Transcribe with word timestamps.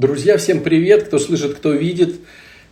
Друзья, 0.00 0.38
всем 0.38 0.62
привет, 0.62 1.02
кто 1.02 1.18
слышит, 1.18 1.56
кто 1.56 1.74
видит. 1.74 2.20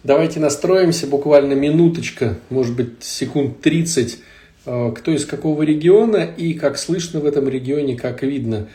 Давайте 0.03 0.41
настроимся, 0.41 1.07
буквально 1.07 1.53
минуточка, 1.53 2.39
может 2.49 2.75
быть, 2.75 3.05
секунд 3.05 3.61
30, 3.61 4.19
э, 4.65 4.93
кто 4.97 5.11
из 5.13 5.27
какого 5.27 5.63
региона 5.63 6.25
и 6.25 6.55
как 6.55 6.79
слышно 6.79 7.21
в 7.21 7.27
этом 7.27 7.47
регионе, 7.47 7.97
как 7.97 8.23
видно. 8.23 8.69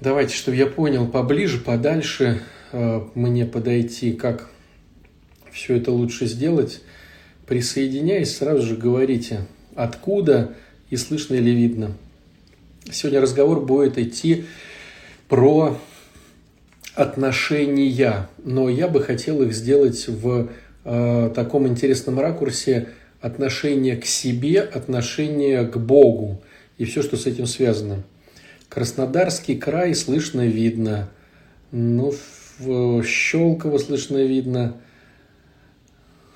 Давайте, 0.00 0.34
чтобы 0.34 0.56
я 0.56 0.66
понял 0.66 1.06
поближе, 1.06 1.60
подальше 1.60 2.42
э, 2.72 3.00
мне 3.14 3.46
подойти, 3.46 4.12
как 4.12 4.50
все 5.52 5.76
это 5.76 5.92
лучше 5.92 6.26
сделать. 6.26 6.80
Присоединяясь, 7.46 8.38
сразу 8.38 8.66
же 8.66 8.76
говорите, 8.76 9.42
откуда 9.76 10.56
и 10.90 10.96
слышно 10.96 11.36
или 11.36 11.50
видно. 11.50 11.92
Сегодня 12.90 13.20
разговор 13.20 13.64
будет 13.64 13.98
идти 13.98 14.46
про 15.28 15.78
отношения, 16.94 18.28
но 18.44 18.68
я 18.68 18.88
бы 18.88 19.00
хотел 19.00 19.42
их 19.42 19.52
сделать 19.52 20.06
в 20.08 20.48
э, 20.84 21.30
таком 21.34 21.66
интересном 21.66 22.20
ракурсе 22.20 22.88
отношения 23.20 23.96
к 23.96 24.04
себе, 24.04 24.60
отношения 24.60 25.64
к 25.64 25.76
Богу 25.76 26.42
и 26.78 26.84
все, 26.84 27.02
что 27.02 27.16
с 27.16 27.26
этим 27.26 27.46
связано. 27.46 28.02
Краснодарский 28.68 29.56
край 29.56 29.94
слышно 29.94 30.46
видно, 30.46 31.08
ну, 31.70 32.14
в 32.58 33.02
Щелково 33.04 33.78
слышно 33.78 34.18
видно, 34.18 34.76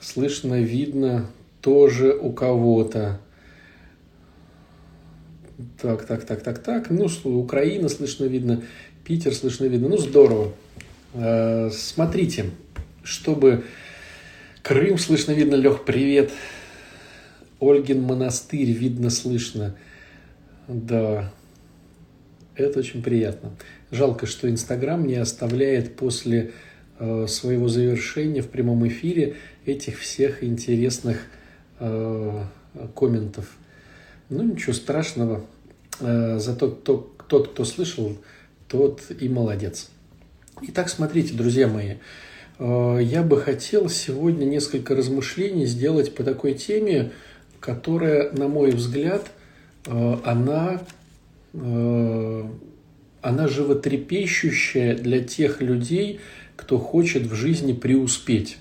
слышно 0.01 0.61
видно 0.61 1.27
тоже 1.61 2.15
у 2.15 2.33
кого-то. 2.33 3.21
Так, 5.81 6.05
так, 6.05 6.25
так, 6.25 6.43
так, 6.43 6.59
так. 6.59 6.91
Ну, 6.91 7.09
Украина 7.25 7.89
слышно 7.89 8.25
видно. 8.25 8.63
Питер 9.07 9.33
слышно 9.33 9.67
видно. 9.67 9.89
Ну, 9.89 9.99
здорово. 9.99 10.53
Э, 11.15 11.71
смотрите, 11.73 12.47
чтобы 13.05 13.63
Крым 14.63 14.99
слышно 14.99 15.31
видно, 15.31 15.55
Лех, 15.55 15.85
привет. 15.85 16.33
Ольгин 17.61 18.03
монастырь 18.03 18.73
видно, 18.73 19.11
слышно. 19.11 19.77
Да, 20.67 21.33
это 22.57 22.81
очень 22.81 23.01
приятно. 23.01 23.53
Жалко, 23.93 24.27
что 24.27 24.51
Инстаграм 24.51 25.07
не 25.07 25.15
оставляет 25.15 25.95
после 25.95 26.51
э, 26.99 27.29
своего 27.29 27.69
завершения 27.69 28.43
в 28.43 28.49
прямом 28.49 28.89
эфире 28.89 29.37
этих 29.67 30.01
всех 30.01 30.43
интересных 30.43 31.21
э, 31.79 32.45
комментов. 32.97 33.57
Ну, 34.31 34.43
ничего 34.43 34.73
страшного. 34.73 35.47
Зато 36.01 36.69
тот, 36.69 37.49
кто 37.49 37.65
слышал, 37.65 38.19
тот 38.69 39.03
и 39.21 39.29
молодец. 39.29 39.91
Итак, 40.63 40.89
смотрите, 40.89 41.35
друзья 41.35 41.69
мои, 41.69 41.95
э, 42.59 43.01
я 43.03 43.23
бы 43.23 43.41
хотел 43.41 43.89
сегодня 43.89 44.45
несколько 44.45 44.95
размышлений 44.95 45.67
сделать 45.67 46.15
по 46.15 46.25
такой 46.25 46.55
теме, 46.55 47.13
которая, 47.61 48.33
на 48.33 48.49
мой 48.49 48.71
взгляд, 48.71 49.31
э, 49.87 50.17
она, 50.25 50.83
э, 51.53 52.45
она 53.21 53.49
животрепещущая 53.49 54.97
для 54.97 55.23
тех 55.23 55.61
людей, 55.61 56.21
кто 56.57 56.79
хочет 56.79 57.25
в 57.25 57.35
жизни 57.35 57.73
преуспеть, 57.73 58.57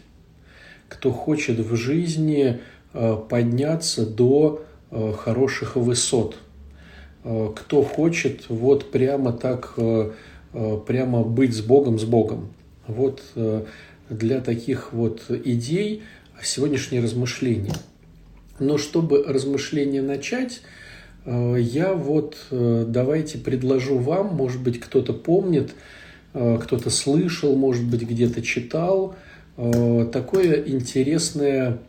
кто 0.89 1.11
хочет 1.11 1.59
в 1.59 1.75
жизни 1.75 2.59
подняться 3.29 4.05
до 4.05 4.65
хороших 4.89 5.75
высот– 5.75 6.37
кто 7.25 7.81
хочет 7.81 8.45
вот 8.49 8.91
прямо 8.91 9.33
так, 9.33 9.73
э, 9.77 10.11
э, 10.53 10.77
прямо 10.85 11.23
быть 11.23 11.55
с 11.55 11.61
Богом, 11.61 11.97
с 11.97 12.03
Богом. 12.03 12.49
Вот 12.87 13.23
для 14.09 14.41
таких 14.41 14.93
вот 14.93 15.23
идей 15.29 16.03
сегодняшнее 16.43 17.01
размышление. 17.01 17.73
Но 18.59 18.77
чтобы 18.77 19.23
размышление 19.23 20.03
начать, 20.03 20.61
я 21.25 21.93
вот 21.93 22.37
давайте 22.51 23.39
предложу 23.39 23.97
вам, 23.97 24.35
может 24.35 24.61
быть, 24.61 24.79
кто-то 24.79 25.13
помнит, 25.13 25.73
кто-то 26.33 26.91
слышал, 26.91 27.55
может 27.55 27.85
быть, 27.85 28.03
где-то 28.03 28.43
читал, 28.43 29.15
такое 29.57 30.61
интересное 30.67 31.79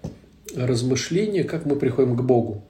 размышление, 0.57 1.45
как 1.45 1.67
мы 1.67 1.77
приходим 1.77 2.17
к 2.17 2.23
Богу. 2.23 2.65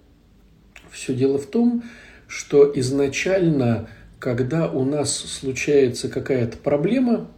Все 0.90 1.14
дело 1.14 1.38
в 1.38 1.46
том, 1.46 1.84
что 1.84 1.96
что 2.28 2.70
изначально, 2.74 3.88
когда 4.18 4.70
у 4.70 4.84
нас 4.84 5.16
случается 5.16 6.08
какая-то 6.08 6.58
проблема, 6.58 7.28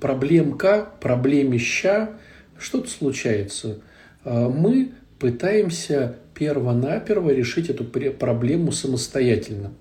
проблемка, 0.00 0.88
проблемища, 1.00 2.10
что-то 2.58 2.90
случается, 2.90 3.80
а, 4.24 4.48
мы 4.48 4.92
пытаемся 5.18 6.16
перво-наперво 6.34 7.30
решить 7.30 7.70
эту 7.70 7.84
проблему 7.84 8.72
самостоятельно. 8.72 9.72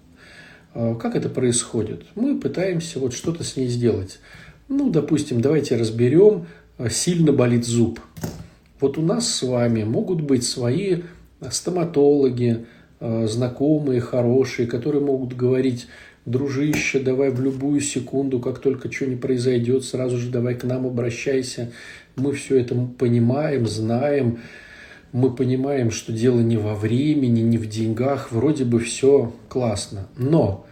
А, 0.73 0.95
как 0.95 1.15
это 1.15 1.29
происходит? 1.29 2.05
Мы 2.15 2.39
пытаемся 2.39 2.99
вот 2.99 3.13
что-то 3.13 3.43
с 3.43 3.57
ней 3.57 3.67
сделать. 3.67 4.19
Ну, 4.69 4.89
допустим, 4.89 5.41
давайте 5.41 5.75
разберем, 5.75 6.47
а, 6.77 6.89
сильно 6.89 7.31
болит 7.31 7.65
зуб. 7.65 7.99
Вот 8.79 8.97
у 8.97 9.01
нас 9.01 9.27
с 9.27 9.43
вами 9.43 9.83
могут 9.83 10.21
быть 10.21 10.43
свои 10.43 11.03
стоматологи, 11.51 12.65
знакомые, 13.25 13.99
хорошие, 13.99 14.67
которые 14.67 15.03
могут 15.03 15.35
говорить, 15.35 15.87
дружище, 16.25 16.99
давай 16.99 17.31
в 17.31 17.41
любую 17.41 17.81
секунду, 17.81 18.39
как 18.39 18.59
только 18.59 18.91
что 18.91 19.05
не 19.05 19.15
произойдет, 19.15 19.83
сразу 19.83 20.17
же 20.17 20.29
давай 20.29 20.55
к 20.55 20.63
нам 20.63 20.85
обращайся. 20.85 21.71
Мы 22.15 22.33
все 22.33 22.59
это 22.59 22.75
понимаем, 22.97 23.67
знаем, 23.67 24.39
мы 25.11 25.35
понимаем, 25.35 25.91
что 25.91 26.13
дело 26.13 26.39
не 26.39 26.57
во 26.57 26.75
времени, 26.75 27.41
не 27.41 27.57
в 27.57 27.67
деньгах, 27.67 28.31
вроде 28.31 28.65
бы 28.65 28.79
все 28.79 29.33
классно. 29.49 30.07
Но 30.17 30.65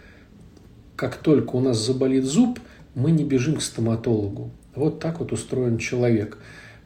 как 0.96 1.18
только 1.18 1.56
у 1.56 1.59
нас 1.59 1.78
заболит 1.86 2.24
зуб, 2.24 2.59
мы 2.96 3.12
не 3.12 3.24
бежим 3.24 3.58
к 3.58 3.62
стоматологу. 3.62 4.52
Вот 4.75 5.00
так 5.00 5.20
вот 5.20 5.31
устроен 5.31 5.78
человек. 5.78 6.38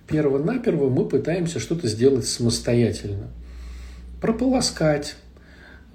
Перво-наперво 0.07 0.89
мы 0.89 1.05
пытаемся 1.05 1.59
что-то 1.59 1.88
сделать 1.88 2.25
самостоятельно. 2.25 3.28
Прополоскать, 4.22 5.16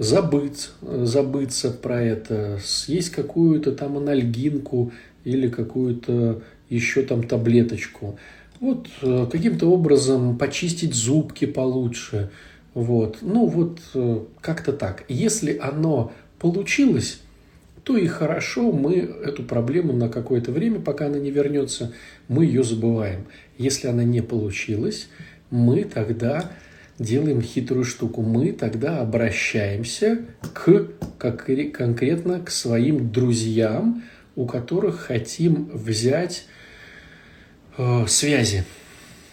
забыть, 0.00 0.71
забыться 0.81 1.71
про 1.71 2.03
это, 2.03 2.59
съесть 2.65 3.11
какую-то 3.11 3.72
там 3.72 3.99
анальгинку 3.99 4.93
или 5.25 5.49
какую-то 5.49 6.43
еще 6.71 7.03
там 7.03 7.22
таблеточку. 7.22 8.19
Вот 8.60 8.89
э, 9.03 9.27
каким-то 9.31 9.71
образом 9.71 10.39
почистить 10.39 10.94
зубки 10.94 11.44
получше. 11.44 12.31
Вот. 12.72 13.19
Ну 13.21 13.47
вот 13.47 13.81
э, 13.93 14.21
как-то 14.41 14.72
так. 14.72 15.05
Если 15.09 15.59
оно 15.59 16.12
получилось, 16.39 17.21
то 17.84 17.99
и 17.99 18.06
хорошо, 18.06 18.72
мы 18.72 18.94
эту 18.94 19.43
проблему 19.43 19.93
на 19.93 20.09
какое-то 20.09 20.50
время, 20.50 20.81
пока 20.81 21.06
она 21.09 21.19
не 21.19 21.31
вернется, 21.31 21.93
мы 22.27 22.47
ее 22.47 22.65
забываем. 22.65 23.27
Если 23.59 23.87
она 23.87 24.05
не 24.05 24.22
получилась, 24.22 25.09
мы 25.50 25.84
тогда 25.84 26.50
делаем 27.00 27.41
хитрую 27.41 27.84
штуку. 27.84 28.22
Мы 28.22 28.53
тогда 28.53 29.00
обращаемся 29.00 30.19
к, 30.55 30.88
как, 31.19 31.47
конкретно 31.72 32.41
к 32.41 32.50
своим 32.50 33.11
друзьям, 33.11 34.05
у 34.37 34.47
которых 34.47 35.00
хотим 35.00 35.71
взять 35.72 36.47
э, 37.77 38.06
связи. 38.06 38.65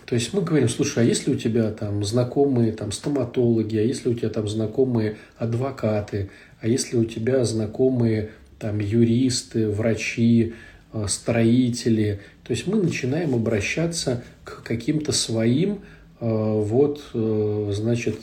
То 0.06 0.16
есть 0.16 0.34
мы 0.34 0.42
говорим, 0.42 0.70
слушай, 0.70 1.04
а 1.04 1.06
если 1.06 1.32
у 1.32 1.36
тебя 1.36 1.70
там 1.72 2.04
знакомые 2.06 2.72
там 2.72 2.94
стоматологи, 2.94 3.76
а 3.76 3.82
если 3.82 4.10
у 4.10 4.14
тебя 4.14 4.30
там 4.30 4.48
знакомые 4.48 5.18
адвокаты, 5.38 6.30
а 6.62 6.68
если 6.70 6.96
у 6.96 7.04
тебя 7.04 7.44
знакомые 7.44 8.30
там 8.58 8.80
юристы, 8.80 9.70
врачи, 9.70 10.54
э, 10.94 11.06
строители, 11.10 12.22
то 12.46 12.52
есть 12.52 12.66
мы 12.66 12.82
начинаем 12.82 13.36
обращаться 13.36 14.24
к 14.46 14.64
каким-то 14.64 15.12
своим 15.12 15.82
вот, 16.26 17.04
э, 17.14 17.72
значит, 17.74 18.18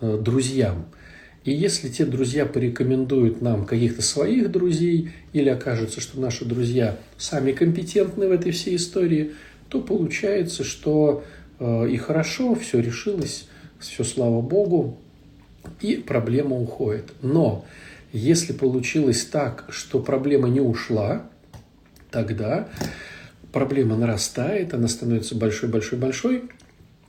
э, 0.00 0.18
друзьям. 0.20 0.86
И 1.44 1.52
если 1.52 1.88
те 1.88 2.04
друзья 2.04 2.44
порекомендуют 2.44 3.40
нам 3.40 3.64
каких-то 3.64 4.02
своих 4.02 4.50
друзей, 4.50 5.10
или 5.32 5.48
окажется, 5.48 6.00
что 6.00 6.20
наши 6.20 6.44
друзья 6.44 6.98
сами 7.16 7.52
компетентны 7.52 8.28
в 8.28 8.32
этой 8.32 8.52
всей 8.52 8.76
истории, 8.76 9.32
то 9.68 9.80
получается, 9.80 10.64
что 10.64 11.24
и 11.60 11.96
хорошо, 11.96 12.54
все 12.54 12.80
решилось, 12.80 13.48
все 13.78 14.04
слава 14.04 14.40
Богу, 14.40 14.98
и 15.80 15.96
проблема 15.96 16.56
уходит. 16.56 17.12
Но 17.22 17.64
если 18.12 18.52
получилось 18.52 19.24
так, 19.24 19.66
что 19.70 20.00
проблема 20.00 20.48
не 20.48 20.60
ушла, 20.60 21.26
тогда 22.10 22.68
проблема 23.52 23.96
нарастает, 23.96 24.74
она 24.74 24.88
становится 24.88 25.34
большой-большой-большой, 25.34 26.44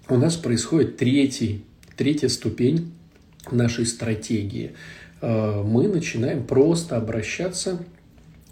у 0.10 0.18
нас 0.18 0.36
происходит 0.38 0.98
третий, 0.98 1.64
третья 1.96 2.30
ступень 2.30 2.92
нашей 3.52 3.86
стратегии. 3.86 4.72
Э, 5.22 5.62
мы 5.64 5.88
начинаем 5.88 6.46
просто 6.46 6.98
обращаться 6.98 7.80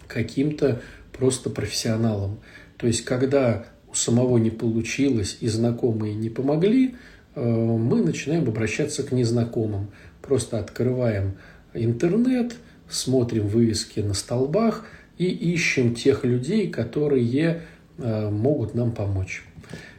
к 0.06 0.12
каким-то 0.12 0.80
просто 1.12 1.50
профессионалам. 1.50 2.38
То 2.76 2.86
есть, 2.86 3.04
когда 3.04 3.66
у 3.90 3.94
самого 3.94 4.38
не 4.38 4.50
получилось 4.50 5.38
и 5.40 5.48
знакомые 5.48 6.14
не 6.14 6.30
помогли, 6.30 6.94
э, 7.34 7.44
мы 7.44 8.04
начинаем 8.04 8.48
обращаться 8.48 9.02
к 9.02 9.10
незнакомым. 9.10 9.88
Просто 10.22 10.60
открываем 10.60 11.38
интернет, 11.74 12.54
смотрим 12.88 13.48
вывески 13.48 13.98
на 13.98 14.14
столбах 14.14 14.84
и 15.18 15.26
ищем 15.26 15.96
тех 15.96 16.24
людей, 16.24 16.70
которые 16.70 17.62
э, 17.98 18.30
могут 18.30 18.76
нам 18.76 18.92
помочь. 18.92 19.42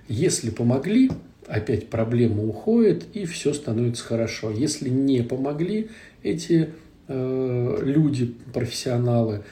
Если 0.08 0.50
помогли, 0.50 1.12
опять 1.50 1.90
проблема 1.90 2.44
уходит 2.44 3.06
и 3.14 3.26
все 3.26 3.54
становится 3.54 4.04
хорошо. 4.04 4.52
Если 4.52 4.90
не 4.90 5.24
помогли 5.24 5.90
эти 6.22 6.70
э, 7.08 7.80
люди, 7.82 8.36
профессионалы, 8.54 9.44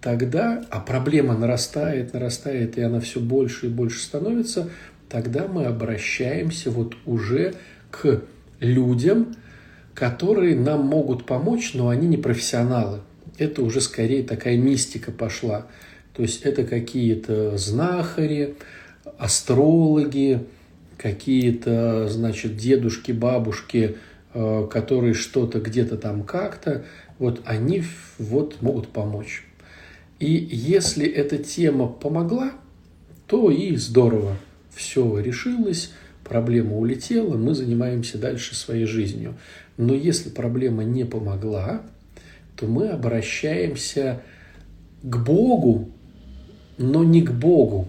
тогда, 0.00 0.64
а 0.70 0.80
проблема 0.80 1.38
нарастает, 1.38 2.12
нарастает, 2.12 2.76
и 2.76 2.82
она 2.82 3.00
все 3.00 3.20
больше 3.20 3.66
и 3.66 3.70
больше 3.70 4.00
становится, 4.00 4.68
тогда 5.08 5.46
мы 5.46 5.66
обращаемся 5.66 6.70
вот 6.70 6.96
уже 7.06 7.54
к 7.90 8.22
людям, 8.58 9.36
которые 9.94 10.56
нам 10.56 10.84
могут 10.84 11.24
помочь, 11.24 11.72
но 11.74 11.88
они 11.88 12.08
не 12.08 12.16
профессионалы. 12.16 13.00
Это 13.38 13.62
уже 13.62 13.80
скорее 13.80 14.24
такая 14.24 14.56
мистика 14.56 15.12
пошла. 15.12 15.66
То 16.14 16.22
есть 16.22 16.42
это 16.42 16.64
какие-то 16.64 17.56
знахари, 17.56 18.56
астрологи, 19.18 20.46
какие-то, 20.96 22.08
значит, 22.08 22.56
дедушки, 22.56 23.12
бабушки, 23.12 23.96
э, 24.32 24.68
которые 24.70 25.14
что-то 25.14 25.60
где-то 25.60 25.96
там 25.96 26.22
как-то, 26.22 26.84
вот 27.18 27.42
они 27.44 27.84
вот 28.18 28.60
могут 28.60 28.88
помочь. 28.88 29.44
И 30.18 30.30
если 30.30 31.06
эта 31.06 31.38
тема 31.38 31.86
помогла, 31.86 32.52
то 33.26 33.50
и 33.50 33.76
здорово. 33.76 34.36
Все 34.74 35.18
решилось, 35.18 35.92
проблема 36.24 36.76
улетела, 36.76 37.36
мы 37.36 37.54
занимаемся 37.54 38.18
дальше 38.18 38.54
своей 38.54 38.86
жизнью. 38.86 39.34
Но 39.76 39.94
если 39.94 40.30
проблема 40.30 40.84
не 40.84 41.04
помогла, 41.04 41.82
то 42.56 42.66
мы 42.66 42.88
обращаемся 42.88 44.22
к 45.02 45.16
Богу, 45.16 45.90
но 46.78 47.04
не 47.04 47.22
к 47.22 47.32
Богу. 47.32 47.88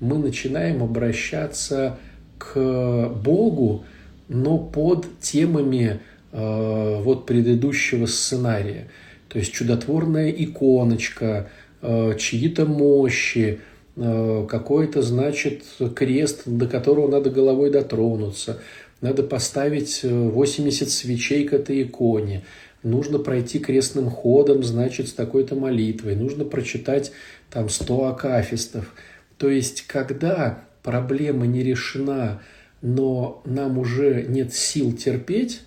Мы 0.00 0.18
начинаем 0.18 0.82
обращаться 0.82 1.98
к 1.98 2.07
Богу, 2.54 3.84
но 4.28 4.58
под 4.58 5.06
темами 5.20 6.00
э, 6.32 7.02
вот 7.02 7.26
предыдущего 7.26 8.06
сценария. 8.06 8.88
То 9.28 9.38
есть 9.38 9.52
чудотворная 9.52 10.30
иконочка, 10.30 11.50
э, 11.82 12.14
чьи-то 12.18 12.66
мощи, 12.66 13.60
э, 13.96 14.46
какой-то, 14.48 15.02
значит, 15.02 15.64
крест, 15.94 16.42
до 16.46 16.66
которого 16.66 17.10
надо 17.10 17.30
головой 17.30 17.70
дотронуться– 17.70 18.60
надо 19.00 19.22
поставить 19.22 20.00
80 20.02 20.88
э, 20.88 20.90
свечей 20.90 21.44
к 21.46 21.52
этой 21.52 21.82
иконе, 21.82 22.44
нужно 22.82 23.18
пройти 23.18 23.58
крестным 23.58 24.10
ходом, 24.10 24.62
значит, 24.62 25.08
с 25.08 25.12
такой-то 25.12 25.54
молитвой, 25.54 26.16
нужно 26.16 26.44
прочитать 26.44 27.12
там 27.50 27.68
100 27.68 28.06
акафистов. 28.06 28.92
То 29.36 29.48
есть, 29.48 29.86
когда 29.86 30.64
проблема 30.88 31.46
не 31.46 31.62
решена, 31.62 32.40
но 32.80 33.42
нам 33.44 33.76
уже 33.76 34.24
нет 34.26 34.54
сил 34.54 34.96
терпеть, 34.96 35.60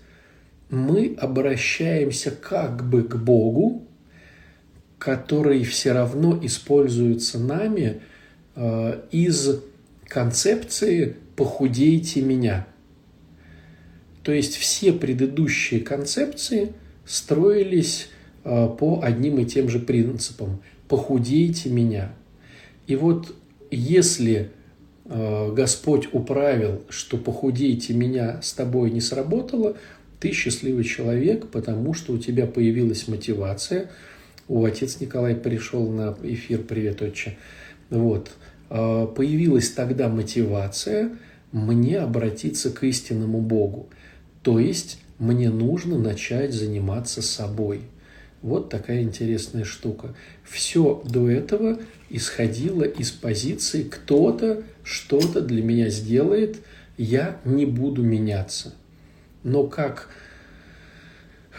мы 0.71 1.15
обращаемся 1.15 2.31
как 2.31 2.89
бы 2.89 3.03
к 3.03 3.17
Богу, 3.17 3.85
который 4.97 5.63
все 5.63 5.91
равно 5.91 6.39
используется 6.41 7.37
нами 7.37 8.01
э, 8.55 9.01
из 9.11 9.61
концепции 10.07 11.17
«похудейте 11.35 12.23
меня». 12.23 12.65
То 14.23 14.31
есть 14.31 14.55
все 14.55 14.91
предыдущие 14.91 15.81
концепции 15.81 16.73
строились 17.05 18.09
а, 18.43 18.69
по 18.69 19.01
одним 19.03 19.37
и 19.37 19.45
тем 19.45 19.69
же 19.69 19.77
принципам. 19.77 20.61
Похудейте 20.87 21.69
меня. 21.69 22.13
И 22.87 22.95
вот 22.95 23.35
если 23.71 24.51
Господь 25.05 26.09
управил, 26.13 26.83
что 26.89 27.17
похудейте 27.17 27.93
меня 27.93 28.41
с 28.41 28.53
тобой 28.53 28.91
не 28.91 29.01
сработало, 29.01 29.75
ты 30.19 30.31
счастливый 30.31 30.83
человек, 30.83 31.47
потому 31.47 31.93
что 31.95 32.13
у 32.13 32.17
тебя 32.19 32.45
появилась 32.45 33.07
мотивация. 33.07 33.89
У 34.47 34.63
отец 34.63 34.99
Николай 34.99 35.35
пришел 35.35 35.89
на 35.89 36.15
эфир, 36.23 36.61
привет, 36.61 37.01
отче. 37.01 37.37
Вот. 37.89 38.31
А, 38.69 39.07
появилась 39.07 39.71
тогда 39.71 40.07
мотивация 40.07 41.17
мне 41.51 41.99
обратиться 41.99 42.69
к 42.69 42.83
истинному 42.83 43.41
Богу. 43.41 43.89
То 44.43 44.59
есть 44.59 44.99
мне 45.17 45.49
нужно 45.49 45.97
начать 45.97 46.53
заниматься 46.53 47.21
собой. 47.21 47.81
Вот 48.41 48.69
такая 48.69 49.01
интересная 49.01 49.65
штука. 49.65 50.15
Все 50.43 51.01
до 51.05 51.29
этого 51.29 51.79
исходило 52.09 52.83
из 52.83 53.11
позиции 53.11 53.83
кто-то 53.83 54.63
что-то 54.83 55.41
для 55.41 55.61
меня 55.61 55.89
сделает, 55.89 56.57
я 56.97 57.39
не 57.45 57.65
буду 57.65 58.03
меняться. 58.03 58.73
Но 59.43 59.65
как 59.65 60.09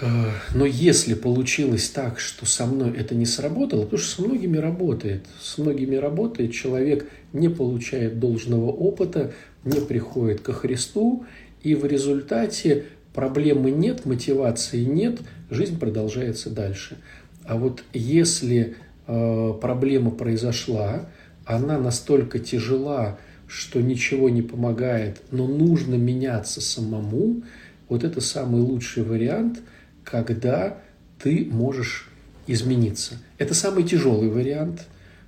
э, 0.00 0.06
но 0.54 0.66
если 0.66 1.14
получилось 1.14 1.88
так, 1.88 2.18
что 2.18 2.46
со 2.46 2.66
мной 2.66 2.96
это 2.96 3.14
не 3.14 3.26
сработало, 3.26 3.84
потому 3.84 3.98
что 3.98 4.22
со 4.22 4.28
многими 4.28 4.56
работает, 4.56 5.26
с 5.40 5.58
многими 5.58 5.96
работает, 5.96 6.52
человек 6.52 7.08
не 7.32 7.48
получает 7.48 8.18
должного 8.18 8.70
опыта, 8.70 9.32
не 9.64 9.80
приходит 9.80 10.40
ко 10.40 10.52
Христу, 10.52 11.24
и 11.62 11.74
в 11.74 11.86
результате 11.86 12.86
проблемы 13.14 13.70
нет, 13.70 14.04
мотивации 14.06 14.84
нет, 14.84 15.20
жизнь 15.50 15.78
продолжается 15.78 16.50
дальше. 16.50 16.98
А 17.44 17.56
вот 17.56 17.82
если 17.92 18.76
э, 19.06 19.54
проблема 19.60 20.10
произошла, 20.10 21.06
она 21.44 21.78
настолько 21.78 22.38
тяжела, 22.38 23.18
что 23.46 23.80
ничего 23.82 24.30
не 24.30 24.42
помогает, 24.42 25.20
но 25.30 25.46
нужно 25.46 25.96
меняться 25.96 26.60
самому, 26.60 27.42
вот 27.88 28.04
это 28.04 28.20
самый 28.20 28.62
лучший 28.62 29.02
вариант, 29.02 29.60
когда 30.04 30.78
ты 31.22 31.46
можешь 31.50 32.08
измениться. 32.46 33.18
Это 33.38 33.54
самый 33.54 33.84
тяжелый 33.84 34.30
вариант. 34.30 34.86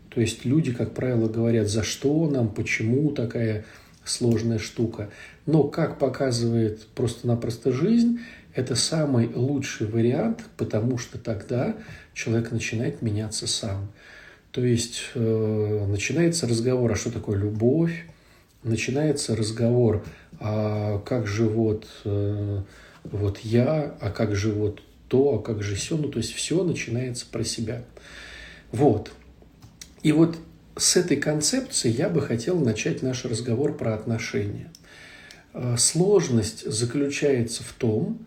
То 0.08 0.20
есть 0.20 0.44
люди, 0.44 0.72
как 0.72 0.94
правило, 0.94 1.28
говорят, 1.28 1.68
за 1.68 1.82
что 1.82 2.28
нам, 2.30 2.48
почему 2.48 3.10
такая 3.10 3.64
сложная 4.04 4.58
штука. 4.58 5.10
Но, 5.46 5.64
как 5.64 5.98
показывает 5.98 6.86
просто-напросто 6.94 7.72
жизнь, 7.72 8.20
это 8.54 8.76
самый 8.76 9.28
лучший 9.34 9.86
вариант, 9.86 10.44
потому 10.56 10.96
что 10.98 11.18
тогда 11.18 11.76
человек 12.12 12.52
начинает 12.52 13.02
меняться 13.02 13.46
сам. 13.46 13.88
То 14.52 14.64
есть 14.64 15.02
э, 15.14 15.86
начинается 15.88 16.46
разговор, 16.46 16.92
а 16.92 16.94
что 16.94 17.10
такое 17.10 17.36
любовь, 17.36 18.06
начинается 18.62 19.34
разговор, 19.34 20.04
а 20.38 21.00
как 21.00 21.26
же 21.26 21.48
вот, 21.48 21.88
э, 22.04 22.62
вот 23.02 23.38
я, 23.40 23.96
а 24.00 24.10
как 24.10 24.36
же 24.36 24.52
вот 24.52 24.80
то, 25.08 25.34
а 25.34 25.42
как 25.42 25.62
же 25.62 25.74
все, 25.74 25.96
ну 25.96 26.08
то 26.08 26.18
есть 26.18 26.32
все 26.32 26.62
начинается 26.62 27.26
про 27.30 27.42
себя. 27.42 27.82
Вот. 28.70 29.10
И 30.02 30.12
вот 30.12 30.36
с 30.76 30.96
этой 30.96 31.16
концепции 31.16 31.90
я 31.90 32.08
бы 32.08 32.20
хотел 32.20 32.58
начать 32.58 33.02
наш 33.02 33.24
разговор 33.24 33.76
про 33.76 33.94
отношения. 33.94 34.70
Э, 35.52 35.76
сложность 35.78 36.70
заключается 36.70 37.62
в 37.62 37.72
том, 37.72 38.18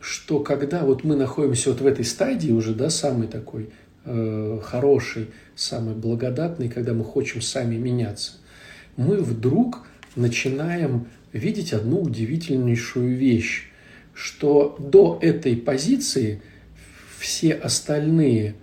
что 0.00 0.40
когда 0.40 0.84
вот 0.84 1.02
мы 1.02 1.16
находимся 1.16 1.70
вот 1.70 1.80
в 1.80 1.86
этой 1.86 2.04
стадии 2.04 2.52
уже, 2.52 2.74
да, 2.74 2.90
самый 2.90 3.26
такой 3.26 3.70
э, 4.04 4.60
хороший, 4.62 5.30
самый 5.56 5.94
благодатный, 5.94 6.68
когда 6.68 6.92
мы 6.92 7.04
хотим 7.04 7.40
сами 7.40 7.76
меняться, 7.76 8.32
мы 8.96 9.16
вдруг 9.16 9.86
начинаем 10.14 11.08
видеть 11.32 11.72
одну 11.72 12.02
удивительнейшую 12.02 13.16
вещь, 13.16 13.70
что 14.12 14.76
до 14.78 15.18
этой 15.22 15.56
позиции 15.56 16.42
все 17.18 17.54
остальные 17.54 18.54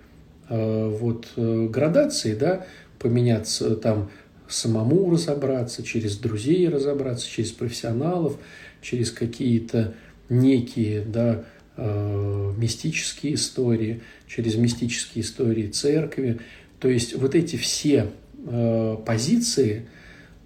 э, 0.48 0.88
вот 0.88 1.28
э, 1.36 1.66
градации, 1.68 2.34
да, 2.34 2.66
поменяться 3.02 3.74
там 3.76 4.10
самому 4.48 5.10
разобраться, 5.10 5.82
через 5.82 6.16
друзей 6.16 6.68
разобраться, 6.68 7.28
через 7.28 7.50
профессионалов, 7.52 8.38
через 8.80 9.10
какие-то 9.10 9.94
некие 10.28 11.02
да, 11.02 11.44
э, 11.76 12.52
мистические 12.56 13.34
истории, 13.34 14.02
через 14.26 14.54
мистические 14.56 15.24
истории 15.24 15.68
церкви. 15.68 16.40
То 16.80 16.88
есть 16.88 17.16
вот 17.16 17.34
эти 17.34 17.56
все 17.56 18.10
э, 18.46 18.96
позиции, 19.04 19.88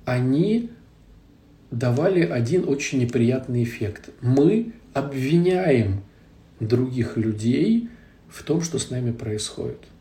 они 0.04 0.70
давали 1.70 2.22
один 2.22 2.68
очень 2.68 3.00
неприятный 3.00 3.64
эффект. 3.64 4.10
Мы 4.20 4.72
обвиняем 4.94 6.02
других 6.60 7.16
людей 7.16 7.88
в 8.28 8.42
том, 8.44 8.62
что 8.62 8.78
с 8.78 8.90
нами 8.90 9.12
происходит– 9.12 9.80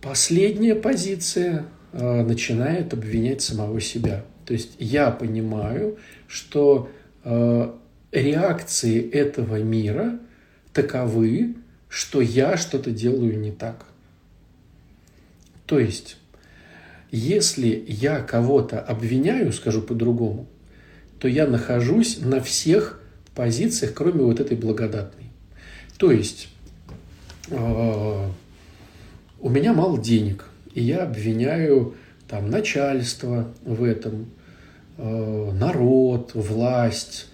Последняя 0.00 0.74
позиция 0.74 1.66
э, 1.92 2.22
начинает 2.22 2.92
обвинять 2.94 3.42
самого 3.42 3.80
себя. 3.80 4.24
То 4.46 4.54
есть 4.54 4.72
я 4.78 5.10
понимаю, 5.10 5.98
что 6.26 6.90
э, 7.24 7.70
реакции 8.12 9.10
этого 9.10 9.56
мира 9.62 10.18
таковы, 10.72 11.54
что 11.88 12.20
я 12.20 12.56
что-то 12.56 12.90
делаю 12.90 13.38
не 13.38 13.52
так. 13.52 13.84
То 15.66 15.78
есть, 15.78 16.16
если 17.10 17.84
я 17.86 18.20
кого-то 18.20 18.80
обвиняю, 18.80 19.52
скажу 19.52 19.82
по-другому, 19.82 20.46
то 21.18 21.28
я 21.28 21.46
нахожусь 21.46 22.18
на 22.18 22.40
всех 22.40 23.00
позициях, 23.34 23.94
кроме 23.94 24.22
вот 24.22 24.40
этой 24.40 24.56
благодатной. 24.56 25.26
То 25.98 26.10
есть, 26.10 26.48
э, 27.50 28.28
у 29.40 29.48
меня 29.48 29.72
мало 29.72 29.98
денег, 29.98 30.46
и 30.74 30.82
я 30.82 31.04
обвиняю 31.04 31.94
там 32.28 32.50
начальство 32.50 33.52
в 33.64 33.82
этом, 33.82 34.30
э, 34.98 35.50
народ, 35.52 36.32
власть, 36.34 37.28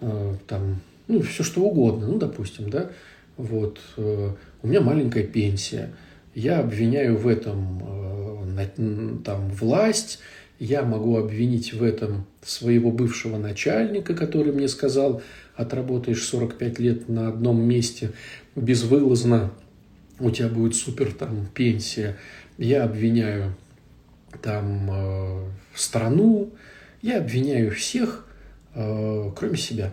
э, 0.00 0.34
там, 0.46 0.80
ну, 1.08 1.20
все 1.22 1.42
что 1.42 1.62
угодно, 1.62 2.06
ну, 2.06 2.18
допустим, 2.18 2.70
да, 2.70 2.90
вот, 3.36 3.80
э, 3.96 4.32
у 4.62 4.66
меня 4.66 4.80
маленькая 4.80 5.24
пенсия, 5.24 5.90
я 6.34 6.60
обвиняю 6.60 7.16
в 7.16 7.26
этом 7.26 7.82
э, 7.82 9.20
там 9.24 9.48
власть, 9.50 10.20
я 10.58 10.82
могу 10.82 11.16
обвинить 11.16 11.72
в 11.72 11.82
этом 11.82 12.26
своего 12.42 12.90
бывшего 12.90 13.38
начальника, 13.38 14.14
который 14.14 14.52
мне 14.52 14.68
сказал, 14.68 15.22
отработаешь 15.56 16.22
45 16.22 16.78
лет 16.78 17.08
на 17.08 17.28
одном 17.28 17.62
месте 17.62 18.12
безвылазно, 18.54 19.52
у 20.20 20.30
тебя 20.30 20.48
будет 20.48 20.74
супер 20.74 21.12
там 21.12 21.46
пенсия. 21.46 22.16
Я 22.58 22.84
обвиняю 22.84 23.54
там 24.42 24.90
э, 24.90 25.44
страну, 25.74 26.50
я 27.02 27.18
обвиняю 27.18 27.72
всех, 27.72 28.26
э, 28.74 29.30
кроме 29.34 29.56
себя, 29.56 29.92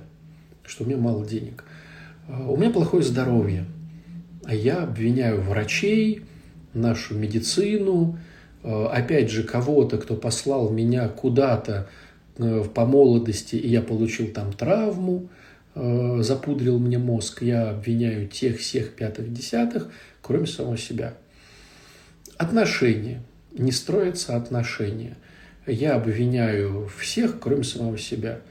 что 0.65 0.83
у 0.83 0.87
меня 0.87 0.97
мало 0.97 1.25
денег. 1.25 1.63
Э, 2.27 2.45
у 2.47 2.57
меня 2.57 2.69
плохое 2.69 3.03
здоровье. 3.03 3.65
А 4.43 4.53
я 4.53 4.83
обвиняю 4.83 5.41
врачей, 5.41 6.21
нашу 6.73 7.15
медицину, 7.15 8.19
э, 8.63 8.85
опять 8.91 9.29
же, 9.29 9.43
кого-то, 9.43 9.97
кто 9.97 10.15
послал 10.15 10.69
меня 10.69 11.07
куда-то 11.07 11.89
э, 12.37 12.63
по 12.73 12.85
молодости, 12.85 13.55
и 13.55 13.67
я 13.69 13.81
получил 13.81 14.27
там 14.27 14.53
травму, 14.53 15.29
запудрил 15.75 16.79
мне 16.79 16.97
мозг, 16.97 17.43
я 17.43 17.69
обвиняю 17.69 18.27
тех, 18.27 18.57
всех, 18.57 18.93
пятых, 18.93 19.31
десятых, 19.31 19.91
кроме 20.27 20.45
самого 20.45 20.77
себя. 20.77 21.13
Отношения. 22.37 23.23
Не 23.53 23.71
строятся 23.71 24.35
отношения. 24.35 25.15
Я 25.65 25.95
обвиняю 25.95 26.89
всех, 26.99 27.39
кроме 27.39 27.63
самого 27.63 27.97
себя. 27.97 28.41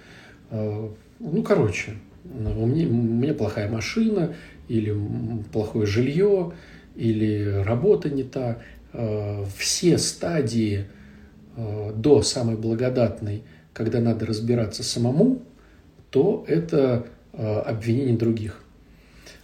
Ну, 0.50 1.42
короче, 1.45 1.92
у 2.25 2.66
меня, 2.66 2.88
у 2.88 2.92
меня 2.92 3.35
плохая 3.35 3.68
машина, 3.68 4.35
или 4.68 4.97
плохое 5.52 5.87
жилье, 5.87 6.52
или 6.97 7.62
работа 7.64 8.11
не 8.11 8.25
та. 8.25 8.59
Э, 8.92 9.45
все 9.56 9.99
стадии 9.99 10.87
э, 11.56 11.92
до 11.95 12.23
самой 12.23 12.56
благодатной, 12.56 13.45
когда 13.73 14.00
надо 14.00 14.26
разбираться 14.26 14.83
самому, 14.83 15.42
то 16.11 16.45
это 16.49 17.06
э, 17.33 17.59
обвинение 17.61 18.16
других. 18.16 18.62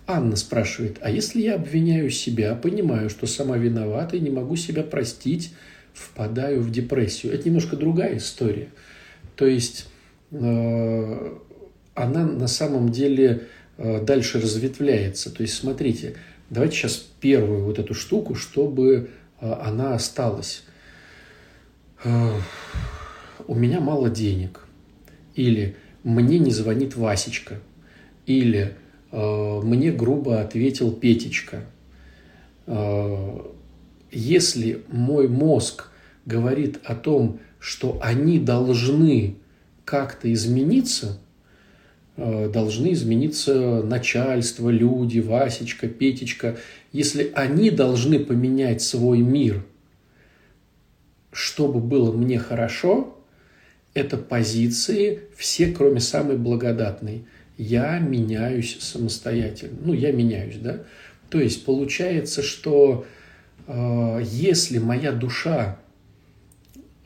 Анна 0.06 0.36
спрашивает, 0.36 0.98
а 1.00 1.10
если 1.10 1.40
я 1.42 1.54
обвиняю 1.54 2.10
себя, 2.10 2.54
понимаю, 2.54 3.08
что 3.08 3.26
сама 3.26 3.56
виновата 3.56 4.16
и 4.16 4.20
не 4.20 4.30
могу 4.30 4.56
себя 4.56 4.82
простить, 4.82 5.54
впадаю 5.94 6.60
в 6.60 6.70
депрессию? 6.70 7.32
Это 7.32 7.46
немножко 7.46 7.76
другая 7.76 8.16
история. 8.16 8.68
То 9.36 9.46
есть 9.46 9.86
она 11.94 12.24
на 12.24 12.48
самом 12.48 12.90
деле 12.90 13.48
э, 13.76 14.02
дальше 14.02 14.40
разветвляется. 14.40 15.30
То 15.30 15.42
есть, 15.42 15.54
смотрите, 15.54 16.14
давайте 16.50 16.76
сейчас 16.76 16.96
первую 17.20 17.64
вот 17.64 17.78
эту 17.78 17.94
штуку, 17.94 18.34
чтобы 18.34 19.10
э, 19.40 19.52
она 19.52 19.94
осталась. 19.94 20.64
Э, 22.04 22.30
у 23.46 23.54
меня 23.54 23.80
мало 23.80 24.08
денег. 24.08 24.66
Или 25.34 25.76
мне 26.02 26.38
не 26.38 26.50
звонит 26.50 26.96
Васечка. 26.96 27.60
Или 28.24 28.74
мне 29.12 29.92
грубо 29.92 30.40
ответил 30.40 30.90
Петечка. 30.90 31.64
Если 34.10 34.82
мой 34.88 35.28
мозг 35.28 35.90
говорит 36.24 36.80
о 36.84 36.94
том, 36.94 37.40
что 37.58 37.98
они 38.02 38.38
должны 38.38 39.36
как-то 39.84 40.32
измениться– 40.32 41.18
Э, 42.16 42.50
должны 42.52 42.92
измениться 42.92 43.82
начальство, 43.82 44.68
люди, 44.68 45.18
Васечка, 45.18 45.88
Петечка. 45.88 46.58
Если 46.92 47.32
они 47.34 47.70
должны 47.70 48.18
поменять 48.18 48.82
свой 48.82 49.20
мир, 49.20 49.64
чтобы 51.32 51.80
было 51.80 52.12
мне 52.12 52.38
хорошо, 52.38 53.18
это 53.94 54.18
позиции 54.18 55.20
все, 55.36 55.68
кроме 55.68 56.00
самой 56.00 56.36
благодатной. 56.36 57.24
Я 57.62 57.98
меняюсь 57.98 58.78
самостоятельно. 58.80 59.78
Ну, 59.84 59.92
я 59.92 60.12
меняюсь, 60.12 60.56
да? 60.56 60.82
То 61.30 61.40
есть 61.40 61.64
получается, 61.64 62.42
что 62.42 63.06
э, 63.66 64.22
если 64.24 64.78
моя 64.78 65.12
душа... 65.12 65.78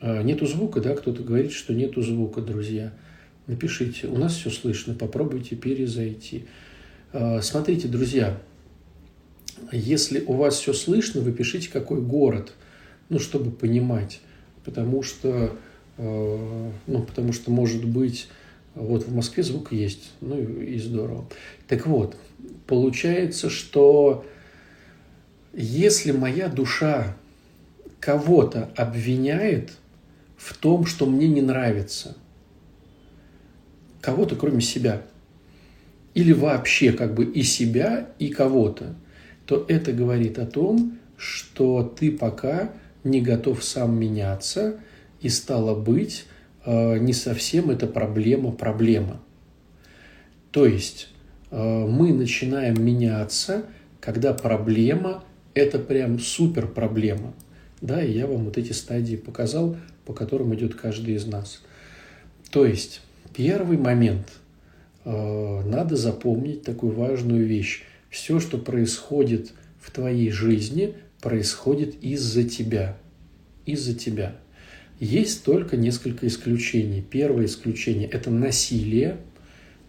Э, 0.01 0.23
нету 0.23 0.45
звука, 0.45 0.81
да? 0.81 0.95
Кто-то 0.95 1.23
говорит, 1.23 1.51
что 1.51 1.73
нету 1.73 2.01
звука, 2.01 2.41
друзья– 2.41 2.93
Напишите, 3.47 4.07
у 4.07 4.17
нас 4.17 4.35
все 4.35 4.49
слышно, 4.49 4.93
попробуйте 4.93 5.55
перезайти. 5.55 6.45
А, 7.13 7.41
смотрите, 7.41 7.87
друзья, 7.87 8.37
если 9.71 10.19
у 10.19 10.33
вас 10.33 10.59
все 10.59 10.73
слышно, 10.73 11.21
вы 11.21 11.31
пишите, 11.31 11.69
какой 11.71 12.01
город, 12.01 12.51
ну, 13.07 13.19
чтобы 13.19 13.51
понимать, 13.51 14.19
потому 14.65 15.01
что, 15.01 15.55
а, 15.97 16.71
ну, 16.87 17.03
потому 17.03 17.31
что, 17.31 17.49
может 17.49 17.85
быть, 17.85 18.27
вот 18.83 19.07
в 19.07 19.13
Москве 19.13 19.43
звук 19.43 19.71
есть, 19.71 20.11
ну 20.21 20.37
и 20.37 20.77
здорово. 20.79 21.27
Так 21.67 21.87
вот, 21.87 22.15
получается, 22.65 23.49
что 23.49 24.25
если 25.53 26.11
моя 26.11 26.47
душа 26.47 27.15
кого-то 27.99 28.69
обвиняет 28.75 29.71
в 30.37 30.55
том, 30.57 30.85
что 30.85 31.05
мне 31.05 31.27
не 31.27 31.41
нравится– 31.41 32.15
кого-то, 34.07 34.37
кроме 34.37 34.61
себя, 34.61 35.01
или 36.13 36.31
вообще 36.31 36.93
как 36.93 37.13
бы 37.13 37.25
и 37.25 37.43
себя, 37.43 38.07
и 38.19 38.29
кого-то, 38.29 38.95
то 39.45 39.65
это 39.67 39.91
говорит 39.91 40.39
о 40.39 40.45
том, 40.45 40.97
что 41.17 41.83
ты 41.83 42.11
пока 42.13 42.71
не 43.03 43.19
готов 43.19 43.61
сам 43.65 43.99
меняться, 43.99 44.79
и 45.19 45.27
стало 45.27 45.75
быть, 45.75 46.25
не 46.71 47.13
совсем 47.13 47.69
это 47.69 47.87
проблема 47.87 48.51
проблема. 48.51 49.21
То 50.51 50.65
есть 50.65 51.09
э, 51.51 51.57
мы 51.57 52.13
начинаем 52.13 52.83
меняться, 52.83 53.65
когда 53.99 54.33
проблема– 54.33 55.23
это 55.53 55.79
прям 55.79 56.19
супер 56.19 56.67
проблема. 56.67 57.33
Да, 57.81 58.03
и 58.03 58.11
я 58.11 58.27
вам 58.27 58.45
вот 58.45 58.57
эти 58.57 58.71
стадии 58.73 59.15
показал, 59.15 59.77
по 60.05 60.13
которым 60.13 60.53
идет 60.55 60.75
каждый 60.75 61.15
из 61.15 61.25
нас. 61.25 61.61
То 62.49 62.65
есть 62.65 63.01
Первый 63.37 63.77
момент. 63.77 64.33
Э, 65.05 65.61
надо 65.63 65.95
запомнить 65.95 66.63
такую 66.63 66.93
важную 66.93 67.45
вещь. 67.45 67.83
Все, 68.09 68.39
что 68.39 68.57
происходит 68.57 69.53
в 69.79 69.91
твоей 69.91 70.31
жизни, 70.31 70.95
происходит 71.21 72.03
из-за 72.03 72.43
тебя. 72.49 72.97
Из-за 73.67 73.93
тебя. 73.93 74.37
Есть 74.99 75.43
только 75.43 75.77
несколько 75.77 76.27
исключений. 76.27 77.01
Первое 77.07 77.45
исключение– 77.45 78.07
это 78.11 78.31
насилие. 78.31 79.17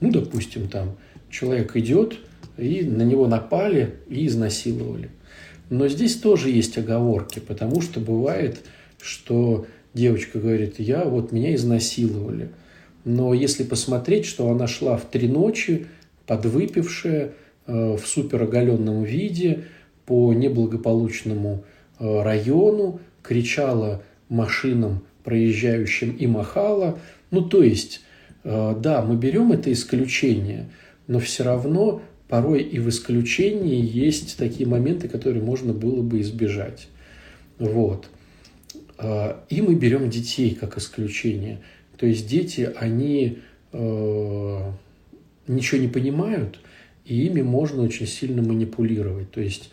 Ну, 0.00 0.10
допустим, 0.10 0.68
там 0.68 0.96
человек 1.30 1.76
идет, 1.76 2.18
и 2.56 2.82
на 2.82 3.02
него 3.02 3.26
напали 3.26 3.94
и 4.08 4.26
изнасиловали. 4.26 5.10
Но 5.70 5.88
здесь 5.88 6.16
тоже 6.16 6.50
есть 6.50 6.76
оговорки, 6.78 7.38
потому 7.38 7.80
что 7.80 8.00
бывает, 8.00 8.60
что 9.00 9.66
девочка 9.94 10.38
говорит, 10.38 10.78
я 10.78 11.04
вот 11.04 11.32
меня 11.32 11.54
изнасиловали– 11.54 12.50
но 13.08 13.32
если 13.32 13.64
посмотреть, 13.64 14.26
что 14.26 14.50
она 14.50 14.66
шла 14.66 14.98
в 14.98 15.06
три 15.06 15.28
ночи, 15.28 15.86
подвыпившая, 16.26 17.32
э, 17.66 17.96
в 17.96 18.06
супероголенном 18.06 19.02
виде, 19.02 19.64
по 20.04 20.34
неблагополучному 20.34 21.64
э, 21.98 22.22
району, 22.22 23.00
кричала 23.22 24.02
машинам, 24.28 25.02
проезжающим 25.24 26.10
и 26.12 26.26
махала. 26.26 26.98
Ну, 27.30 27.42
то 27.42 27.62
есть, 27.62 28.02
э, 28.44 28.74
да, 28.78 29.02
мы 29.02 29.16
берем 29.16 29.52
это 29.52 29.72
исключение, 29.72 30.70
но 31.06 31.18
все 31.18 31.44
равно 31.44 32.02
порой 32.28 32.62
и 32.62 32.78
в 32.78 32.88
исключении 32.88 33.84
есть 33.84 34.36
такие 34.36 34.68
моменты, 34.68 35.08
которые 35.08 35.42
можно 35.42 35.72
было 35.72 36.02
бы 36.02 36.20
избежать. 36.20 36.88
Вот. 37.58 38.08
А, 38.98 39.44
и 39.48 39.62
мы 39.62 39.74
берем 39.74 40.10
детей 40.10 40.54
как 40.54 40.76
исключение. 40.78 41.60
То 41.96 42.06
есть 42.06 42.28
дети, 42.28 42.70
они 42.76 43.38
э, 43.72 44.72
ничего 45.48 45.80
не 45.80 45.88
понимают, 45.88 46.60
и 47.04 47.26
ими 47.26 47.42
можно 47.42 47.82
очень 47.82 48.06
сильно 48.06 48.42
манипулировать. 48.42 49.30
То 49.30 49.40
есть 49.40 49.70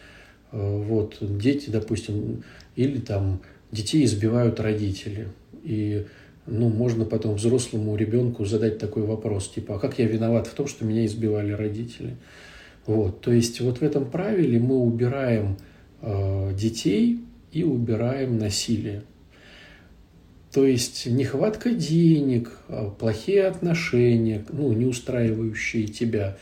э, 0.52 0.84
вот 0.88 1.18
дети, 1.22 1.70
допустим, 1.70 2.44
или 2.76 3.00
там 3.00 3.42
детей 3.76 4.06
избивают 4.06 4.60
родители. 4.60 5.28
И 5.64 6.06
ну, 6.48 6.70
можно 6.70 7.06
потом 7.06 7.36
взрослому 7.36 7.96
ребенку 7.96 8.46
задать 8.46 8.80
такой 8.80 9.04
вопрос, 9.04 9.50
типа, 9.50 9.76
а 9.76 9.80
как 9.80 10.00
я 10.00 10.06
виноват 10.06 10.48
в 10.48 10.54
том, 10.54 10.68
что 10.68 10.86
меня 10.86 11.06
избивали 11.06 11.52
родители? 11.52 12.18
Вот, 12.86 13.22
то 13.22 13.32
есть 13.32 13.62
вот 13.62 13.80
в 13.80 13.84
этом 13.84 14.10
правиле 14.10 14.60
мы 14.60 14.78
убираем 14.78 15.58
э, 16.02 16.54
детей 16.56 17.20
и 17.52 17.64
убираем 17.64 18.38
насилие. 18.38 19.04
То 20.56 20.66
есть 20.66 21.06
нехватка 21.08 21.72
денег, 21.72 22.50
а, 22.70 22.90
плохие 22.90 23.46
отношения, 23.46 24.46
ну, 24.48 24.72
не 24.72 24.86
устраивающие 24.86 25.86
тебя, 25.86 26.38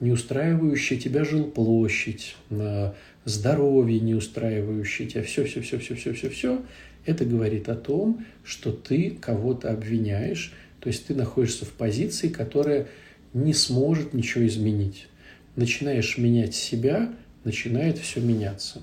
не 0.00 0.10
устраивающая 0.10 0.98
тебя 0.98 1.24
жилплощадь, 1.24 2.34
а, 2.50 2.92
здоровье 3.24 4.00
не 4.00 4.14
устраивающее 4.14 5.08
тебя, 5.08 5.22
все, 5.22 5.44
все, 5.44 5.60
все, 5.60 5.78
все, 5.78 5.94
все, 5.94 6.12
все, 6.12 6.30
все, 6.30 6.62
это 7.04 7.24
говорит 7.24 7.68
о 7.68 7.74
том, 7.74 8.24
что 8.44 8.72
ты 8.72 9.10
кого-то 9.10 9.70
обвиняешь, 9.70 10.52
то 10.80 10.88
есть 10.88 11.06
ты 11.06 11.14
находишься 11.14 11.64
в 11.64 11.70
позиции, 11.70 12.28
которая 12.28 12.88
не 13.32 13.54
сможет 13.54 14.14
ничего 14.14 14.46
изменить. 14.46 15.08
Начинаешь 15.56 16.18
менять 16.18 16.54
себя, 16.54 17.12
начинает 17.44 17.98
все 17.98 18.20
меняться. 18.20 18.82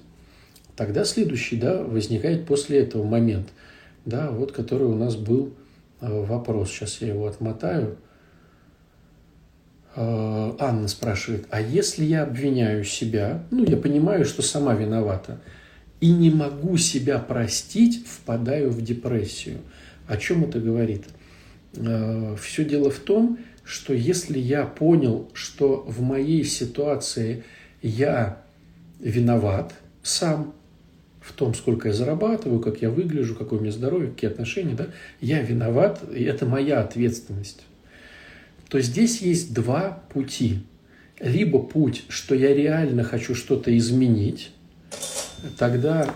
Тогда 0.76 1.04
следующий, 1.04 1.58
да, 1.58 1.84
возникает 1.84 2.46
после 2.46 2.80
этого 2.80 3.04
момент, 3.04 3.50
да, 4.06 4.32
вот 4.32 4.52
который 4.52 4.88
у 4.88 4.96
нас 4.96 5.16
был 5.16 5.54
а, 6.00 6.22
вопрос. 6.24 6.72
Сейчас 6.72 7.02
я 7.02 7.10
его 7.10 7.28
отмотаю. 7.28 7.98
А, 9.96 10.56
Анна 10.60 10.88
спрашивает, 10.88 11.48
а 11.50 11.62
если 11.62 12.06
я 12.06 12.24
обвиняю 12.24 12.84
себя, 12.84 13.44
ну, 13.52 13.66
я 13.66 13.78
понимаю, 13.78 14.26
что 14.26 14.42
сама 14.42 14.74
виновата, 14.74 15.40
и 16.00 16.12
не 16.12 16.30
могу 16.30 16.78
себя 16.78 17.20
простить, 17.20 18.06
впадаю 18.08 18.70
в 18.70 18.82
депрессию. 18.82 19.58
О 20.08 20.18
чем 20.18 20.44
это 20.44 20.60
говорит? 20.60 21.06
А, 21.78 22.36
Все 22.36 22.64
дело 22.64 22.92
в 22.92 23.00
том, 23.00 23.40
что 23.64 23.94
если 23.94 24.40
я 24.40 24.66
понял, 24.66 25.30
что 25.34 25.84
в 25.88 26.02
моей 26.02 26.44
ситуации 26.44 27.44
я 27.82 28.42
виноват 29.00 29.74
сам, 30.02 30.54
в 31.22 31.34
том, 31.34 31.54
сколько 31.54 31.90
я 31.90 31.94
зарабатываю, 31.94 32.60
как 32.60 32.82
я 32.82 32.90
выгляжу, 32.90 33.36
какое 33.36 33.60
у 33.60 33.62
меня 33.62 33.72
здоровье, 33.72 34.10
какие 34.10 34.32
отношения, 34.32 34.74
да, 34.74 34.88
я 35.22 35.42
виноват, 35.42 36.02
и 36.12 36.24
это 36.24 36.46
моя 36.46 36.82
ответственность. 36.82 37.64
То 38.70 38.80
здесь 38.82 39.22
есть 39.22 39.54
два 39.54 40.04
пути. 40.14 40.64
Либо 41.20 41.60
путь, 41.60 42.04
что 42.08 42.34
я 42.34 42.54
реально 42.54 43.04
хочу 43.04 43.36
что-то 43.36 43.76
изменить, 43.78 44.52
тогда 45.58 46.16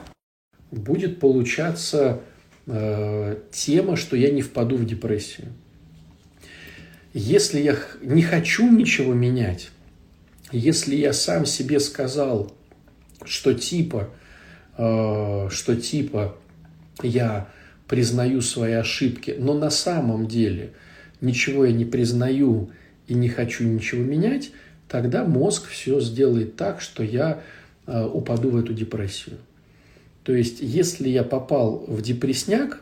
будет 0.72 1.20
получаться 1.20 2.22
э, 2.68 3.38
тема, 3.52 3.98
что 3.98 4.16
я 4.16 4.32
не 4.32 4.42
впаду 4.42 4.78
в 4.78 4.86
депрессию. 4.86 5.48
Если 7.14 7.60
я 7.60 7.78
не 8.02 8.22
хочу 8.22 8.72
ничего 8.72 9.14
менять, 9.14 9.72
если 10.52 10.96
я 10.96 11.12
сам 11.12 11.46
себе 11.46 11.80
сказал, 11.80 12.56
что 13.26 13.54
типа 13.54 14.10
Э, 14.78 15.50
что 15.52 15.76
типа 15.76 16.36
я 17.04 17.48
признаю 17.88 18.42
свои 18.42 18.74
ошибки, 18.74 19.36
но 19.38 19.54
на 19.54 19.70
самом 19.70 20.28
деле 20.28 20.74
ничего 21.24 21.66
я 21.66 21.72
не 21.72 21.86
признаю 21.86 22.70
и 23.08 23.14
не 23.14 23.30
хочу 23.30 23.64
ничего 23.64 24.04
менять, 24.04 24.52
тогда 24.88 25.26
мозг 25.26 25.68
все 25.68 26.00
сделает 26.00 26.56
так, 26.56 26.82
что 26.82 27.04
я 27.04 27.42
э, 27.88 28.06
упаду 28.06 28.52
в 28.52 28.58
эту 28.58 28.74
депрессию. 28.74 29.38
То 30.24 30.34
есть, 30.34 30.60
если 30.62 31.10
я 31.10 31.24
попал 31.24 31.84
в 31.88 32.02
депресняк, 32.02 32.82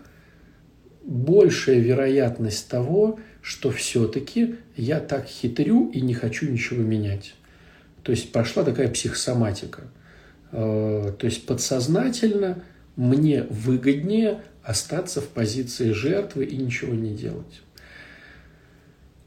большая 1.04 1.80
вероятность 1.80 2.68
того, 2.68 3.20
что 3.42 3.72
все-таки 3.72 4.56
я 4.76 5.00
так 5.00 5.26
хитрю 5.26 5.90
и 5.90 6.02
не 6.02 6.14
хочу 6.14 6.52
ничего 6.52 6.84
менять. 6.84 7.34
То 8.04 8.12
есть 8.12 8.32
пошла 8.32 8.64
такая 8.64 8.90
психосоматика– 8.90 9.84
Э, 10.52 11.14
то 11.18 11.26
есть 11.26 11.46
подсознательно 11.46 12.64
мне 12.96 13.44
выгоднее 13.44 14.42
остаться 14.64 15.22
в 15.22 15.28
позиции 15.30 15.92
жертвы 15.92 16.46
и 16.46 16.58
ничего 16.58 16.94
не 16.94 17.14
делать. 17.16 17.62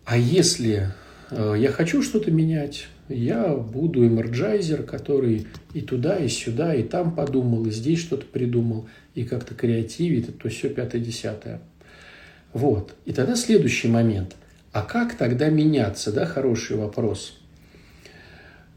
А 0.04 0.18
если 0.18 0.90
э, 1.30 1.54
я 1.58 1.70
хочу 1.70 2.02
что-то 2.02 2.30
менять, 2.30 2.88
я 3.08 3.54
буду 3.54 4.06
эмерджайзер, 4.06 4.82
который 4.82 5.46
и 5.72 5.80
туда, 5.80 6.16
и 6.16 6.28
сюда, 6.28 6.74
и 6.74 6.82
там 6.82 7.14
подумал, 7.14 7.66
и 7.66 7.70
здесь 7.70 8.00
что-то 8.00 8.26
придумал, 8.26 8.88
и 9.14 9.24
как-то 9.24 9.54
креативит, 9.54 10.38
то 10.38 10.48
все 10.48 10.68
пятое-десятое. 10.68 11.60
Вот. 12.52 12.94
И 13.04 13.12
тогда 13.12 13.36
следующий 13.36 13.88
момент. 13.88 14.36
А 14.72 14.82
как 14.82 15.16
тогда 15.16 15.48
меняться? 15.48 16.12
Да, 16.12 16.26
хороший 16.26 16.76
вопрос. 16.76 17.38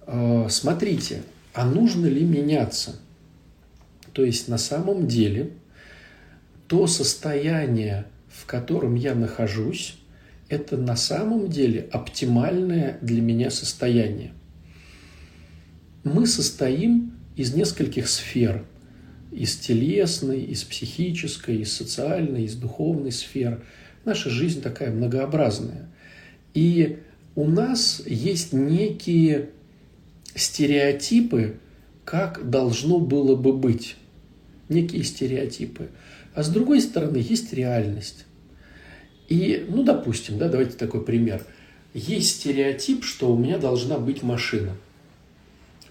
Э, 0.05 0.47
смотрите, 0.49 1.23
а 1.53 1.65
нужно 1.65 2.05
ли 2.05 2.23
меняться? 2.23 2.95
То 4.13 4.23
есть 4.23 4.47
на 4.47 4.57
самом 4.57 5.07
деле 5.07 5.51
то 6.67 6.87
состояние, 6.87 8.05
в 8.29 8.45
котором 8.45 8.95
я 8.95 9.15
нахожусь, 9.15 9.97
это 10.49 10.77
на 10.77 10.95
самом 10.95 11.49
деле 11.49 11.87
оптимальное 11.91 12.97
для 13.01 13.21
меня 13.21 13.49
состояние. 13.49 14.31
Мы 16.03 16.25
состоим 16.25 17.13
из 17.35 17.53
нескольких 17.53 18.07
сфер. 18.09 18.65
Из 19.31 19.57
телесной, 19.57 20.41
из 20.41 20.63
психической, 20.63 21.57
из 21.57 21.73
социальной, 21.73 22.45
из 22.45 22.55
духовной 22.55 23.11
сфер. 23.11 23.63
Наша 24.05 24.29
жизнь 24.29 24.61
такая 24.61 24.91
многообразная. 24.91 25.89
И 26.53 26.99
у 27.35 27.45
нас 27.45 28.01
есть 28.05 28.53
некие 28.53 29.49
стереотипы, 30.33 31.57
как 32.05 32.49
должно 32.49 32.99
было 32.99 33.35
бы 33.35 33.53
быть. 33.53 33.97
Некие 34.69 35.03
стереотипы. 35.03 35.89
А 36.33 36.43
с 36.43 36.49
другой 36.49 36.81
стороны, 36.81 37.17
есть 37.17 37.51
реальность. 37.51 38.26
И, 39.27 39.65
ну, 39.69 39.83
допустим, 39.83 40.37
да, 40.37 40.49
давайте 40.49 40.77
такой 40.77 41.03
пример. 41.03 41.43
Есть 41.93 42.37
стереотип, 42.37 43.03
что 43.03 43.31
у 43.31 43.37
меня 43.37 43.57
должна 43.57 43.97
быть 43.97 44.23
машина. 44.23 44.75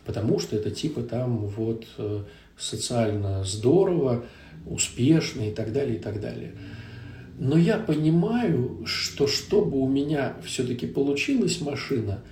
Потому 0.05 0.39
что 0.39 0.57
это 0.57 0.71
типа 0.71 1.03
там 1.03 1.39
вот 1.39 1.87
э, 1.99 2.23
социально 2.57 3.45
здорово, 3.45 4.25
успешно 4.67 5.49
и 5.49 5.53
так 5.53 5.73
далее, 5.73 5.97
и 5.97 6.01
так 6.01 6.21
далее. 6.21 6.53
Но 7.39 7.59
я 7.59 7.77
понимаю, 7.77 8.83
что 8.87 9.27
чтобы 9.27 9.79
у 9.79 9.89
меня 9.89 10.37
все-таки 10.45 10.87
получилась 10.87 11.61
машина– 11.61 12.23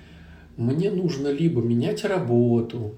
мне 0.57 0.91
нужно 0.91 1.29
либо 1.29 1.61
менять 1.61 2.05
работу, 2.05 2.95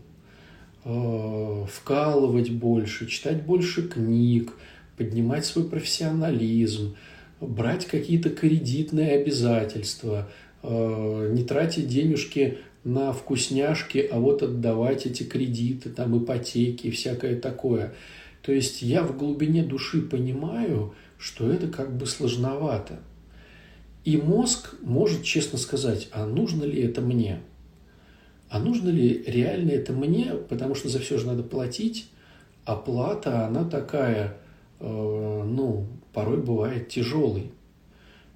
э, 0.84 1.64
вкалывать 1.70 2.50
больше, 2.50 3.06
читать 3.06 3.44
больше 3.44 3.88
книг, 3.88 4.52
поднимать 4.96 5.46
свой 5.46 5.64
профессионализм, 5.64 6.96
брать 7.40 7.86
какие-то 7.86 8.30
кредитные 8.30 9.12
обязательства, 9.12 10.28
э, 10.62 11.30
не 11.32 11.44
тратить 11.44 11.88
денежки 11.88 12.58
на 12.84 13.12
вкусняшки, 13.12 13.98
а 13.98 14.18
вот 14.18 14.42
отдавать 14.42 15.06
эти 15.06 15.24
кредиты, 15.24 15.90
там 15.90 16.22
ипотеки 16.22 16.90
всякое 16.90 17.38
такое. 17.38 17.92
То 18.42 18.52
есть 18.52 18.82
я 18.82 19.02
в 19.02 19.16
глубине 19.16 19.64
души 19.64 20.00
понимаю, 20.00 20.94
что 21.18 21.50
это 21.50 21.66
как 21.66 21.96
бы 21.96 22.06
сложновато. 22.06 23.00
И 24.04 24.16
мозг 24.16 24.76
может 24.82 25.24
честно 25.24 25.58
сказать, 25.58 26.08
а 26.12 26.26
нужно 26.26 26.62
ли 26.62 26.80
это 26.80 27.00
мне? 27.00 27.40
А 28.48 28.60
нужно 28.60 28.88
ли 28.88 29.24
реально 29.26 29.72
это 29.72 29.92
мне? 29.92 30.34
Потому 30.48 30.76
что 30.76 30.88
за 30.88 31.00
все 31.00 31.18
же 31.18 31.26
надо 31.26 31.42
платить. 31.42 32.08
Оплата, 32.64 33.46
она 33.46 33.64
такая, 33.64 34.36
э, 34.78 34.84
ну, 34.86 35.88
порой 36.16 36.38
бывает 36.38 36.88
тяжелой. 36.88 37.50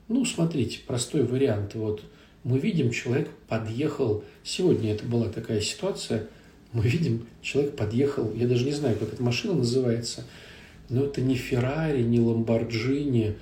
Ну, 0.08 0.26
смотрите, 0.26 0.80
простой 0.86 1.22
вариант. 1.22 1.74
Вот 1.74 2.02
мы 2.44 2.58
видим, 2.58 2.90
человек 2.90 3.30
подъехал, 3.48 4.22
сегодня 4.44 4.92
это 4.92 5.06
была 5.06 5.30
такая 5.30 5.62
ситуация, 5.62 6.26
мы 6.74 6.82
видим, 6.82 7.26
человек 7.40 7.76
подъехал, 7.76 8.30
я 8.34 8.46
даже 8.46 8.66
не 8.66 8.72
знаю, 8.72 8.98
как 8.98 9.14
эта 9.14 9.22
машина 9.22 9.54
называется, 9.54 10.24
но 10.90 11.06
это 11.06 11.22
не 11.22 11.36
Феррари, 11.36 12.02
не 12.02 12.20
Ламборджини, 12.20 13.36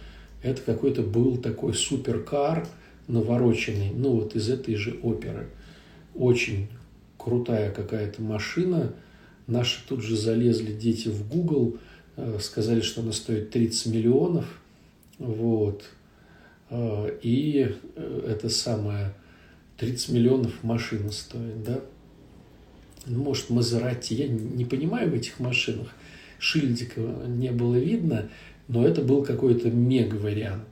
это 0.44 0.62
какой-то 0.62 1.02
был 1.02 1.38
такой 1.38 1.74
суперкар 1.74 2.64
навороченный, 3.08 3.90
ну 3.90 4.12
вот 4.12 4.36
из 4.36 4.48
этой 4.48 4.76
же 4.76 5.00
оперы. 5.02 5.48
Очень 6.14 6.68
крутая 7.16 7.72
какая-то 7.72 8.22
машина. 8.22 8.94
Наши 9.48 9.80
тут 9.88 10.00
же 10.00 10.16
залезли 10.16 10.72
дети 10.72 11.08
в 11.08 11.28
Google, 11.28 11.78
сказали, 12.40 12.80
что 12.80 13.02
она 13.02 13.12
стоит 13.12 13.50
30 13.50 13.92
миллионов, 13.92 14.46
вот, 15.18 15.84
и 16.70 17.74
это 18.26 18.48
самое, 18.48 19.14
30 19.78 20.08
миллионов 20.10 20.62
машина 20.62 21.10
стоит, 21.12 21.62
да, 21.62 21.80
может, 23.06 23.50
Мазерати, 23.50 24.14
я 24.14 24.28
не 24.28 24.64
понимаю 24.64 25.10
в 25.10 25.14
этих 25.14 25.40
машинах, 25.40 25.88
шильдика 26.38 27.00
не 27.00 27.50
было 27.50 27.76
видно, 27.76 28.28
но 28.68 28.86
это 28.86 29.00
был 29.02 29.24
какой-то 29.24 29.70
мега-вариант. 29.70 30.68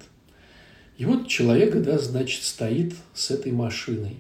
И 0.99 1.05
вот 1.05 1.29
человек, 1.29 1.81
да, 1.83 1.99
значит, 1.99 2.43
стоит 2.43 2.95
с 3.15 3.31
этой 3.31 3.53
машиной. 3.53 4.17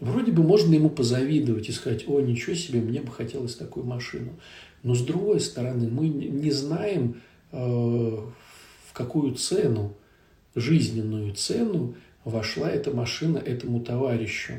Вроде 0.00 0.32
бы 0.32 0.42
можно 0.42 0.74
ему 0.74 0.88
позавидовать 0.88 1.68
и 1.68 1.72
сказать, 1.72 2.08
о, 2.08 2.20
ничего 2.20 2.56
себе, 2.56 2.80
мне 2.80 3.00
бы 3.00 3.12
хотелось 3.12 3.54
такую 3.54 3.84
машину. 3.84 4.30
Но 4.82 4.94
с 4.94 5.02
другой 5.02 5.40
стороны, 5.40 5.88
мы 5.88 6.08
не 6.08 6.50
знаем, 6.50 7.20
э, 7.52 7.56
в 7.58 8.92
какую 8.92 9.34
цену, 9.34 9.94
жизненную 10.54 11.34
цену 11.34 11.94
вошла 12.24 12.70
эта 12.70 12.90
машина 12.90 13.38
этому 13.38 13.80
товарищу 13.80 14.54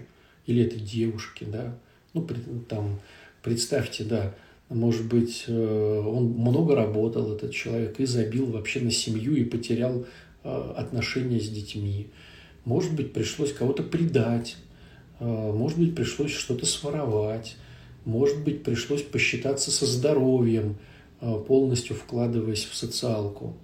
или 0.45 0.63
этой 0.63 0.79
девушке, 0.79 1.45
да. 1.45 1.77
Ну, 2.13 2.27
там, 2.67 2.99
представьте, 3.41 4.03
да, 4.03 4.36
может 4.69 5.07
быть, 5.07 5.45
э, 5.47 6.03
он 6.05 6.25
много 6.25 6.75
работал, 6.75 7.34
этот 7.34 7.51
человек, 7.51 7.99
и 7.99 8.05
забил 8.05 8.45
вообще 8.47 8.79
на 8.79 8.91
семью 8.91 9.36
и 9.36 9.43
потерял 9.43 10.05
э, 10.43 10.73
отношения 10.77 11.39
с 11.39 11.49
детьми. 11.49 12.10
Может 12.63 12.95
быть, 12.95 13.12
пришлось 13.12 13.53
кого-то 13.53 13.81
предать, 13.81 14.55
может 15.19 15.79
быть, 15.79 15.95
пришлось 15.95 16.31
что-то 16.31 16.65
своровать, 16.65 17.55
может 18.05 18.43
быть, 18.43 18.63
пришлось 18.63 19.03
посчитаться 19.03 19.71
со 19.71 19.85
здоровьем, 19.85 20.77
полностью 21.47 21.95
вкладываясь 21.95 22.65
в 22.65 22.75
социалку. 22.75 23.55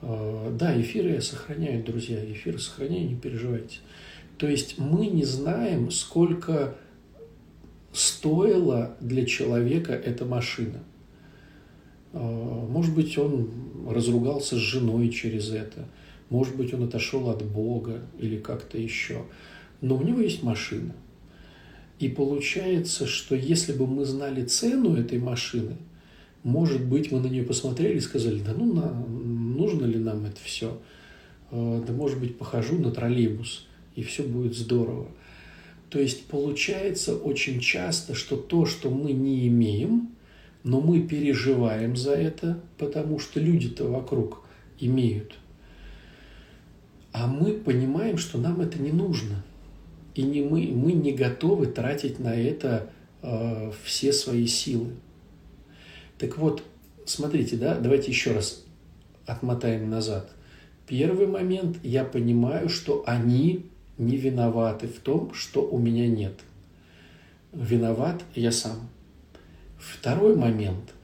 Да, 0.00 0.80
эфиры 0.80 1.10
я 1.10 1.20
сохраняю, 1.20 1.82
друзья, 1.82 2.24
эфиры 2.24 2.58
сохраняю, 2.58 3.08
не 3.08 3.16
переживайте. 3.16 3.78
То 4.36 4.46
есть 4.46 4.78
мы 4.78 5.06
не 5.06 5.24
знаем, 5.24 5.90
сколько 5.90 6.76
стоила 7.92 8.96
для 9.00 9.26
человека 9.26 9.92
эта 9.92 10.24
машина. 10.24 10.84
А, 12.12 12.18
может 12.20 12.94
быть, 12.94 13.18
он 13.18 13.50
разругался 13.88 14.54
с 14.54 14.60
женой 14.60 15.08
через 15.08 15.50
это. 15.50 15.88
Может 16.30 16.56
быть, 16.56 16.72
он 16.72 16.84
отошел 16.84 17.28
от 17.28 17.44
Бога 17.44 18.02
или 18.18 18.36
как-то 18.36 18.78
еще. 18.78 19.24
Но 19.80 19.96
у 19.96 20.02
него 20.02 20.20
есть 20.20 20.44
машина. 20.44 20.94
И 21.98 22.08
получается, 22.08 23.06
что 23.06 23.34
если 23.34 23.72
бы 23.72 23.86
мы 23.86 24.04
знали 24.04 24.44
цену 24.44 24.94
этой 24.96 25.18
машины, 25.18 25.76
может 26.44 26.84
быть, 26.84 27.10
мы 27.10 27.20
на 27.20 27.26
нее 27.26 27.42
посмотрели 27.42 27.98
и 27.98 28.00
сказали, 28.00 28.40
да 28.40 28.54
ну, 28.56 28.72
на, 28.72 28.92
нужно 28.92 29.84
ли 29.84 29.98
нам 29.98 30.24
это 30.24 30.38
все? 30.42 30.78
А, 31.50 31.84
да, 31.84 31.92
может 31.92 32.20
быть, 32.20 32.38
похожу 32.38 32.78
на 32.78 32.92
троллейбус, 32.92 33.66
и 33.96 34.02
все 34.02 34.22
будет 34.22 34.54
здорово. 34.56 35.08
То 35.90 35.98
есть 35.98 36.26
получается 36.26 37.16
очень 37.16 37.60
часто, 37.60 38.14
что 38.14 38.36
то, 38.36 38.66
что 38.66 38.90
мы 38.90 39.12
не 39.12 39.48
имеем, 39.48 40.10
но 40.62 40.80
мы 40.80 41.00
переживаем 41.00 41.96
за 41.96 42.12
это, 42.12 42.60
потому 42.76 43.18
что 43.18 43.40
люди-то 43.40 43.88
вокруг 43.88 44.42
имеют. 44.78 45.34
А 47.12 47.26
мы 47.26 47.52
понимаем, 47.54 48.18
что 48.18 48.38
нам 48.38 48.60
это 48.60 48.80
не 48.80 48.92
нужно. 48.92 49.42
И 50.18 50.22
не 50.24 50.42
мы, 50.42 50.62
мы 50.74 50.94
не 50.94 51.12
готовы 51.12 51.68
тратить 51.68 52.18
на 52.18 52.34
это 52.34 52.90
э, 53.22 53.70
все 53.84 54.12
свои 54.12 54.48
силы. 54.48 54.88
Так 56.18 56.38
вот, 56.38 56.64
смотрите, 57.06 57.56
да, 57.56 57.78
давайте 57.78 58.10
еще 58.10 58.32
раз 58.32 58.64
отмотаем 59.26 59.88
назад. 59.88 60.32
Первый 60.88 61.28
момент, 61.28 61.76
я 61.84 62.02
понимаю, 62.02 62.68
что 62.68 63.04
они 63.06 63.66
не 63.96 64.16
виноваты 64.16 64.88
в 64.88 64.98
том, 64.98 65.32
что 65.34 65.62
у 65.64 65.78
меня 65.78 66.08
нет. 66.08 66.34
Виноват 67.52 68.24
я 68.34 68.50
сам. 68.50 68.88
Второй 69.78 70.34
момент. 70.34 70.94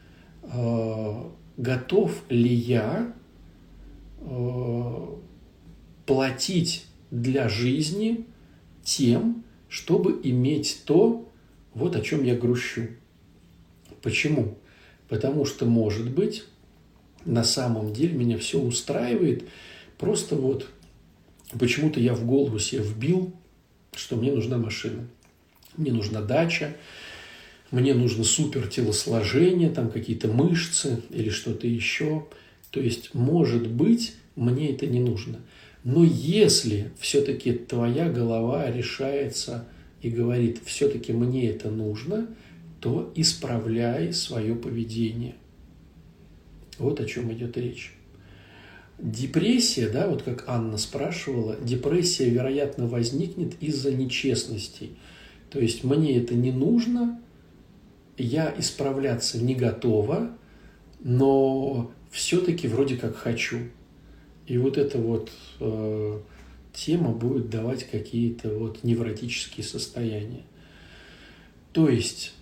Э, 0.43 1.23
готов 1.57 2.21
ли 2.31 2.53
я 2.53 3.13
э, 4.23 5.07
платить 6.05 6.87
для 7.13 7.49
жизни 7.49 8.27
тем, 8.85 9.45
чтобы 9.69 10.21
иметь 10.23 10.83
то, 10.85 11.29
вот 11.75 11.97
о 11.97 12.01
чем 12.01 12.23
я 12.23 12.37
грущу. 12.37 12.89
Почему? 14.03 14.57
Потому 15.09 15.45
что, 15.45 15.67
может 15.67 16.11
быть, 16.11 16.45
на 17.25 17.43
самом 17.43 17.93
деле 17.93 18.15
меня 18.15 18.39
все 18.39 18.61
устраивает, 18.61 19.45
просто 19.99 20.37
вот 20.37 20.69
Почему-то 21.59 22.01
я 22.01 22.15
в 22.15 22.25
голову 22.25 22.59
себе 22.59 22.83
вбил, 22.83 23.33
что 23.95 24.17
мне 24.17 24.33
нужна 24.33 24.59
машина. 24.59 25.07
Мне 25.77 25.93
нужна 25.93 26.21
дача, 26.21 26.77
мне 27.71 27.95
нужно 27.95 28.25
супер 28.25 28.67
телосложение, 28.67 29.71
там 29.71 29.91
какие-то 29.91 30.29
мышцы 30.29 31.03
или 31.11 31.31
что-то 31.31 31.67
еще. 31.67 32.27
То 32.71 32.81
есть, 32.81 33.15
может 33.15 33.69
быть, 33.69 34.15
мне 34.37 34.73
это 34.73 34.87
не 34.87 35.01
нужно. 35.01 35.41
Но 35.85 36.03
если 36.03 36.91
все-таки 36.99 37.53
твоя 37.53 38.11
голова 38.11 38.71
решается 38.71 39.69
и 40.01 40.09
говорит, 40.09 40.61
все-таки 40.65 41.13
мне 41.13 41.51
это 41.51 41.71
нужно, 41.71 42.27
то 42.81 43.13
исправляй 43.15 44.13
свое 44.15 44.55
поведение. 44.55 45.35
Вот 46.79 47.01
о 47.01 47.05
чем 47.05 47.33
идет 47.33 47.57
речь. 47.59 47.95
Депрессия, 48.99 49.89
да, 49.89 50.09
вот 50.09 50.23
как 50.23 50.45
Анна 50.47 50.79
спрашивала, 50.79 51.57
депрессия, 51.61 52.31
вероятно, 52.31 52.87
возникнет 52.87 53.63
из-за 53.63 53.93
нечестностей. 53.93 54.97
То 55.51 55.59
есть 55.61 55.85
мне 55.85 56.17
это 56.17 56.35
не 56.35 56.53
нужно, 56.53 57.21
я 58.17 58.55
исправляться 58.57 59.39
не 59.39 59.55
готова, 59.55 60.31
но 61.01 61.93
все-таки 62.11 62.69
вроде 62.69 62.97
как 62.97 63.17
хочу. 63.17 63.59
И 64.47 64.59
вот 64.59 64.79
эта 64.79 64.99
вот 64.99 65.31
э, 65.61 66.21
тема 66.73 67.13
будет 67.13 67.51
давать 67.51 67.85
какие-то 67.85 68.57
вот 68.57 68.85
невротические 68.85 69.65
состояния. 69.65 70.45
То 71.73 71.89
есть 71.89 72.35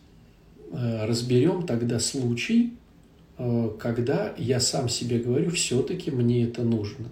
э, 0.72 1.04
разберем 1.06 1.66
тогда 1.66 2.00
случай, 2.00 2.72
Э, 3.38 3.70
когда 3.78 4.34
я 4.36 4.60
сам 4.60 4.88
себе 4.88 5.18
говорю, 5.18 5.50
все-таки 5.50 6.10
мне 6.10 6.44
это 6.44 6.62
нужно. 6.62 7.08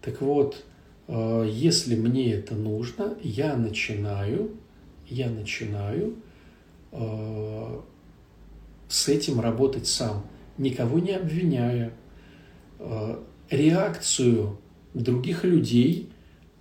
Так 0.00 0.20
вот, 0.20 0.64
э, 1.08 1.48
если 1.50 1.96
мне 1.96 2.32
это 2.32 2.54
нужно, 2.54 3.16
я 3.22 3.56
начинаю, 3.56 4.50
я 5.08 5.28
начинаю 5.28 6.16
э, 6.92 7.80
с 8.88 9.08
этим 9.08 9.40
работать 9.40 9.86
сам, 9.86 10.24
никого 10.58 10.98
не 10.98 11.12
обвиняя. 11.12 11.92
Реакцию 13.50 14.58
других 14.94 15.44
людей 15.44 16.10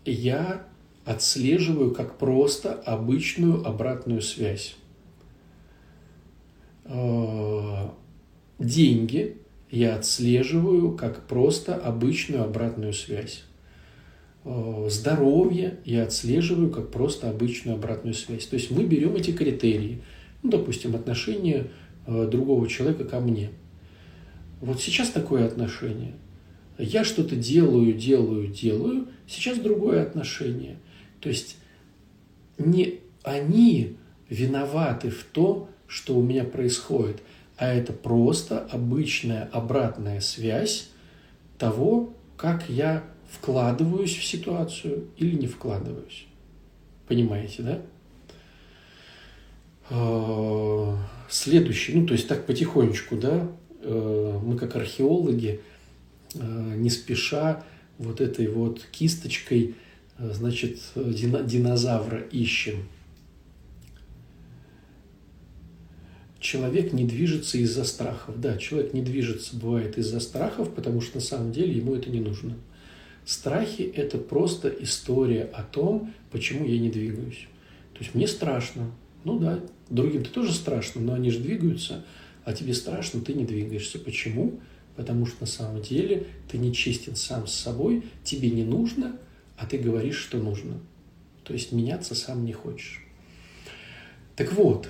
я 0.05 0.67
отслеживаю 1.05 1.91
как 1.91 2.17
просто 2.17 2.73
обычную 2.73 3.65
обратную 3.65 4.21
связь 4.21 4.75
деньги 8.59 9.37
я 9.71 9.95
отслеживаю 9.95 10.91
как 10.91 11.27
просто 11.27 11.75
обычную 11.75 12.43
обратную 12.43 12.93
связь. 12.93 13.43
Э, 14.43 14.87
здоровье 14.89 15.79
я 15.85 16.03
отслеживаю 16.03 16.69
как 16.69 16.91
просто 16.91 17.29
обычную 17.29 17.75
обратную 17.75 18.13
связь. 18.13 18.45
То 18.45 18.55
есть 18.55 18.71
мы 18.71 18.83
берем 18.83 19.15
эти 19.15 19.31
критерии, 19.31 20.01
ну, 20.43 20.51
допустим, 20.51 20.95
отношение 20.95 21.71
э, 22.05 22.27
другого 22.29 22.67
человека 22.67 23.05
ко 23.05 23.19
мне. 23.19 23.49
Вот 24.61 24.79
сейчас 24.81 25.09
такое 25.09 25.45
отношение. 25.45 26.13
Я 26.77 27.03
что-то 27.03 27.35
делаю, 27.35 27.93
делаю, 27.93 28.47
делаю, 28.47 29.07
сейчас 29.27 29.59
другое 29.59 30.03
отношение. 30.03 30.77
То 31.21 31.29
есть 31.29 31.57
не 32.57 32.99
они 33.23 33.97
виноваты 34.29 35.09
в 35.09 35.23
том, 35.23 35.69
что 35.87 36.15
у 36.15 36.21
меня 36.21 36.43
происходит– 36.43 37.21
а 37.57 37.73
это 37.73 37.93
просто 37.93 38.59
обычная 38.71 39.49
обратная 39.51 40.19
связь 40.19 40.89
того, 41.57 42.13
как 42.35 42.69
я 42.69 43.03
вкладываюсь 43.31 44.15
в 44.15 44.23
ситуацию 44.23 45.07
или 45.17 45.35
не 45.35 45.47
вкладываюсь. 45.47 46.25
Понимаете, 47.07 47.63
да? 47.63 47.81
А, 49.89 50.97
следующий, 51.29 51.93
ну 51.93 52.05
то 52.05 52.13
есть 52.13 52.27
так 52.27 52.45
потихонечку, 52.45 53.15
да, 53.15 53.47
э, 53.81 54.39
мы 54.43 54.57
как 54.57 54.75
археологи 54.75 55.61
не 56.43 56.89
спеша 56.89 57.63
вот 57.97 58.21
этой 58.21 58.47
вот 58.47 58.85
кисточкой, 58.91 59.75
э, 60.17 60.31
значит, 60.33 60.79
динозавра 60.95 62.19
ищем. 62.19 62.85
человек 66.45 66.93
не 66.93 67.05
движется 67.05 67.57
из-за 67.57 67.83
страхов. 67.83 68.39
Да, 68.39 68.57
человек 68.57 68.93
не 68.93 69.01
движется, 69.01 69.55
бывает, 69.55 69.97
из-за 69.97 70.19
страхов, 70.19 70.73
потому 70.73 71.01
что 71.01 71.17
на 71.17 71.21
самом 71.21 71.51
деле 71.51 71.73
ему 71.73 71.95
это 71.95 72.09
не 72.09 72.19
нужно. 72.19 72.55
Страхи– 73.25 73.81
это 73.95 74.19
просто 74.19 74.69
история 74.69 75.49
о 75.53 75.63
том, 75.63 76.13
почему 76.31 76.65
я 76.65 76.79
не 76.79 76.91
двигаюсь. 76.91 77.47
То 77.93 77.99
есть 78.01 78.13
мне 78.13 78.27
страшно. 78.27 78.91
Ну 79.23 79.39
да, 79.39 79.59
другим-то 79.89 80.29
тоже 80.29 80.53
страшно, 80.53 81.01
но 81.01 81.13
они 81.15 81.31
же 81.31 81.39
двигаются, 81.39 82.05
а 82.43 82.53
тебе 82.53 82.75
страшно, 82.75 83.21
ты 83.21 83.33
не 83.33 83.45
двигаешься. 83.45 83.97
Почему? 83.97 84.59
Потому 84.95 85.25
что 85.25 85.41
на 85.41 85.47
самом 85.47 85.81
деле 85.81 86.27
ты 86.49 86.57
не 86.57 86.73
честен 86.73 87.15
сам 87.15 87.47
с 87.47 87.53
собой, 87.53 88.03
тебе 88.23 88.49
не 88.49 88.63
нужно, 88.63 89.17
а 89.57 89.65
ты 89.65 89.77
говоришь, 89.77 90.17
что 90.17 90.37
нужно. 90.37 90.79
То 91.43 91.53
есть 91.53 91.71
меняться 91.71 92.15
сам 92.15 92.45
не 92.45 92.53
хочешь. 92.53 93.05
Так 94.35 94.53
вот, 94.53 94.89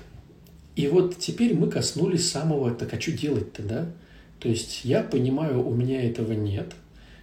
и 0.75 0.87
вот 0.87 1.17
теперь 1.17 1.55
мы 1.55 1.69
коснулись 1.69 2.29
самого, 2.29 2.71
так 2.71 2.93
а 2.93 3.01
что 3.01 3.11
делать-то, 3.11 3.63
да? 3.63 3.91
То 4.39 4.49
есть 4.49 4.81
я 4.83 5.01
понимаю, 5.01 5.65
у 5.65 5.73
меня 5.73 6.03
этого 6.03 6.33
нет, 6.33 6.73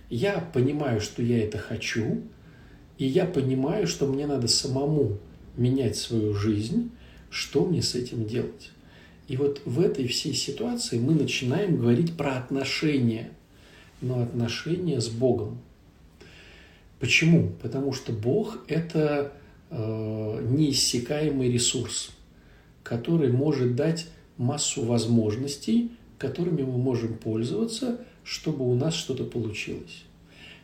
я 0.09 0.39
понимаю, 0.53 1.01
что 1.01 1.23
я 1.23 1.45
это 1.45 1.59
хочу, 1.59 2.23
и 2.99 3.07
я 3.07 3.27
понимаю, 3.27 3.87
что 3.87 4.07
мне 4.07 4.27
надо 4.27 4.49
самому 4.49 5.19
менять 5.57 5.97
свою 5.97 6.35
жизнь, 6.35 6.91
что 7.31 7.65
мне 7.65 7.83
с 7.83 7.95
этим 7.95 8.27
делать. 8.27 8.71
И 9.29 9.37
вот 9.37 9.63
в 9.65 9.81
этой 9.81 10.07
всей 10.09 10.35
ситуации 10.35 10.99
мы 10.99 11.15
начинаем 11.15 11.79
говорить 11.79 12.17
про 12.17 12.37
отношения, 12.37 13.31
но 14.01 14.23
отношения 14.23 15.01
с 15.01 15.09
Богом. 15.09 15.59
Почему? 16.99 17.53
Потому 17.63 17.93
что 17.93 18.13
Бог– 18.13 18.59
это 18.69 19.33
э, 19.71 20.47
неиссякаемый 20.51 21.51
ресурс– 21.51 22.11
который 22.83 23.31
может 23.31 23.77
дать 23.77 24.09
массу 24.37 24.85
возможностей, 24.85 25.93
которыми 26.19 26.63
мы 26.63 26.79
можем 26.79 27.17
пользоваться, 27.17 28.05
чтобы 28.25 28.69
у 28.69 28.75
нас 28.75 28.95
что-то 28.95 29.25
получилось. 29.25 30.05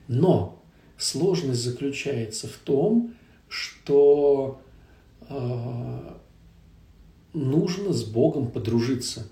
Но 0.09 0.63
сложность 0.97 1.63
заключается 1.63 2.49
в 2.49 2.57
том, 2.65 3.15
что 3.49 4.61
э, 5.29 6.13
нужно 7.39 7.93
с 7.93 8.05
Богом 8.05 8.51
подружиться. 8.51 9.27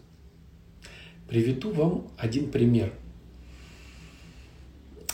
Приведу 1.29 1.73
вам 1.73 2.09
один 2.16 2.51
пример. 2.51 2.92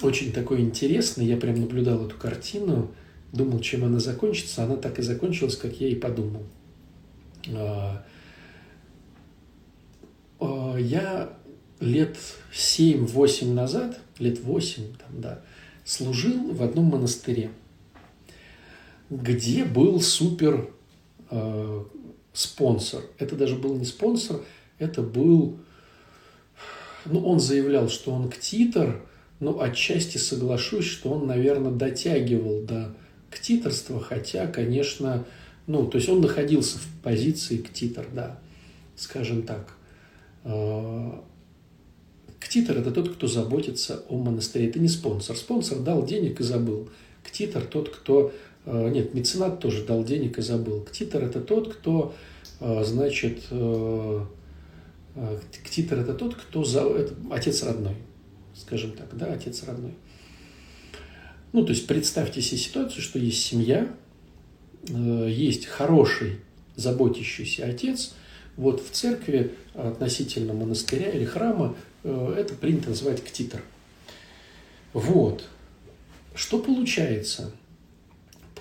Очень 0.03 0.33
такой 0.33 0.61
интересный, 0.61 1.27
я 1.27 1.37
прям 1.37 1.61
наблюдал 1.61 2.05
эту 2.07 2.17
картину, 2.17 2.91
думал, 3.33 3.61
чем 3.61 3.85
она 3.85 4.01
закончится, 4.01 4.65
она 4.65 4.77
так 4.77 4.99
и 4.99 5.03
закончилась, 5.03 5.57
как 5.57 5.81
я 5.81 5.89
и 5.89 5.95
подумал. 5.95 6.43
А, 7.49 8.05
а, 10.41 10.77
я 10.77 11.37
лет 11.81 12.17
7-8 12.53 13.53
назад, 13.53 14.01
лет 14.19 14.41
8, 14.41 14.83
там, 14.99 15.21
да, 15.21 15.43
служил 15.85 16.53
в 16.53 16.63
одном 16.63 16.87
монастыре, 16.87 17.51
где 19.09 19.65
был 19.65 20.01
супер 20.01 20.71
э, 21.31 21.85
спонсор. 22.33 23.03
Это 23.19 23.37
даже 23.37 23.57
был 23.57 23.77
не 23.77 23.85
спонсор, 23.85 24.41
это 24.79 25.03
был... 25.03 25.59
Ну, 27.05 27.25
он 27.27 27.41
заявлял, 27.41 27.89
что 27.89 28.13
он 28.13 28.31
ктитор, 28.31 29.03
но 29.41 29.61
отчасти 29.61 30.19
соглашусь, 30.19 30.85
что 30.85 31.11
он, 31.11 31.27
наверное, 31.27 31.73
дотягивал 31.73 32.63
до 32.63 32.95
ктиторства, 33.31 34.01
хотя, 34.01 34.47
конечно, 34.47 35.25
ну, 35.67 35.87
то 35.87 35.99
есть 35.99 36.09
он 36.09 36.21
находился 36.21 36.79
в 36.79 36.87
позиции 37.03 37.57
ктитор, 37.57 38.07
да, 38.13 38.39
скажем 38.97 39.43
так. 39.43 39.75
А, 40.45 41.25
ктитор– 42.39 42.77
это 42.79 42.91
тот, 42.91 43.15
кто 43.15 43.27
заботится 43.27 44.03
о 44.09 44.17
монастыре. 44.17 44.69
Это 44.69 44.79
не 44.79 44.89
спонсор. 44.89 45.37
Спонсор 45.37 45.79
дал 45.81 46.05
денег 46.05 46.41
и 46.41 46.45
забыл. 46.45 46.89
Ктитор– 47.25 47.63
тот, 47.71 47.89
кто… 47.89 48.33
А, 48.67 48.89
нет, 48.89 49.15
меценат 49.15 49.61
тоже 49.61 49.85
дал 49.85 50.05
денег 50.05 50.39
и 50.39 50.43
забыл. 50.43 50.81
Ктитор– 50.83 51.25
это 51.25 51.41
тот, 51.41 51.75
кто, 51.75 52.15
а, 52.61 52.85
значит… 52.85 53.45
Ктитор– 55.65 55.99
это 56.01 56.15
тот, 56.15 56.35
кто… 56.35 56.65
За, 56.65 56.81
это 56.83 57.15
отец 57.31 57.63
родной, 57.63 57.97
скажем 58.55 58.93
так, 58.93 59.17
да, 59.17 59.33
отец 59.33 59.63
родной. 59.65 59.95
Ну, 61.53 61.65
то 61.65 61.73
есть 61.73 61.87
представьте 61.87 62.41
себе 62.41 62.59
ситуацию, 62.59 63.03
что 63.03 63.19
есть 63.19 63.43
семья, 63.43 63.95
Э, 64.89 65.29
есть 65.31 65.67
хороший, 65.67 66.41
заботящийся 66.77 67.67
отец, 67.67 68.15
вот 68.57 68.83
в 68.83 68.91
церкви 68.91 69.55
относительно 69.75 70.53
монастыря 70.55 71.11
или 71.11 71.25
храма 71.25 71.77
э, 72.03 72.35
это 72.37 72.55
принято 72.55 72.91
называть 72.91 73.23
ктитор. 73.23 73.63
Вот. 74.93 75.45
Что 76.35 76.59
получается? 76.59 77.53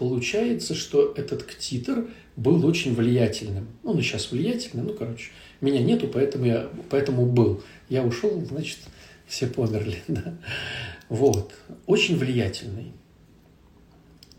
Получается, 0.02 0.74
что 0.74 1.14
этот 1.16 1.44
ктитор 1.44 2.08
был 2.36 2.66
очень 2.66 2.96
влиятельным. 2.96 3.68
Он 3.84 4.00
и 4.00 4.02
сейчас 4.02 4.32
влиятельный, 4.32 4.82
ну, 4.82 4.96
короче, 4.96 5.30
меня 5.62 5.80
нету, 5.80 6.08
поэтому 6.08 6.46
я 6.46 6.72
поэтому 6.90 7.28
был. 7.28 7.62
Я 7.88 8.02
ушел, 8.02 8.44
значит, 8.44 8.80
все 9.28 9.46
померли. 9.46 10.02
Да? 10.08 10.34
Вот. 11.08 11.54
Очень 11.86 12.18
влиятельный. 12.18 12.94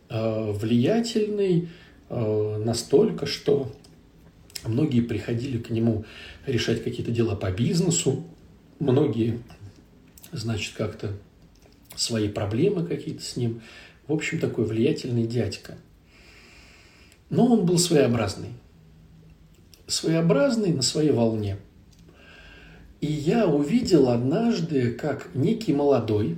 Э, 0.08 0.50
влиятельный 0.50 1.68
э, 2.08 2.62
настолько, 2.64 3.26
что 3.26 3.72
многие 4.66 5.00
приходили 5.00 5.58
к 5.58 5.70
нему 5.70 6.04
решать 6.44 6.82
какие-то 6.82 7.12
дела 7.12 7.36
по 7.36 7.52
бизнесу, 7.52 8.24
многие, 8.80 9.38
значит, 10.32 10.74
как-то 10.74 11.12
свои 11.94 12.28
проблемы 12.28 12.84
какие-то 12.84 13.22
с 13.22 13.36
ним. 13.36 13.62
В 14.12 14.14
общем, 14.14 14.38
такой 14.38 14.66
влиятельный 14.66 15.26
дядька. 15.26 15.78
Но 17.30 17.46
он 17.46 17.64
был 17.64 17.78
своеобразный. 17.78 18.50
Своеобразный 19.86 20.70
на 20.74 20.82
своей 20.82 21.12
волне. 21.12 21.56
И 23.00 23.06
я 23.06 23.46
увидел 23.46 24.10
однажды, 24.10 24.92
как 24.92 25.34
некий 25.34 25.72
молодой, 25.72 26.36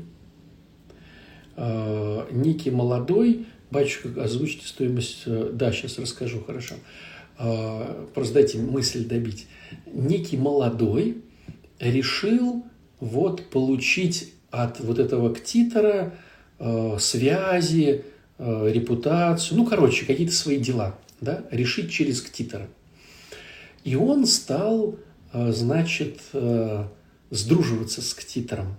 э, 1.56 2.28
некий 2.30 2.70
молодой 2.70 3.46
Батюшка, 3.72 4.22
озвучите 4.22 4.68
стоимость. 4.68 5.22
Э, 5.26 5.50
да, 5.52 5.72
сейчас 5.72 5.98
расскажу, 5.98 6.44
хорошо. 6.44 6.76
А, 7.36 8.06
просто 8.14 8.34
дайте 8.34 8.58
мысль 8.58 9.04
добить. 9.04 9.48
Некий 9.92 10.36
молодой 10.36 11.24
решил 11.80 12.64
вот 13.00 13.50
получить 13.50 14.32
от 14.52 14.78
вот 14.78 15.00
этого 15.00 15.34
ктитора 15.34 16.14
э, 16.14 16.33
связи, 16.98 18.04
э, 18.38 18.70
репутацию, 18.72 19.58
ну, 19.58 19.66
короче, 19.66 20.06
какие-то 20.06 20.34
свои 20.34 20.58
дела, 20.58 20.98
да, 21.20 21.44
решить 21.50 21.90
через 21.90 22.20
ктитора. 22.22 22.68
И 23.84 23.96
он 23.96 24.26
стал, 24.26 24.96
значит, 25.32 26.20
сдруживаться 27.30 28.00
с 28.00 28.14
ктитором 28.14 28.76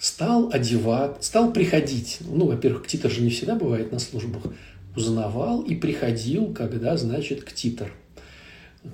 стал 0.00 0.50
одевать, 0.50 1.22
стал 1.22 1.52
приходить. 1.52 2.18
Ну, 2.20 2.46
во-первых, 2.46 2.84
ктитор 2.84 3.10
же 3.10 3.20
не 3.20 3.30
всегда 3.30 3.54
бывает 3.54 3.92
на 3.92 3.98
службах. 3.98 4.42
Узнавал 4.96 5.60
и 5.60 5.76
приходил, 5.76 6.52
когда, 6.52 6.96
значит, 6.96 7.44
ктитор. 7.44 7.92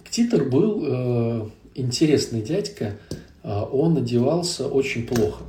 Ктитор 0.04 0.44
был 0.44 0.82
э, 0.84 1.48
интересный 1.76 2.42
дядька. 2.42 2.98
Э, 3.44 3.62
он 3.70 3.96
одевался 3.96 4.66
очень 4.66 5.06
плохо. 5.06 5.44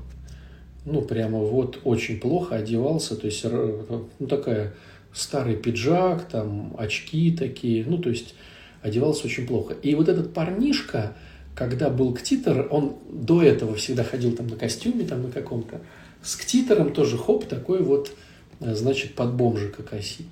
Ну, 0.90 1.02
прямо 1.02 1.40
вот 1.40 1.82
очень 1.84 2.18
плохо 2.18 2.56
одевался. 2.56 3.18
То 3.18 3.26
есть, 3.26 3.44
ну, 3.44 4.28
такая 4.28 4.74
старый 5.14 5.58
пиджак, 5.58 6.30
там, 6.30 6.74
очки 6.78 7.36
такие. 7.36 7.84
Ну, 7.86 7.98
то 7.98 8.10
есть, 8.10 8.36
одевался 8.82 9.26
очень 9.26 9.46
плохо. 9.46 9.74
И 9.84 9.96
вот 9.96 10.08
этот 10.08 10.34
парнишка, 10.34 11.14
когда 11.56 11.90
был 11.90 12.14
ктитор, 12.14 12.68
он 12.72 12.96
до 13.12 13.44
этого 13.44 13.76
всегда 13.76 14.06
ходил 14.06 14.34
там 14.34 14.48
на 14.48 14.56
костюме, 14.56 15.06
там 15.06 15.24
на 15.24 15.30
каком-то. 15.30 15.82
С 16.22 16.38
ктитором 16.38 16.94
тоже 16.94 17.18
хоп, 17.18 17.44
такой 17.46 17.84
вот, 17.84 18.14
э, 18.62 18.74
значит, 18.74 19.14
под 19.14 19.34
бомжика 19.34 19.84
косит. 19.84 20.28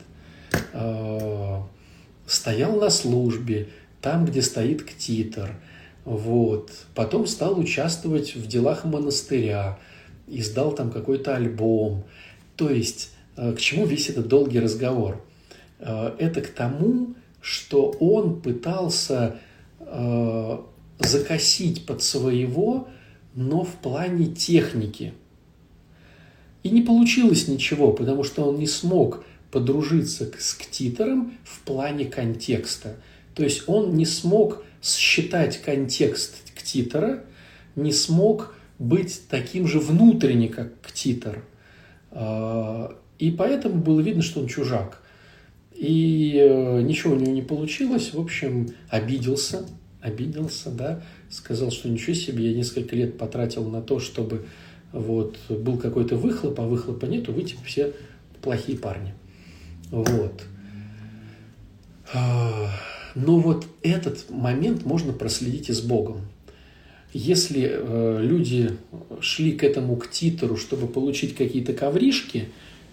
А, 0.71 1.67
стоял 2.27 2.79
на 2.79 2.89
службе, 2.89 3.67
там, 4.01 4.23
где 4.23 4.41
стоит 4.41 4.83
ктитор. 4.83 5.51
Вот. 6.05 6.71
Потом 6.93 7.27
стал 7.27 7.59
участвовать 7.59 8.35
в 8.35 8.47
делах 8.47 8.85
монастыря, 8.85 9.79
издал 10.27 10.73
там 10.73 10.91
какой-то 10.91 11.35
альбом. 11.35 12.03
То 12.55 12.69
есть, 12.69 13.11
э, 13.37 13.53
к 13.53 13.59
чему 13.59 13.85
весь 13.85 14.09
этот 14.09 14.27
долгий 14.27 14.59
разговор? 14.59 15.23
Э, 15.79 16.13
это 16.17 16.41
к 16.41 16.47
тому, 16.47 17.15
что 17.41 17.91
он 17.99 18.41
пытался 18.41 19.39
закосить 20.97 21.85
под 21.85 22.01
своего, 22.01 22.87
но 23.35 23.63
в 23.63 23.75
плане 23.75 24.25
техники. 24.25 25.13
И 26.63 26.69
не 26.71 26.81
получилось 26.81 27.47
ничего, 27.47 27.91
потому 27.91 28.23
что 28.23 28.45
он 28.49 28.57
не 28.57 28.65
смог 28.65 29.23
подружиться 29.51 30.31
с 30.39 30.55
ктитором 30.55 31.37
в 31.43 31.59
плане 31.61 32.05
контекста. 32.05 32.95
То 33.35 33.43
есть 33.43 33.69
он 33.69 33.93
не 33.95 34.05
смог 34.05 34.63
считать 34.81 35.61
контекст 35.61 36.35
ктитора, 36.55 37.23
не 37.75 37.91
смог 37.91 38.54
быть 38.79 39.21
таким 39.29 39.67
же 39.67 39.79
внутренне, 39.79 40.47
как 40.49 40.79
ктитор. 40.81 41.43
А, 42.11 42.97
и 43.19 43.31
поэтому 43.31 43.75
было 43.75 44.01
видно, 44.01 44.21
что 44.21 44.41
он 44.41 44.47
чужак. 44.47 45.01
И 45.73 46.37
э, 46.37 46.81
ничего 46.81 47.13
у 47.13 47.17
него 47.17 47.31
не 47.31 47.41
получилось. 47.41 48.13
В 48.13 48.19
общем, 48.19 48.69
обиделся, 48.89 49.65
обиделся, 50.01 50.71
да, 50.71 51.03
сказал, 51.29 51.71
что 51.71 51.89
ничего 51.89 52.13
себе, 52.13 52.49
я 52.51 52.57
несколько 52.57 52.95
лет 52.95 53.17
потратил 53.17 53.69
на 53.69 53.81
то, 53.81 53.99
чтобы 53.99 54.45
вот 54.93 55.37
был 55.49 55.77
какой-то 55.77 56.15
выхлоп, 56.15 56.59
а 56.61 56.63
выхлопа 56.63 57.05
нету, 57.05 57.33
вы 57.33 57.43
типа 57.43 57.61
все 57.65 57.93
плохие 58.41 58.77
парни. 58.77 59.13
Вот. 59.91 60.43
А, 62.13 62.69
но 63.15 63.39
вот 63.39 63.67
этот 63.81 64.29
момент 64.29 64.85
можно 64.85 65.11
проследить 65.11 65.69
и 65.69 65.73
с 65.73 65.81
Богом. 65.81 66.21
Если 67.17 67.69
э, 67.71 68.19
люди 68.21 68.71
шли 69.21 69.53
к 69.53 69.63
этому 69.63 69.95
к 69.95 70.09
титору, 70.09 70.57
чтобы 70.57 70.87
получить 70.87 71.35
какие-то 71.35 71.73
ковришки, 71.73 72.49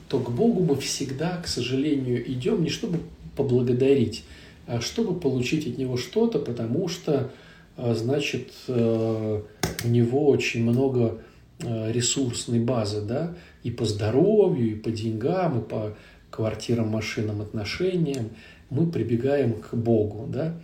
то 0.09 0.21
к 0.21 0.31
Богу 0.31 0.63
мы 0.63 0.77
всегда, 0.77 1.39
к 1.39 1.49
сожалению, 1.49 2.31
идем 2.31 2.63
не 2.63 2.69
чтобы 2.69 3.01
поблагодарить, 3.37 4.25
а 4.67 4.81
чтобы 4.81 5.19
получить 5.19 5.67
от 5.67 5.79
Него 5.79 5.97
что-то, 5.97 6.39
потому 6.39 6.87
что, 6.87 7.31
э, 7.77 7.95
значит, 7.95 8.53
э, 8.69 9.43
у 9.85 9.89
Него 9.89 10.29
очень 10.29 10.63
много 10.63 11.19
э, 11.59 11.91
ресурсной 11.91 12.61
базы, 12.61 13.03
да, 13.03 13.35
и 13.65 13.71
по 13.73 13.85
здоровью, 13.85 14.73
и 14.73 14.75
по 14.77 14.91
деньгам, 14.91 15.61
и 15.61 15.63
по 15.63 15.97
квартирам, 16.31 16.89
машинам, 16.89 17.41
отношениям– 17.41 18.31
мы 18.73 18.91
прибегаем 18.91 19.55
к 19.55 19.75
Богу. 19.75 20.27
Да? 20.29 20.55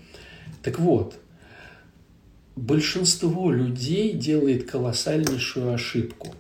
Так 0.63 0.79
вот, 0.79 1.15
большинство 2.59 3.53
людей 3.53 4.13
делает 4.13 4.69
колоссальнейшую 4.69 5.73
ошибку. 5.73 6.35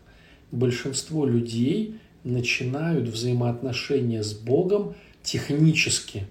Большинство 0.50 1.26
людей 1.26 1.96
начинают 2.24 3.08
взаимоотношения 3.08 4.22
с 4.22 4.32
Богом 4.32 4.94
технически. 5.22 6.26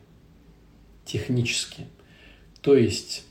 Технически. 1.05 1.87
То 2.61 2.75
есть, 2.75 3.23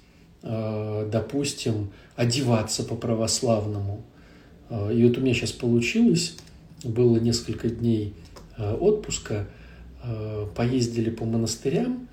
э, 0.43 1.09
допустим, 1.13 1.91
одеваться 2.15 2.85
по-православному. 2.85 4.03
Э, 4.71 4.93
и 4.95 5.07
вот 5.07 5.19
у 5.19 5.21
меня 5.21 5.35
сейчас 5.35 5.53
получилось, 5.53 6.37
было 6.83 7.19
несколько 7.19 7.69
дней 7.69 8.15
э, 8.57 8.75
отпуска, 8.75 9.47
поездили 10.55 11.11
по 11.11 11.25
монастырям, 11.25 12.09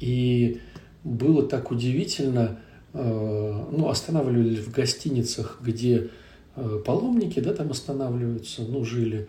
и 0.00 0.60
было 1.02 1.42
так 1.42 1.70
удивительно, 1.70 2.58
ну, 2.94 3.88
останавливались 3.88 4.58
в 4.58 4.70
гостиницах, 4.70 5.58
где 5.62 6.08
э, 6.56 6.82
паломники, 6.84 7.40
да, 7.40 7.54
там 7.54 7.70
останавливаются, 7.70 8.62
ну, 8.62 8.84
жили. 8.84 9.28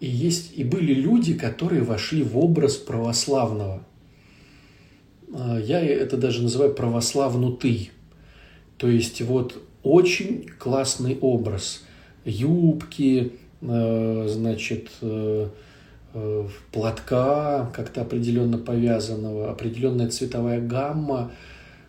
И 0.00 0.06
есть, 0.06 0.52
и 0.56 0.64
были 0.64 0.94
люди, 0.94 1.34
которые 1.34 1.82
вошли 1.82 2.22
в 2.22 2.38
образ 2.38 2.76
православного. 2.76 3.84
Я 5.30 5.80
это 5.80 6.16
даже 6.16 6.42
называю 6.42 6.74
православнутый. 6.74 7.90
То 8.76 8.88
есть 8.88 9.22
вот 9.22 9.62
очень 9.82 10.50
классный 10.58 11.16
образ. 11.20 11.84
Юбки, 12.24 13.32
значит, 13.60 14.90
Э, 16.14 16.46
платка, 16.72 17.70
как-то 17.72 18.02
определенно 18.02 18.58
повязанного, 18.58 19.50
определенная 19.50 20.10
цветовая 20.10 20.60
гамма. 20.60 21.30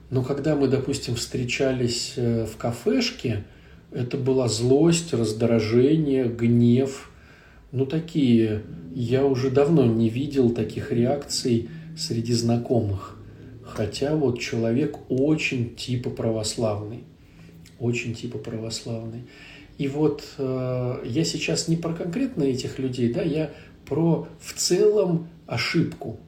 Но 0.10 0.24
когда 0.24 0.56
мы, 0.56 0.68
допустим, 0.68 1.16
встречались 1.16 2.14
э, 2.18 2.46
в 2.46 2.58
кафешке, 2.58 3.44
это 3.92 4.18
была 4.18 4.48
злость, 4.48 5.14
раздражение, 5.14 6.26
гнев. 6.26 7.10
Ну, 7.72 7.86
такие. 7.86 8.64
Я 8.94 9.26
уже 9.26 9.50
давно 9.50 9.86
не 9.86 10.10
видел 10.10 10.52
таких 10.52 10.92
реакций 10.92 11.70
среди 11.98 12.34
знакомых. 12.34 13.18
Хотя 13.64 14.16
вот 14.16 14.40
человек 14.40 14.98
очень 15.10 15.76
типа 15.76 16.10
православный. 16.10 17.04
Очень 17.80 18.14
типа 18.14 18.38
православный. 18.38 19.24
И 19.78 19.88
вот 19.88 20.24
э, 20.38 21.04
я 21.06 21.24
сейчас 21.24 21.68
не 21.68 21.76
про 21.76 21.94
конкретно 21.94 22.44
этих 22.44 22.78
людей, 22.78 23.12
да, 23.12 23.24
я 23.24 23.52
про 23.86 24.28
в 24.40 24.54
целом 24.54 25.28
ошибку. 25.48 26.20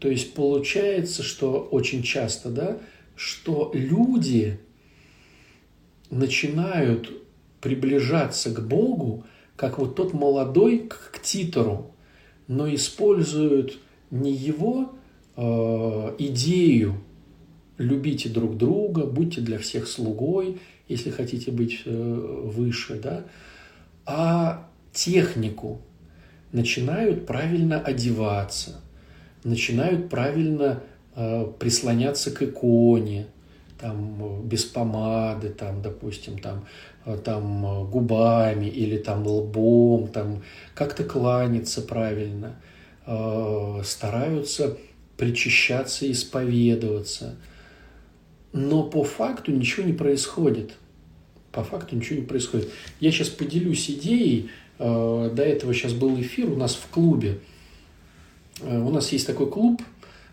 То 0.00 0.08
есть 0.08 0.34
получается, 0.34 1.22
что 1.22 1.68
очень 1.70 2.02
часто, 2.02 2.50
да, 2.50 2.78
что 3.16 3.70
люди 3.74 4.58
начинают 6.10 7.10
приближаться 7.60 8.50
к 8.50 8.66
Богу, 8.66 9.24
как 9.56 9.78
вот 9.78 9.96
тот 9.96 10.12
молодой 10.12 10.88
к 10.88 11.20
Титору, 11.20 11.94
но 12.46 12.72
используют 12.72 13.78
не 14.10 14.32
его 14.32 14.92
э, 15.36 16.14
идею 16.18 17.02
любите 17.78 18.28
друг 18.28 18.56
друга, 18.56 19.04
будьте 19.04 19.40
для 19.40 19.58
всех 19.58 19.88
слугой, 19.88 20.58
если 20.88 21.10
хотите 21.10 21.50
быть 21.50 21.82
э, 21.84 21.90
выше, 21.92 23.00
да, 23.00 23.24
а 24.04 24.68
технику, 24.92 25.80
начинают 26.52 27.26
правильно 27.26 27.78
одеваться, 27.80 28.80
начинают 29.48 30.08
правильно 30.08 30.82
э, 31.14 31.46
прислоняться 31.58 32.30
к 32.30 32.42
иконе, 32.42 33.26
там, 33.80 34.42
без 34.42 34.64
помады, 34.64 35.50
там, 35.50 35.82
допустим, 35.82 36.38
там, 36.38 36.66
э, 37.04 37.16
там, 37.16 37.88
губами 37.90 38.66
или 38.66 38.98
там 38.98 39.26
лбом, 39.26 40.08
там, 40.08 40.42
как-то 40.74 41.04
кланяться 41.04 41.82
правильно, 41.82 42.56
э, 43.06 43.82
стараются 43.84 44.76
причащаться 45.16 46.10
исповедоваться. 46.10 47.36
Но 48.52 48.82
по 48.82 49.04
факту 49.04 49.52
ничего 49.52 49.86
не 49.86 49.92
происходит. 49.92 50.72
По 51.52 51.64
факту 51.64 51.96
ничего 51.96 52.20
не 52.20 52.26
происходит. 52.26 52.70
Я 53.00 53.10
сейчас 53.10 53.28
поделюсь 53.28 53.90
идеей, 53.90 54.50
Э, 54.78 55.30
до 55.32 55.42
этого 55.42 55.74
сейчас 55.74 55.92
был 55.92 56.20
эфир 56.20 56.50
у 56.50 56.56
нас 56.56 56.74
в 56.74 56.88
клубе. 56.88 57.40
Э, 58.62 58.78
у 58.78 58.90
нас 58.90 59.12
есть 59.12 59.26
такой 59.26 59.50
клуб, 59.50 59.82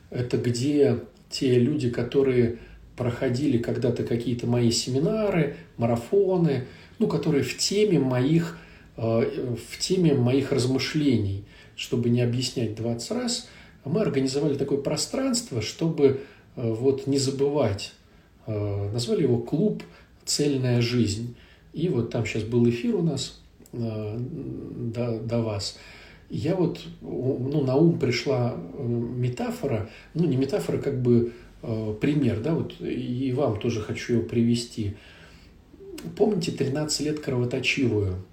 это 0.10 0.38
где 0.38 1.00
те 1.30 1.58
люди, 1.60 1.90
которые 1.90 2.60
проходили 2.96 3.58
когда-то 3.58 4.04
какие-то 4.04 4.48
мои 4.48 4.72
семинары, 4.72 5.56
марафоны, 5.78 6.66
ну, 7.00 7.08
которые 7.08 7.44
в 7.44 7.58
теме 7.58 8.00
моих, 8.00 8.58
э, 8.98 9.02
в 9.02 9.80
теме 9.80 10.14
моих 10.14 10.52
размышлений, 10.52 11.44
чтобы 11.76 12.10
не 12.10 12.22
объяснять 12.22 12.76
20 12.76 13.12
раз, 13.12 13.50
мы 13.84 14.02
организовали 14.02 14.56
такое 14.56 14.80
пространство, 14.80 15.62
чтобы 15.62 16.22
вот 16.56 17.06
не 17.06 17.20
забывать. 17.20 17.92
Назвали 18.48 19.24
его 19.24 19.38
«Клуб 19.38 19.84
Цельная 20.24 20.82
жизнь». 20.82 21.36
И 21.74 21.90
вот 21.90 22.10
там 22.10 22.26
сейчас 22.26 22.44
был 22.44 22.68
эфир 22.68 22.96
у 22.96 23.04
нас– 23.04 23.42
Э, 23.78 24.18
до, 24.18 25.20
до 25.20 25.42
вас. 25.42 25.78
Я 26.30 26.56
вот, 26.56 26.80
ну, 27.02 27.64
на 27.64 27.76
ум 27.76 28.00
пришла 28.00 28.56
э, 28.56 28.84
метафора, 28.84 29.90
ну, 30.14 30.26
не 30.26 30.38
метафора, 30.38 30.80
как 30.80 31.02
бы 31.02 31.34
э, 31.62 31.96
пример, 32.02 32.42
да, 32.42 32.56
вот, 32.56 32.76
и 32.80 33.32
вам 33.36 33.60
тоже 33.60 33.82
хочу 33.82 34.14
его 34.14 34.24
привести. 34.24 34.96
Помните 36.18 36.52
13 36.52 37.02
лет 37.02 37.20
кровоточивую? 37.20 38.24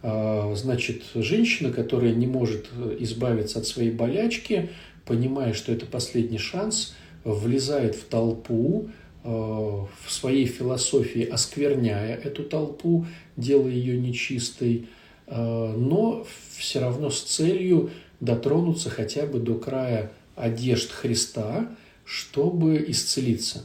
Значит, 0.00 1.02
женщина, 1.16 1.72
которая 1.72 2.14
не 2.14 2.28
может 2.28 2.68
избавиться 3.00 3.58
от 3.58 3.66
своей 3.66 3.90
болячки, 3.90 4.70
понимая, 5.04 5.54
что 5.54 5.72
это 5.72 5.86
последний 5.86 6.38
шанс, 6.38 6.94
влезает 7.24 7.96
в 7.96 8.04
толпу, 8.04 8.90
в 9.24 9.88
своей 10.06 10.46
философии 10.46 11.24
оскверняя 11.24 12.14
эту 12.14 12.44
толпу, 12.44 13.06
делая 13.36 13.72
ее 13.72 13.98
нечистой, 13.98 14.86
э, 14.86 14.97
но 15.30 16.26
все 16.56 16.80
равно 16.80 17.10
с 17.10 17.20
целью 17.22 17.90
дотронуться 18.20 18.90
хотя 18.90 19.26
бы 19.26 19.38
до 19.38 19.54
края 19.54 20.10
одежд 20.36 20.90
Христа, 20.90 21.68
чтобы 22.04 22.84
исцелиться. 22.88 23.64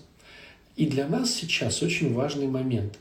И 0.76 0.88
для 0.88 1.07
нас 1.07 1.34
сейчас 1.34 1.82
очень 1.82 2.14
важный 2.14 2.47
момент. 2.47 2.97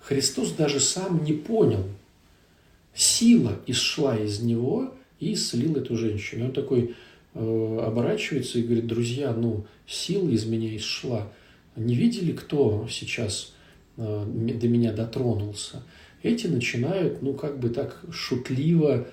Христос 0.00 0.52
даже 0.52 0.80
сам 0.80 1.24
не 1.24 1.32
понял. 1.32 1.84
Сила 2.94 3.60
исшла 3.66 4.16
из 4.16 4.40
него 4.40 4.94
и 5.20 5.34
исцелил 5.34 5.76
эту 5.76 5.96
женщину. 5.96 6.44
И 6.44 6.46
он 6.48 6.52
такой 6.52 6.94
э, 7.34 7.80
оборачивается 7.84 8.58
и 8.58 8.62
говорит, 8.62 8.86
друзья, 8.86 9.32
ну, 9.32 9.66
сила 9.86 10.28
из 10.30 10.46
меня 10.46 10.74
исшла. 10.76 11.30
Не 11.76 11.94
видели, 11.94 12.32
кто 12.32 12.86
сейчас 12.90 13.52
э, 13.96 14.24
до 14.26 14.68
меня 14.68 14.92
дотронулся? 14.92 15.82
Эти 16.22 16.46
начинают, 16.46 17.22
ну, 17.22 17.34
как 17.34 17.58
бы 17.58 17.70
так 17.70 18.02
шутливо 18.10 19.06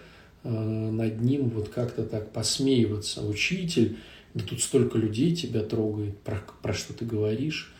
э, 0.43 0.49
над 0.49 1.21
ним 1.21 1.49
вот 1.49 1.69
как-то 1.69 2.03
так 2.03 2.31
посмеиваться. 2.31 3.25
Учитель, 3.25 3.97
да 4.33 4.43
тут 4.43 4.61
столько 4.61 4.97
людей 4.97 5.35
тебя 5.35 5.61
трогает, 5.61 6.17
про, 6.19 6.43
про 6.61 6.73
что 6.73 6.93
ты 6.93 7.05
говоришь. 7.05 7.73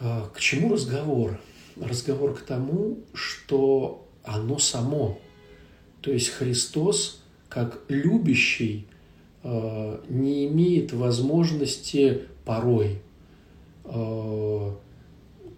А, 0.00 0.28
к 0.32 0.40
чему 0.40 0.72
разговор? 0.72 1.38
Разговор 1.76 2.34
к 2.34 2.40
тому, 2.40 2.98
что 3.12 4.08
оно 4.24 4.58
само. 4.58 5.18
То 6.00 6.12
есть 6.12 6.28
Христос, 6.30 7.22
как 7.48 7.82
любящий, 7.88 8.86
а, 9.42 10.02
не 10.08 10.46
имеет 10.46 10.92
возможности 10.92 12.22
порой 12.44 13.00
а, 13.84 14.76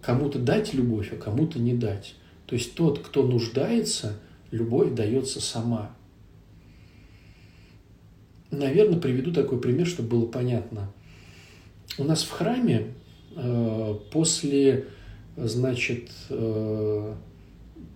кому-то 0.01 0.39
дать 0.39 0.73
любовь, 0.73 1.11
а 1.13 1.17
кому-то 1.17 1.59
не 1.59 1.73
дать. 1.73 2.15
То 2.45 2.55
есть 2.55 2.73
тот, 2.75 2.99
кто 2.99 3.23
нуждается, 3.23 4.19
любовь 4.51 4.93
дается 4.93 5.41
сама. 5.41 5.95
Наверное, 8.51 8.99
приведу 8.99 9.31
такой 9.31 9.59
пример, 9.61 9.85
чтобы 9.85 10.09
было 10.09 10.25
понятно. 10.25 10.91
У 11.97 12.03
нас 12.03 12.23
в 12.23 12.31
храме 12.31 12.93
э, 13.35 13.95
после, 14.11 14.87
значит, 15.37 16.09
э, 16.29 17.15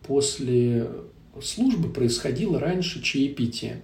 после 0.05 0.89
службы 1.41 1.89
происходило 1.89 2.59
раньше 2.59 3.01
чаепитие, 3.01 3.81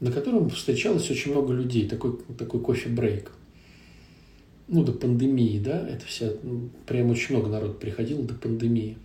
на 0.00 0.10
котором 0.10 0.50
встречалось 0.50 1.10
очень 1.10 1.30
много 1.30 1.52
людей, 1.52 1.88
такой, 1.88 2.18
такой 2.38 2.60
кофе-брейк. 2.60 3.30
Ну, 4.68 4.82
до 4.82 4.92
пандемии, 4.92 5.60
да, 5.60 5.88
это 5.88 6.04
вся, 6.06 6.32
ну, 6.42 6.70
прям 6.86 7.10
очень 7.10 7.36
много 7.36 7.48
народ 7.48 7.78
приходило 7.78 8.22
до 8.22 8.34
пандемии. 8.34 8.96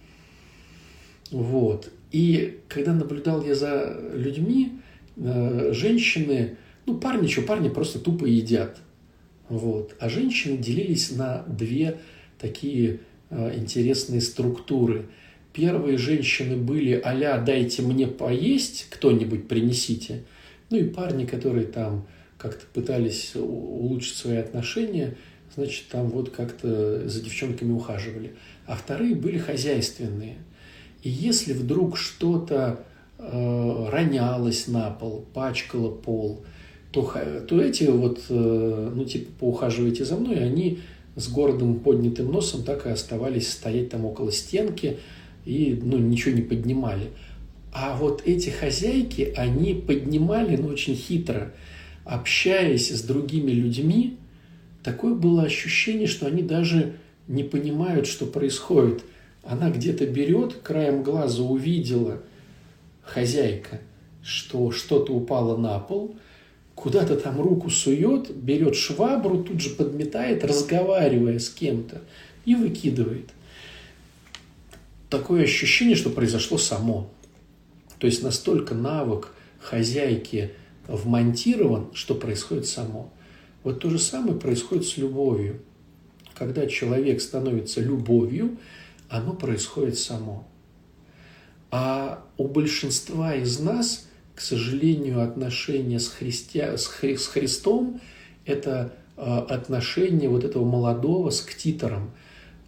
Вот. 1.30 1.90
И 2.12 2.60
когда 2.68 2.94
наблюдал 2.94 3.46
я 3.46 3.54
за 3.54 3.98
людьми, 4.14 4.80
э, 5.18 5.72
женщины, 5.74 6.58
ну, 6.86 6.98
парни 6.98 7.28
что, 7.28 7.44
парни 7.44 7.70
просто 7.70 8.00
тупо 8.00 8.26
едят. 8.26 8.78
Вот. 9.50 9.96
А 10.00 10.10
женщины 10.10 10.58
делились 10.58 11.12
на 11.12 11.44
две 11.48 12.00
такие 12.40 13.00
э, 13.30 13.58
интересные 13.58 14.22
структуры. 14.22 15.06
Первые 15.54 15.98
женщины 15.98 16.56
были 16.56 16.94
а 16.94 17.40
«дайте 17.40 17.82
мне 17.82 18.08
поесть, 18.08 18.88
кто-нибудь 18.90 19.48
принесите». 19.48 20.24
Ну 20.70 20.78
и 20.78 20.84
парни, 20.84 21.26
которые 21.26 21.68
там 21.68 22.08
как-то 22.38 22.66
пытались 22.74 23.36
улучшить 23.36 24.16
свои 24.16 24.38
отношения, 24.38 25.18
значит, 25.56 25.88
там 25.90 26.10
вот 26.10 26.30
как-то 26.30 27.08
за 27.08 27.22
девчонками 27.22 27.72
ухаживали. 27.72 28.34
А 28.66 28.76
вторые 28.76 29.16
были 29.16 29.38
хозяйственные– 29.38 30.38
и 31.04 31.10
если 31.10 31.54
вдруг 31.54 31.98
что-то 31.98 32.84
э, 33.18 33.88
ронялось 33.90 34.68
на 34.68 34.92
пол, 34.92 35.26
пачкало 35.34 35.90
пол, 35.90 36.44
то, 36.92 37.12
то 37.48 37.62
эти 37.62 37.86
вот, 37.86 38.22
э, 38.30 38.92
ну, 38.94 39.06
типа, 39.06 39.32
поухаживайте 39.40 40.06
за 40.06 40.18
мной, 40.18 40.44
они 40.44 40.80
с 41.16 41.28
гордым 41.28 41.80
поднятым 41.80 42.32
носом 42.32 42.64
так 42.64 42.86
и 42.86 42.90
оставались 42.90 43.52
стоять 43.52 43.90
там 43.90 44.06
около 44.06 44.32
стенки 44.32 45.00
и, 45.46 45.80
ну, 45.82 45.98
ничего 45.98 46.36
не 46.36 46.44
поднимали. 46.44 47.08
А 47.74 47.96
вот 47.98 48.22
эти 48.26 48.50
хозяйки, 48.50 49.34
они 49.36 49.74
поднимали, 49.74 50.56
ну, 50.56 50.68
очень 50.68 50.96
хитро, 50.96 51.54
общаясь 52.06 52.92
с 52.92 53.02
другими 53.02 53.52
людьми, 53.52 54.18
такое 54.84 55.14
было 55.14 55.44
ощущение, 55.44 56.08
что 56.08 56.28
они 56.28 56.42
даже 56.42 56.94
не 57.28 57.44
понимают, 57.44 58.08
что 58.08 58.26
происходит– 58.26 59.04
она 59.44 59.72
где-то 59.72 60.06
берет, 60.06 60.56
краем 60.62 61.04
глаза 61.04 61.42
увидела 61.42 62.22
хозяйка, 63.04 63.82
что 64.24 64.72
что-то 64.72 65.14
упало 65.14 65.58
на 65.58 65.80
пол, 65.80 66.16
куда-то 66.76 67.16
там 67.18 67.42
руку 67.42 67.70
сует, 67.70 68.36
берет 68.36 68.76
швабру, 68.76 69.44
тут 69.44 69.60
же 69.60 69.72
подметает, 69.72 70.44
разговаривая 70.44 71.40
с 71.40 71.50
кем-то, 71.50 72.02
и 72.46 72.56
выкидывает. 72.56 73.30
Такое 75.10 75.44
ощущение, 75.44 75.96
что 75.96 76.10
произошло 76.10 76.58
само. 76.58 77.10
То 78.00 78.08
есть 78.08 78.24
настолько 78.24 78.74
навык 78.74 79.34
хозяйки 79.60 80.52
вмонтирован, 80.88 81.90
что 81.94 82.16
происходит 82.16 82.68
само. 82.68 83.12
Вот 83.64 83.80
то 83.80 83.90
же 83.90 84.00
самое 84.00 84.36
происходит 84.36 84.86
с 84.86 84.98
любовью. 84.98 85.62
Когда 86.34 86.66
человек 86.66 87.22
становится 87.22 87.82
любовью, 87.82 88.58
оно 89.10 89.34
происходит 89.34 89.98
само. 90.00 90.48
А 91.70 92.26
у 92.38 92.48
большинства 92.48 93.36
из 93.36 93.60
нас, 93.60 94.08
к 94.36 94.42
сожалению, 94.42 95.22
отношения 95.22 96.00
с, 96.00 96.08
христи... 96.08 96.60
с, 96.60 96.88
Хри... 96.88 97.16
с 97.16 97.28
Христом– 97.28 98.02
это 98.46 98.94
а, 99.16 99.40
отношение 99.40 100.30
вот 100.30 100.44
этого 100.44 100.66
молодого 100.66 101.30
с 101.30 101.42
ктитором. 101.42 102.12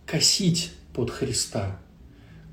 Косить 0.06 0.72
под 0.94 1.10
Христа, 1.10 1.80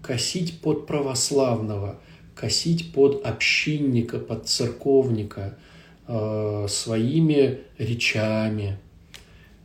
косить 0.02 0.60
под 0.60 0.86
православного, 0.86 2.00
косить 2.34 2.92
под 2.92 3.26
общинника, 3.26 4.18
под 4.18 4.48
церковника 4.48 5.58
э, 6.10 6.66
своими 6.68 7.60
речами, 7.78 8.78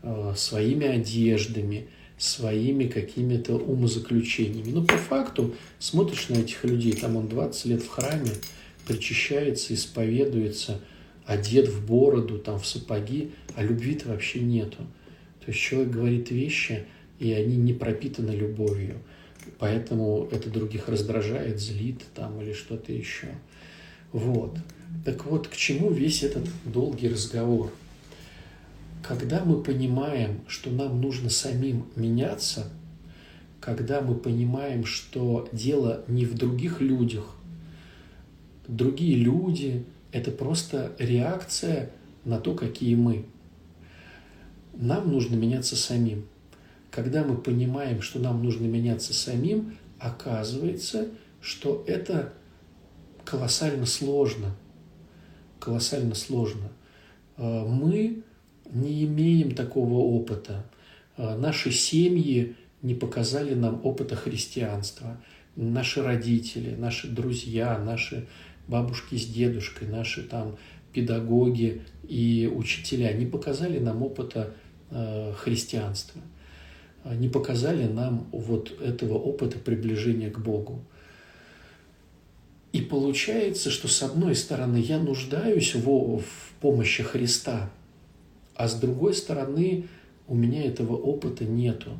э, 0.03 0.33
своими 0.35 0.87
одеждами– 0.87 1.87
своими 2.17 2.85
какими-то 2.85 3.55
умозаключениями. 3.55 4.71
Но 4.71 4.83
по 4.83 4.97
факту 4.97 5.53
смотришь 5.79 6.29
на 6.29 6.35
этих 6.35 6.63
людей, 6.63 6.93
там 6.93 7.17
он 7.17 7.27
20 7.27 7.65
лет 7.65 7.83
в 7.83 7.89
храме, 7.89 8.31
причащается, 8.87 9.73
исповедуется, 9.73 10.81
одет 11.25 11.67
в 11.67 11.85
бороду, 11.85 12.37
там 12.37 12.59
в 12.59 12.65
сапоги, 12.65 13.31
а 13.55 13.63
любви-то 13.63 14.09
вообще 14.09 14.39
нету. 14.39 14.77
То 15.43 15.51
есть 15.51 15.59
человек 15.59 15.91
говорит 15.91 16.31
вещи, 16.31 16.85
и 17.19 17.31
они 17.31 17.57
не 17.57 17.73
пропитаны 17.73 18.31
любовью. 18.31 18.99
Поэтому 19.59 20.27
это 20.31 20.49
других 20.49 20.87
раздражает, 20.87 21.59
злит 21.59 22.01
там 22.13 22.41
или 22.41 22.53
что-то 22.53 22.91
еще. 22.91 23.27
Вот. 24.15 24.57
Так 25.03 25.25
вот, 25.25 25.47
к 25.47 25.55
чему 25.55 25.91
весь 25.91 26.23
этот 26.23 26.47
долгий 26.65 27.09
разговор– 27.09 27.71
когда 29.07 29.43
мы 29.45 29.61
понимаем, 29.61 30.41
что 30.47 30.71
нам 30.71 30.99
нужно 30.99 31.29
самим 31.29 31.85
меняться, 31.95 32.69
когда 33.59 34.01
мы 34.01 34.15
понимаем, 34.15 34.83
что 34.83 35.47
дело 35.51 36.03
не 36.07 36.25
в 36.25 36.33
других 36.33 36.81
людях, 36.81 37.35
другие 38.67 39.15
люди– 39.15 39.85
это 40.11 40.31
просто 40.31 40.93
реакция 40.97 41.91
на 42.23 42.39
то, 42.39 42.55
какие 42.55 42.95
мы. 42.95 43.25
Нам 44.73 45.11
нужно 45.11 45.35
меняться 45.35 45.75
самим. 45.75 46.25
Когда 46.89 47.23
мы 47.23 47.37
понимаем, 47.37 48.01
что 48.01 48.19
нам 48.19 48.43
нужно 48.43 48.65
меняться 48.65 49.13
самим, 49.13 49.77
оказывается, 49.99 51.09
что 51.41 51.83
это 51.85 52.33
колоссально 53.25 53.85
сложно. 53.85 54.55
Колоссально 55.59 56.15
сложно. 56.15 56.71
Э, 57.37 57.65
мы 57.65 58.23
не 58.71 59.05
имеем 59.05 59.55
такого 59.55 59.95
опыта. 59.95 60.65
А, 61.17 61.37
наши 61.37 61.71
семьи 61.71 62.55
не 62.81 62.93
показали 62.93 63.53
нам 63.53 63.81
опыта 63.83 64.15
христианства. 64.15 65.17
Наши 65.55 66.03
родители, 66.03 66.75
наши 66.75 67.07
друзья, 67.07 67.77
наши 67.77 68.27
бабушки 68.67 69.15
с 69.15 69.25
дедушкой, 69.25 69.87
наши 69.87 70.23
там 70.23 70.57
педагоги 70.93 71.81
и 72.07 72.51
учителя 72.53 73.13
не 73.13 73.25
показали 73.25 73.79
нам 73.79 74.01
опыта 74.03 74.53
а, 74.89 75.33
христианства, 75.33 76.21
не 77.05 77.29
показали 77.29 77.85
нам 77.85 78.27
вот 78.31 78.71
этого 78.81 79.13
опыта 79.13 79.57
приближения 79.59 80.29
к 80.29 80.39
Богу. 80.39 80.83
И 82.75 82.81
получается, 82.81 83.69
что 83.69 83.87
с 83.87 84.03
одной 84.03 84.35
стороны 84.35 84.77
я 84.77 84.99
нуждаюсь 84.99 85.75
в, 85.75 86.19
в 86.19 86.51
помощи 86.59 87.03
Христа– 87.03 87.71
а 88.55 88.67
с 88.67 88.75
другой 88.75 89.13
стороны 89.13 89.87
у 90.27 90.35
меня 90.35 90.63
этого 90.63 90.95
опыта 90.95 91.43
нету. 91.43 91.99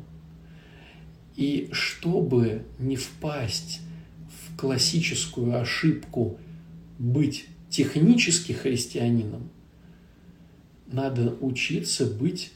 И 1.36 1.68
чтобы 1.72 2.64
не 2.78 2.96
впасть 2.96 3.80
в 4.28 4.56
классическую 4.56 5.60
ошибку 5.60 6.38
быть 6.98 7.46
технически 7.68 8.52
христианином, 8.52 9.50
надо 10.86 11.36
учиться 11.40 12.06
быть 12.06 12.52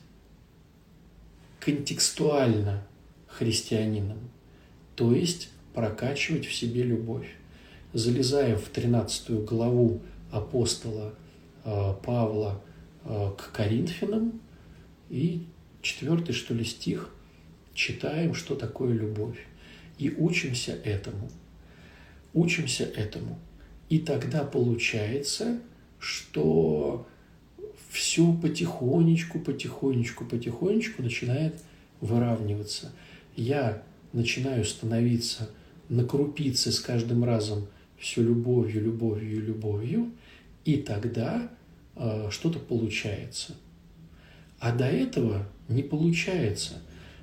контекстуально 1.59 2.87
христианином, 3.27 4.31
то 4.97 5.15
есть 5.15 5.51
прокачивать 5.75 6.47
в 6.47 6.55
себе 6.55 6.85
любовь. 6.85 7.29
Залезая 7.93 8.57
в 8.57 8.69
13 8.69 9.45
главу 9.45 10.01
апостола 10.31 11.15
э, 11.65 11.95
Павла 12.05 12.61
Э, 13.05 13.31
к 13.37 13.53
Коринфянам 13.53 14.41
и 15.09 15.47
четвертый, 15.81 16.33
что 16.33 16.53
ли, 16.53 16.65
стих 16.65 17.11
читаем, 17.75 18.35
что 18.35 18.55
такое 18.55 18.93
любовь. 18.93 19.39
И 19.99 20.11
учимся 20.11 20.73
этому. 20.85 21.31
Учимся 22.35 22.85
этому. 22.85 23.39
И 23.89 23.99
тогда 23.99 24.45
получается, 24.45 25.61
что 25.99 27.07
все 27.89 28.33
потихонечку, 28.33 29.41
потихонечку, 29.41 30.25
потихонечку 30.25 31.03
начинает 31.03 31.61
выравниваться. 32.01 32.93
Я 33.37 33.83
начинаю 34.13 34.65
становиться 34.65 35.51
на 35.89 36.05
крупице 36.05 36.71
с 36.71 36.81
каждым 36.81 37.25
разом 37.25 37.67
все 38.01 38.23
любовью, 38.23 38.83
любовью, 38.83 39.45
любовью, 39.45 40.11
и 40.65 40.77
тогда 40.77 41.51
э, 41.97 42.29
что-то 42.31 42.59
получается. 42.59 43.55
А 44.59 44.73
до 44.73 44.87
этого 44.87 45.47
не 45.69 45.83
получается. 45.83 46.83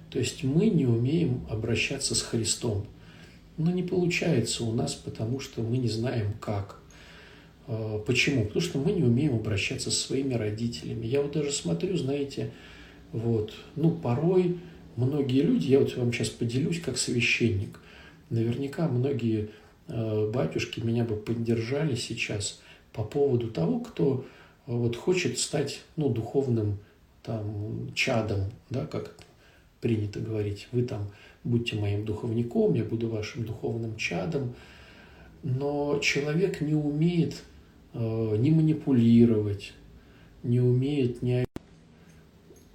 То 0.09 0.19
есть 0.19 0.43
мы 0.43 0.69
не 0.69 0.85
умеем 0.85 1.45
обращаться 1.49 2.15
с 2.15 2.21
Христом. 2.21 2.85
Но 3.57 3.71
не 3.71 3.83
получается 3.83 4.63
у 4.63 4.73
нас, 4.73 4.93
потому 4.93 5.39
что 5.39 5.61
мы 5.61 5.77
не 5.77 5.89
знаем 5.89 6.33
как. 6.39 6.79
Э, 7.67 7.99
почему? 8.05 8.45
Потому 8.45 8.61
что 8.61 8.77
мы 8.77 8.91
не 8.91 9.03
умеем 9.03 9.35
обращаться 9.35 9.89
со 9.89 9.99
своими 9.99 10.35
родителями. 10.35 11.07
Я 11.07 11.23
вот 11.23 11.31
даже 11.31 11.51
смотрю, 11.51 11.97
знаете, 11.97 12.51
вот, 13.11 13.53
ну, 13.75 13.91
порой 13.91 14.59
многие 14.95 15.41
люди, 15.41 15.67
я 15.67 15.79
вот 15.79 15.95
вам 15.97 16.13
сейчас 16.13 16.29
поделюсь 16.29 16.81
как 16.81 16.97
священник, 16.97 17.79
наверняка 18.29 18.87
многие 18.87 19.49
батюшки 19.87 20.79
меня 20.79 21.03
бы 21.03 21.15
поддержали 21.15 21.95
сейчас 21.95 22.61
по 22.97 23.03
поводу 23.03 23.49
того, 23.49 23.79
кто 23.79 24.25
э, 24.65 24.71
вот 24.71 24.95
хочет 24.95 25.37
стать, 25.37 25.81
ну, 25.95 26.09
духовным 26.09 26.79
там 27.23 27.93
чадом, 27.93 28.51
да, 28.69 28.85
как 28.85 29.15
принято 29.81 30.19
говорить. 30.19 30.67
Вы 30.71 30.83
там 30.83 31.11
будьте 31.43 31.75
моим 31.75 32.05
духовником, 32.05 32.73
я 32.73 32.83
буду 32.83 33.07
вашим 33.07 33.45
духовным 33.45 33.95
чадом. 33.97 34.55
Но 35.43 35.99
человек 35.99 36.61
не 36.61 36.73
умеет 36.73 37.43
э, 37.93 38.35
не 38.37 38.51
манипулировать, 38.51 39.73
не 40.41 40.59
умеет 40.59 41.21
не... 41.21 41.45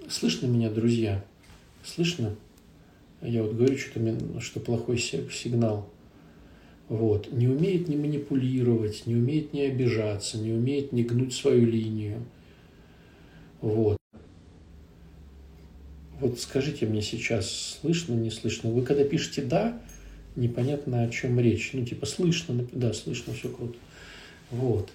Слышно 0.09 0.47
меня, 0.47 0.71
друзья? 0.71 1.25
Слышно? 1.85 2.37
Я 3.21 3.43
вот 3.43 3.55
говорю, 3.55 3.77
что, 3.77 4.41
что 4.41 4.61
плохой 4.61 4.99
сигнал. 4.99 5.89
Вот. 6.89 7.33
Не 7.33 7.49
умеет 7.49 7.89
не 7.89 7.97
манипулировать, 7.97 9.07
не 9.07 9.15
умеет 9.15 9.53
не 9.53 9.63
обижаться, 9.63 10.39
не 10.39 10.53
умеет 10.53 10.93
не 10.93 11.05
гнуть 11.05 11.35
свою 11.35 11.67
линию. 11.67 12.25
Вот. 13.61 13.97
Вот 16.21 16.39
скажите 16.39 16.87
мне 16.87 17.03
сейчас, 17.03 17.79
слышно, 17.81 18.15
не 18.15 18.31
слышно? 18.31 18.71
Вы 18.71 18.83
когда 18.83 19.05
пишете 19.05 19.43
«да», 19.43 19.81
непонятно, 20.37 21.03
о 21.03 21.09
чем 21.09 21.39
речь. 21.41 21.71
Ну, 21.73 21.85
типа, 21.85 22.07
слышно, 22.07 22.67
да, 22.73 22.93
слышно, 22.93 23.33
все 23.35 23.49
круто. 23.49 23.77
Вот. 24.51 24.91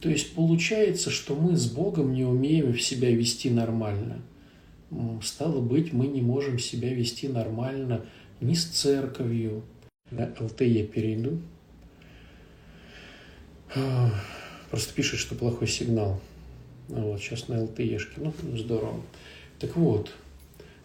То 0.00 0.08
есть 0.08 0.34
получается, 0.34 1.10
что 1.10 1.34
мы 1.34 1.56
с 1.56 1.70
Богом 1.70 2.12
не 2.12 2.24
умеем 2.24 2.78
себя 2.78 3.10
вести 3.10 3.50
нормально– 3.50 4.22
стало 5.22 5.60
быть, 5.60 5.92
мы 5.92 6.06
не 6.06 6.22
можем 6.22 6.58
себя 6.58 6.92
вести 6.92 7.28
нормально 7.28 8.04
ни 8.40 8.54
с 8.54 8.64
церковью. 8.64 9.62
На 10.10 10.32
ЛТЕ 10.38 10.84
перейду. 10.84 11.38
Просто 14.70 14.94
пишет, 14.94 15.18
что 15.18 15.34
плохой 15.34 15.68
сигнал. 15.68 16.20
Вот, 16.88 17.20
сейчас 17.20 17.48
на 17.48 17.62
ЛТЕшке. 17.62 18.14
Ну, 18.16 18.32
здорово. 18.56 19.02
Так 19.58 19.76
вот, 19.76 20.12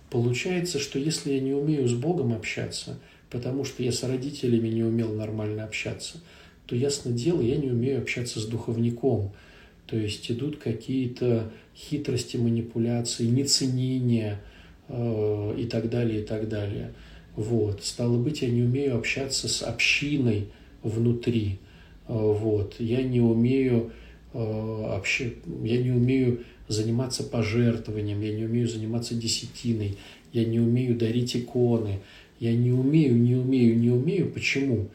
получается, 0.09 0.79
что 0.79 0.99
если 0.99 1.33
я 1.33 1.39
не 1.39 1.53
умею 1.53 1.87
с 1.87 1.93
Богом 1.93 2.33
общаться, 2.33 2.99
потому 3.29 3.63
что 3.63 3.83
я 3.83 3.91
с 3.91 4.03
родителями 4.03 4.67
не 4.67 4.83
умел 4.83 5.13
нормально 5.13 5.63
общаться, 5.63 6.19
то, 6.65 6.75
ясно 6.75 7.11
дело, 7.11 7.41
я 7.41 7.55
не 7.57 7.69
умею 7.69 8.01
общаться 8.01 8.39
с 8.39 8.45
духовником– 8.45 9.31
то 9.87 9.97
есть 9.97 10.31
идут 10.31 10.57
какие-то 10.57 11.51
хитрости, 11.75 12.37
манипуляции, 12.37 13.25
неценения 13.25 14.41
э, 14.87 15.55
и 15.57 15.65
так 15.65 15.89
далее, 15.89 16.21
и 16.21 16.25
так 16.25 16.47
далее. 16.47 16.93
Вот. 17.35 17.83
Стало 17.83 18.17
быть, 18.17 18.41
я 18.41 18.49
не 18.49 18.63
умею 18.63 18.97
общаться 18.97 19.47
с 19.47 19.61
общиной 19.61 20.47
внутри. 20.81 21.59
Э, 22.07 22.13
вот. 22.13 22.75
Я 22.79 23.01
не 23.03 23.21
умею 23.21 23.91
э, 24.33 24.37
вообще, 24.37 25.33
я 25.63 25.81
не 25.81 25.91
умею 25.91 26.43
заниматься 26.67 27.23
пожертвованием, 27.23 28.21
я 28.21 28.33
не 28.33 28.45
умею 28.45 28.67
заниматься 28.67 29.15
десятиной, 29.15 29.97
я 30.31 30.45
не 30.45 30.59
умею 30.59 30.97
дарить 30.97 31.35
иконы, 31.35 31.99
я 32.39 32.53
не 32.55 32.71
умею, 32.71 33.15
не 33.15 33.35
умею, 33.35 33.77
не 33.77 33.89
умею. 33.89 34.31
Почему? 34.31 34.89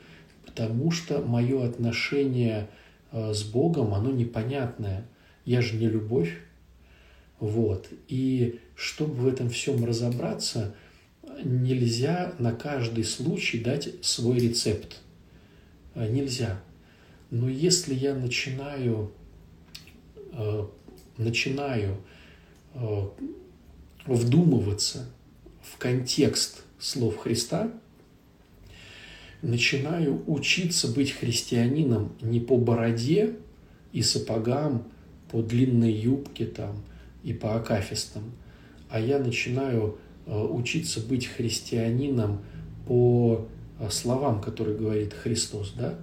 Потому 0.47 0.91
что 0.91 1.20
мое 1.22 1.64
отношение 1.64 2.68
Э, 3.11 3.32
с 3.32 3.43
Богом, 3.43 3.95
оно 3.95 4.11
непонятное. 4.11 5.05
Я 5.45 5.62
же 5.62 5.76
не 5.76 5.89
любовь. 5.89 6.36
Вот. 7.41 7.89
И 8.09 8.59
чтобы 8.74 9.14
в 9.14 9.28
этом 9.28 9.49
всем 9.49 9.84
разобраться, 9.84 10.74
нельзя 11.45 12.34
на 12.39 12.53
каждый 12.53 13.05
случай 13.05 13.59
дать 13.59 14.05
свой 14.05 14.39
рецепт. 14.39 14.99
Э, 15.95 16.09
нельзя. 16.11 16.61
Но 17.30 17.49
если 17.49 17.95
я 17.95 18.14
начинаю, 18.14 19.12
э, 20.32 20.66
начинаю 21.16 21.97
вдумываться 24.07 25.11
в 25.62 25.78
контекст 25.78 26.62
слов 26.78 27.16
Христа– 27.16 27.72
начинаю 29.43 30.22
учиться 30.26 30.89
быть 30.89 31.12
христианином 31.12 32.12
не 32.20 32.41
по 32.41 32.57
бороде 32.57 33.36
и 33.93 34.03
сапогам, 34.03 34.84
по 35.30 35.43
длинной 35.43 35.93
юбке 35.93 36.47
там 36.47 36.82
и 37.22 37.32
по 37.32 37.57
акафистам, 37.57 38.32
а 38.89 38.99
я 38.99 39.18
начинаю 39.18 39.99
э, 39.99 40.08
учиться 40.33 41.01
быть 41.01 41.26
христианином 41.26 42.41
по 42.87 43.47
э, 43.79 43.89
словам, 43.91 44.41
которые 44.41 44.76
говорит 44.76 45.14
Христос, 45.14 45.74
да, 45.76 45.95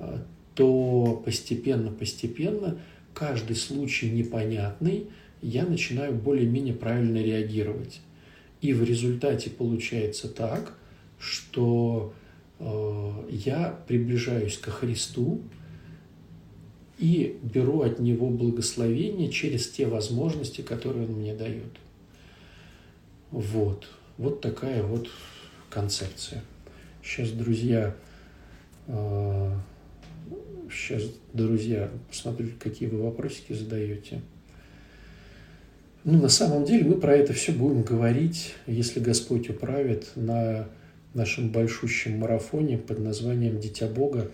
э, 0.00 0.18
то 0.54 1.22
постепенно-постепенно 1.24 2.78
каждый 3.14 3.56
случай 3.56 4.10
непонятный 4.10 5.06
я 5.40 5.64
начинаю 5.64 6.14
более-менее 6.14 6.74
правильно 6.74 7.18
реагировать. 7.18 8.00
И 8.60 8.72
в 8.72 8.82
результате 8.82 9.50
получается 9.50 10.28
так, 10.28 10.76
что 11.18 12.12
Э, 12.58 13.12
я 13.30 13.78
приближаюсь 13.86 14.58
ко 14.58 14.70
Христу 14.70 15.40
и 16.98 17.38
беру 17.42 17.82
от 17.82 18.00
Него 18.00 18.28
благословение 18.30 19.30
через 19.30 19.68
те 19.68 19.86
возможности, 19.86 20.62
которые 20.62 21.06
Он 21.06 21.14
мне 21.14 21.34
дает. 21.34 21.76
Вот. 23.30 23.88
Вот 24.16 24.40
такая 24.40 24.82
вот 24.82 25.08
концепция. 25.70 26.42
Сейчас, 27.02 27.30
друзья, 27.30 27.94
сейчас, 28.86 31.02
э, 31.02 31.08
друзья, 31.32 31.90
посмотрю, 32.08 32.50
какие 32.58 32.88
вы 32.88 33.02
вопросики 33.02 33.52
задаете. 33.52 34.20
Ну, 36.04 36.20
на 36.20 36.28
самом 36.28 36.64
деле 36.64 36.84
мы 36.84 37.00
про 37.00 37.14
это 37.14 37.32
все 37.32 37.52
будем 37.52 37.82
говорить, 37.82 38.54
если 38.66 39.00
Господь 39.00 39.50
управит, 39.50 40.10
на 40.16 40.68
нашем 41.14 41.50
большущем 41.50 42.18
марафоне 42.18 42.78
под 42.78 43.00
названием 43.00 43.60
«Дитя 43.60 43.88
Бога». 43.88 44.30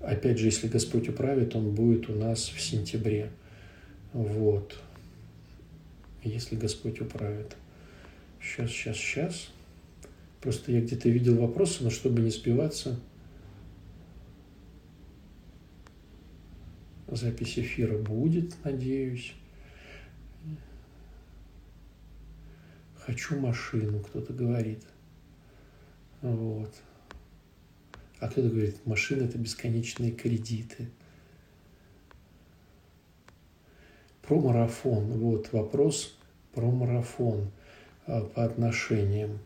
Опять 0.00 0.38
же, 0.38 0.46
если 0.46 0.68
Господь 0.68 1.08
управит, 1.08 1.56
он 1.56 1.74
будет 1.74 2.10
у 2.10 2.12
нас 2.12 2.52
в 2.54 2.60
сентябре. 2.60 3.30
Вот. 4.12 4.76
Если 6.22 6.56
Господь 6.56 7.00
управит. 7.00 7.56
Сейчас, 8.44 8.70
сейчас, 8.70 8.96
сейчас. 8.96 9.48
Просто 10.40 10.70
я 10.70 10.82
где-то 10.82 11.08
видел 11.08 11.38
вопросы, 11.40 11.82
но 11.82 11.88
чтобы 11.88 12.20
не 12.20 12.30
сбиваться, 12.30 13.00
запись 17.08 17.58
эфира 17.58 17.96
будет, 17.96 18.54
надеюсь. 18.62 19.32
Хочу 22.98 23.40
машину, 23.40 24.00
кто-то 24.00 24.34
говорит. 24.34 24.84
Вот. 26.20 26.74
А 28.20 28.28
кто-то 28.28 28.48
говорит, 28.48 28.84
машина– 28.86 29.22
это 29.24 29.38
бесконечные 29.38 30.12
кредиты. 30.12 30.90
Про 34.22 34.40
марафон. 34.40 35.04
Вот 35.18 35.52
вопрос 35.52 36.16
про 36.52 36.70
марафон 36.70 37.50
по 38.06 38.44
отношениям. 38.44 39.38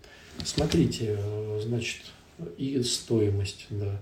Смотрите, 0.45 1.17
э, 1.19 1.61
значит, 1.63 2.03
и 2.57 2.83
стоимость, 2.83 3.67
да, 3.71 4.01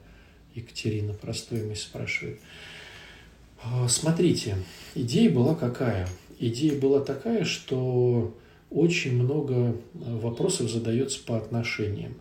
Екатерина 0.55 1.13
про 1.15 1.35
стоимость 1.35 1.83
спрашивает. 1.83 2.41
А, 3.63 3.89
смотрите, 3.89 4.57
идея 4.95 5.31
была 5.31 5.55
какая? 5.55 6.09
Идея 6.39 6.79
была 6.79 7.01
такая, 7.01 7.45
что 7.45 8.35
очень 8.71 9.15
много 9.15 9.55
э, 9.55 9.73
вопросов 9.95 10.71
задается 10.71 11.25
по 11.25 11.37
отношениям. 11.37 12.15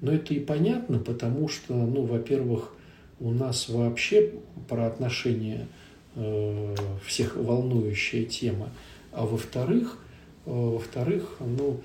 Но 0.00 0.12
это 0.12 0.32
и 0.32 0.40
понятно, 0.40 0.98
потому 0.98 1.48
что, 1.48 1.74
ну, 1.74 2.04
во-первых, 2.04 2.72
у 3.20 3.32
нас 3.32 3.68
вообще 3.68 4.32
про 4.68 4.86
отношения 4.86 5.66
э, 6.14 6.74
всех 7.04 7.36
волнующая 7.36 8.24
тема. 8.24 8.70
А 9.12 9.26
во-вторых, 9.26 9.98
э, 9.98 10.07
во-вторых, 10.52 11.36
ну, 11.40 11.80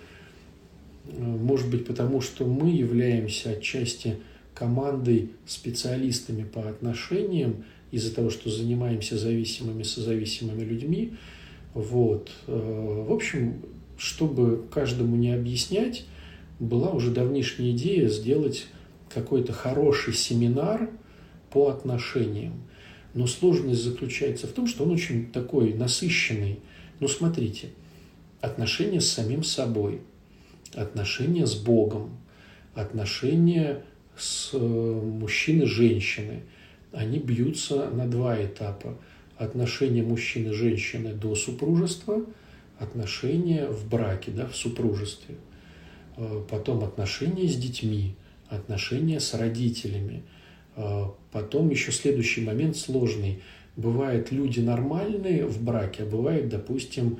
э, 1.05 1.21
может 1.21 1.69
быть, 1.69 1.85
потому 1.85 2.21
что 2.21 2.45
мы 2.45 2.69
являемся 2.69 3.51
отчасти 3.51 4.17
командой 4.53 5.31
специалистами 5.45 6.43
по 6.43 6.69
отношениям 6.69 7.63
из-за 7.91 8.13
того, 8.13 8.29
что 8.29 8.49
занимаемся 8.49 9.17
зависимыми, 9.17 9.83
созависимыми 9.83 10.63
людьми. 10.63 11.13
Вот. 11.73 12.31
В 12.45 13.11
общем, 13.11 13.63
чтобы 13.97 14.63
каждому 14.71 15.15
не 15.15 15.31
объяснять, 15.31 16.05
была 16.59 16.91
уже 16.91 17.11
давнишняя 17.11 17.71
идея 17.71 18.07
сделать 18.09 18.67
какой-то 19.13 19.53
хороший 19.53 20.13
семинар 20.13 20.89
по 21.51 21.69
отношениям. 21.69 22.53
Но 23.13 23.27
сложность 23.27 23.83
заключается 23.83 24.47
в 24.47 24.51
том, 24.51 24.67
что 24.67 24.83
он 24.83 24.91
очень 24.91 25.31
такой 25.31 25.73
насыщенный. 25.73 26.59
Ну, 26.99 27.07
смотрите, 27.07 27.69
отношения 28.43 28.99
с 28.99 29.09
самим 29.09 29.41
собой, 29.41 30.01
отношения 30.75 31.47
с 31.47 31.55
Богом, 31.55 32.17
отношения 32.75 33.83
с 34.17 34.49
э, 34.53 34.57
мужчиной 34.57 35.65
женщиной. 35.65 36.41
Они 36.91 37.19
бьются 37.19 37.89
на 37.89 38.05
два 38.05 38.43
этапа. 38.43 38.97
Отношения 39.37 40.03
мужчины 40.03 40.49
и 40.49 40.53
женщины 40.53 41.13
до 41.13 41.35
супружества, 41.35 42.25
отношения 42.79 43.65
в 43.67 43.87
браке, 43.89 44.31
да, 44.31 44.45
в 44.45 44.55
супружестве. 44.57 45.35
Э, 46.17 46.43
потом 46.49 46.83
отношения 46.83 47.47
с 47.47 47.55
детьми, 47.55 48.15
отношения 48.49 49.21
с 49.21 49.33
родителями. 49.33 50.23
А, 50.75 51.15
потом 51.31 51.69
еще 51.69 51.93
следующий 51.93 52.41
момент 52.41 52.75
сложный. 52.75 53.41
Бывают 53.77 54.33
люди 54.33 54.59
нормальные 54.59 55.45
в 55.45 55.63
браке, 55.63 56.03
а 56.03 56.05
бывают, 56.05 56.49
допустим, 56.49 57.19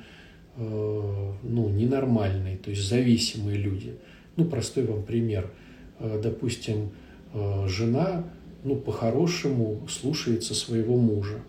ну, 0.56 1.68
ненормальные, 1.68 2.56
то 2.58 2.70
есть 2.70 2.88
зависимые 2.88 3.58
люди. 3.58 3.94
Ну, 4.36 4.44
простой 4.44 4.84
вам 4.84 5.02
пример. 5.02 5.50
Э, 5.98 6.20
допустим, 6.22 6.90
э, 7.32 7.66
жена, 7.68 8.24
ну, 8.64 8.76
по-хорошему 8.76 9.86
слушается 9.88 10.54
своего 10.54 10.96
мужа. 10.96 11.40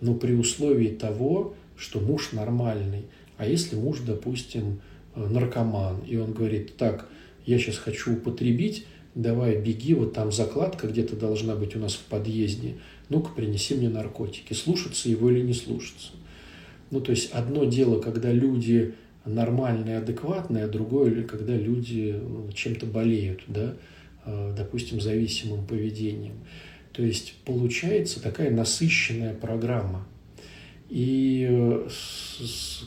Но 0.00 0.14
при 0.14 0.34
условии 0.34 0.88
того, 0.88 1.54
что 1.76 2.00
муж 2.00 2.32
нормальный. 2.32 3.06
А 3.36 3.46
если 3.46 3.76
муж, 3.76 4.00
допустим, 4.06 4.80
наркоман, 5.16 6.00
и 6.06 6.16
он 6.16 6.32
говорит, 6.32 6.76
так, 6.76 7.08
я 7.46 7.58
сейчас 7.58 7.78
хочу 7.78 8.14
употребить, 8.14 8.86
давай 9.14 9.60
беги, 9.60 9.94
вот 9.94 10.12
там 10.12 10.32
закладка 10.32 10.88
где-то 10.88 11.16
должна 11.16 11.54
быть 11.54 11.76
у 11.76 11.78
нас 11.78 11.94
в 11.94 12.04
подъезде, 12.04 12.76
ну-ка 13.08 13.30
принеси 13.30 13.74
мне 13.74 13.88
наркотики, 13.88 14.52
слушаться 14.52 15.08
его 15.08 15.30
или 15.30 15.40
не 15.40 15.54
слушаться. 15.54 16.12
Ну, 16.90 17.00
то 17.00 17.10
есть 17.10 17.32
одно 17.32 17.64
дело, 17.64 18.00
когда 18.00 18.32
люди 18.32 18.94
нормальные, 19.24 19.98
адекватные, 19.98 20.64
а 20.64 20.68
другое, 20.68 21.24
когда 21.24 21.56
люди 21.56 22.18
ну, 22.20 22.50
чем-то 22.52 22.86
болеют, 22.86 23.42
да, 23.48 23.74
а, 24.24 24.54
допустим, 24.54 25.00
зависимым 25.00 25.66
поведением. 25.66 26.34
То 26.92 27.02
есть 27.02 27.34
получается 27.44 28.22
такая 28.22 28.50
насыщенная 28.50 29.34
программа. 29.34 30.06
И 30.88 31.46
э, 31.50 31.88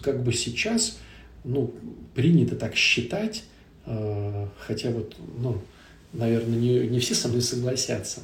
как 0.01 0.23
бы 0.23 0.31
сейчас, 0.31 0.99
ну, 1.43 1.73
принято 2.15 2.55
так 2.55 2.75
считать, 2.75 3.43
а, 3.85 4.49
хотя 4.59 4.91
вот, 4.91 5.15
ну, 5.41 5.61
наверное, 6.13 6.57
не, 6.57 6.87
не 6.87 6.99
все 6.99 7.15
со 7.15 7.27
мной 7.27 7.41
согласятся, 7.41 8.21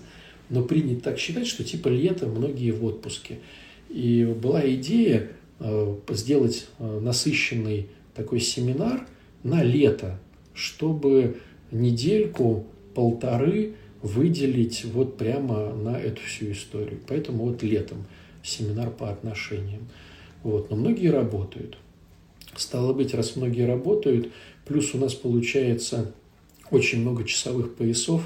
но 0.50 0.64
принято 0.64 1.04
так 1.04 1.20
считать, 1.20 1.48
что 1.48 1.64
типа 1.64 1.88
лето 1.90 2.28
многие 2.28 2.72
в 2.72 2.86
отпуске. 2.86 3.40
И 3.90 4.26
была 4.42 4.68
идея 4.76 5.20
э, 5.20 5.28
сделать 6.10 6.68
э, 6.80 7.00
насыщенный 7.00 7.90
такой 8.16 8.40
семинар 8.40 9.08
на 9.44 9.64
лето, 9.64 10.20
чтобы 10.54 11.38
недельку, 11.72 12.66
полторы 12.94 13.74
выделить 14.02 14.86
вот 14.86 15.18
прямо 15.18 15.74
на 15.74 15.98
эту 15.98 16.22
всю 16.22 16.52
историю. 16.52 17.00
Поэтому 17.08 17.46
вот 17.46 17.64
летом 17.64 18.06
семинар 18.44 18.92
по 18.92 19.10
отношениям. 19.10 19.88
Вот. 20.44 20.70
Но 20.70 20.76
многие 20.76 21.08
работают. 21.08 21.78
Стало 22.56 22.94
быть, 22.94 23.14
раз 23.14 23.36
многие 23.36 23.66
работают, 23.66 24.32
плюс 24.66 24.94
у 24.94 24.98
нас 24.98 25.14
получается 25.14 26.14
очень 26.70 27.02
много 27.02 27.24
часовых 27.24 27.76
поясов 27.76 28.22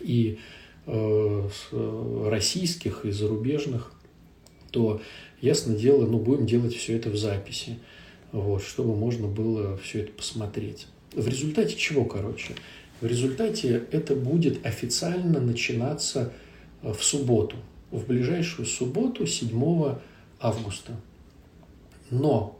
и 0.00 0.38
э, 0.86 1.48
российских, 2.26 3.04
и 3.04 3.10
зарубежных, 3.10 3.92
то, 4.70 5.00
ясно 5.40 5.74
дело, 5.74 6.06
ну, 6.06 6.18
будем 6.18 6.46
делать 6.46 6.74
все 6.74 6.96
это 6.96 7.10
в 7.10 7.16
записи, 7.16 7.78
вот, 8.32 8.62
чтобы 8.62 8.96
можно 8.96 9.28
было 9.28 9.76
все 9.78 10.00
это 10.00 10.12
посмотреть. 10.12 10.86
В 11.12 11.26
результате 11.28 11.76
чего, 11.76 12.04
короче? 12.04 12.54
В 13.00 13.06
результате 13.06 13.84
это 13.90 14.14
будет 14.14 14.64
официально 14.66 15.40
начинаться 15.40 16.32
э, 16.82 16.92
в 16.92 17.02
субботу, 17.02 17.56
в 17.90 18.06
ближайшую 18.06 18.66
субботу, 18.66 19.26
7 19.26 19.96
августа. 20.40 20.92
Но 22.10 22.58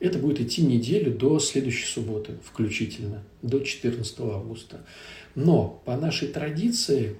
это 0.00 0.18
будет 0.18 0.40
идти 0.40 0.62
неделю 0.62 1.12
до 1.12 1.38
следующей 1.38 1.86
субботы, 1.86 2.34
включительно, 2.44 3.22
до 3.42 3.60
14 3.60 4.20
августа. 4.20 4.84
Но 5.34 5.82
по 5.84 5.96
нашей 5.96 6.28
традиции 6.28 7.16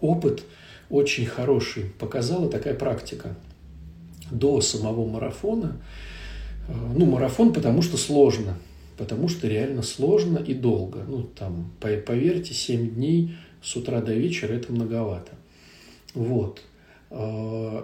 опыт 0.00 0.44
очень 0.90 1.26
хороший 1.26 1.84
показала 1.98 2.48
такая 2.48 2.74
практика. 2.74 3.34
До 4.30 4.60
самого 4.60 5.08
марафона, 5.08 5.80
э, 6.68 6.72
ну, 6.96 7.06
марафон, 7.06 7.52
потому 7.52 7.82
что 7.82 7.96
сложно, 7.96 8.58
потому 8.98 9.28
что 9.28 9.46
реально 9.46 9.82
сложно 9.82 10.38
и 10.38 10.52
долго. 10.54 11.04
Ну, 11.06 11.22
там, 11.22 11.70
поверьте, 11.80 12.54
7 12.54 12.94
дней 12.94 13.36
с 13.62 13.76
утра 13.76 14.00
до 14.00 14.12
вечера– 14.14 14.52
это 14.54 14.72
многовато. 14.72 15.32
Вот. 16.14 16.62
Э, 17.10 17.82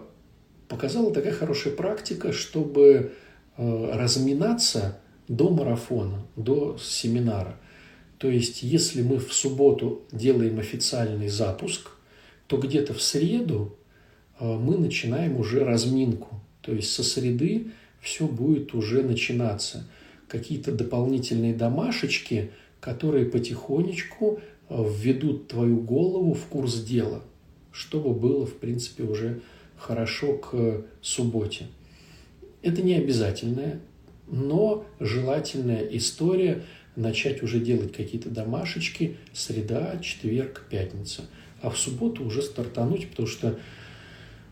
показала 0.69 1.13
такая 1.13 1.33
хорошая 1.33 1.75
практика, 1.75 2.33
чтобы 2.33 3.13
Э, 3.59 3.91
разминаться 3.93 4.99
до 5.29 5.51
марафона, 5.51 6.25
до 6.37 6.79
семинара. 6.81 7.57
То 8.17 8.29
есть, 8.29 8.63
если 8.63 9.03
мы 9.03 9.19
в 9.19 9.33
субботу 9.33 10.03
делаем 10.11 10.59
официальный 10.59 11.29
запуск, 11.29 11.91
то 12.53 12.59
где-то 12.59 12.93
в 12.93 13.01
среду 13.01 13.79
э, 14.39 14.45
мы 14.45 14.77
начинаем 14.77 15.39
уже 15.39 15.65
разминку. 15.65 16.43
То 16.61 16.75
есть 16.75 16.93
со 16.93 17.03
среды 17.03 17.69
все 18.03 18.27
будет 18.27 18.75
уже 18.75 19.03
начинаться. 19.03 19.89
Какие-то 20.29 20.71
дополнительные 20.71 21.55
домашечки, 21.55 22.51
которые 22.79 23.25
потихонечку 23.25 24.43
э, 24.69 24.85
введут 24.87 25.49
твою 25.49 25.81
голову 25.81 26.35
в 26.35 26.45
курс 26.45 26.83
дела, 26.83 27.23
чтобы 27.71 28.13
было, 28.13 28.45
в 28.45 28.59
принципе, 28.59 29.05
уже 29.05 29.41
хорошо 29.79 30.35
к 30.37 30.85
субботе. 31.01 31.69
Это 32.61 32.83
не 32.83 32.97
обязательная, 32.97 33.81
но 34.31 34.85
желательная 35.01 35.87
история 35.87 36.65
начать 36.97 37.43
уже 37.43 37.61
делать 37.61 37.95
какие-то 37.95 38.29
домашечки 38.29 39.17
среда, 39.33 39.99
четверг, 40.03 40.67
пятница. 40.69 41.23
А 41.63 41.71
в 41.71 41.79
субботу 41.79 42.25
уже 42.25 42.43
стартануть, 42.43 43.09
потому 43.11 43.29
что 43.29 43.59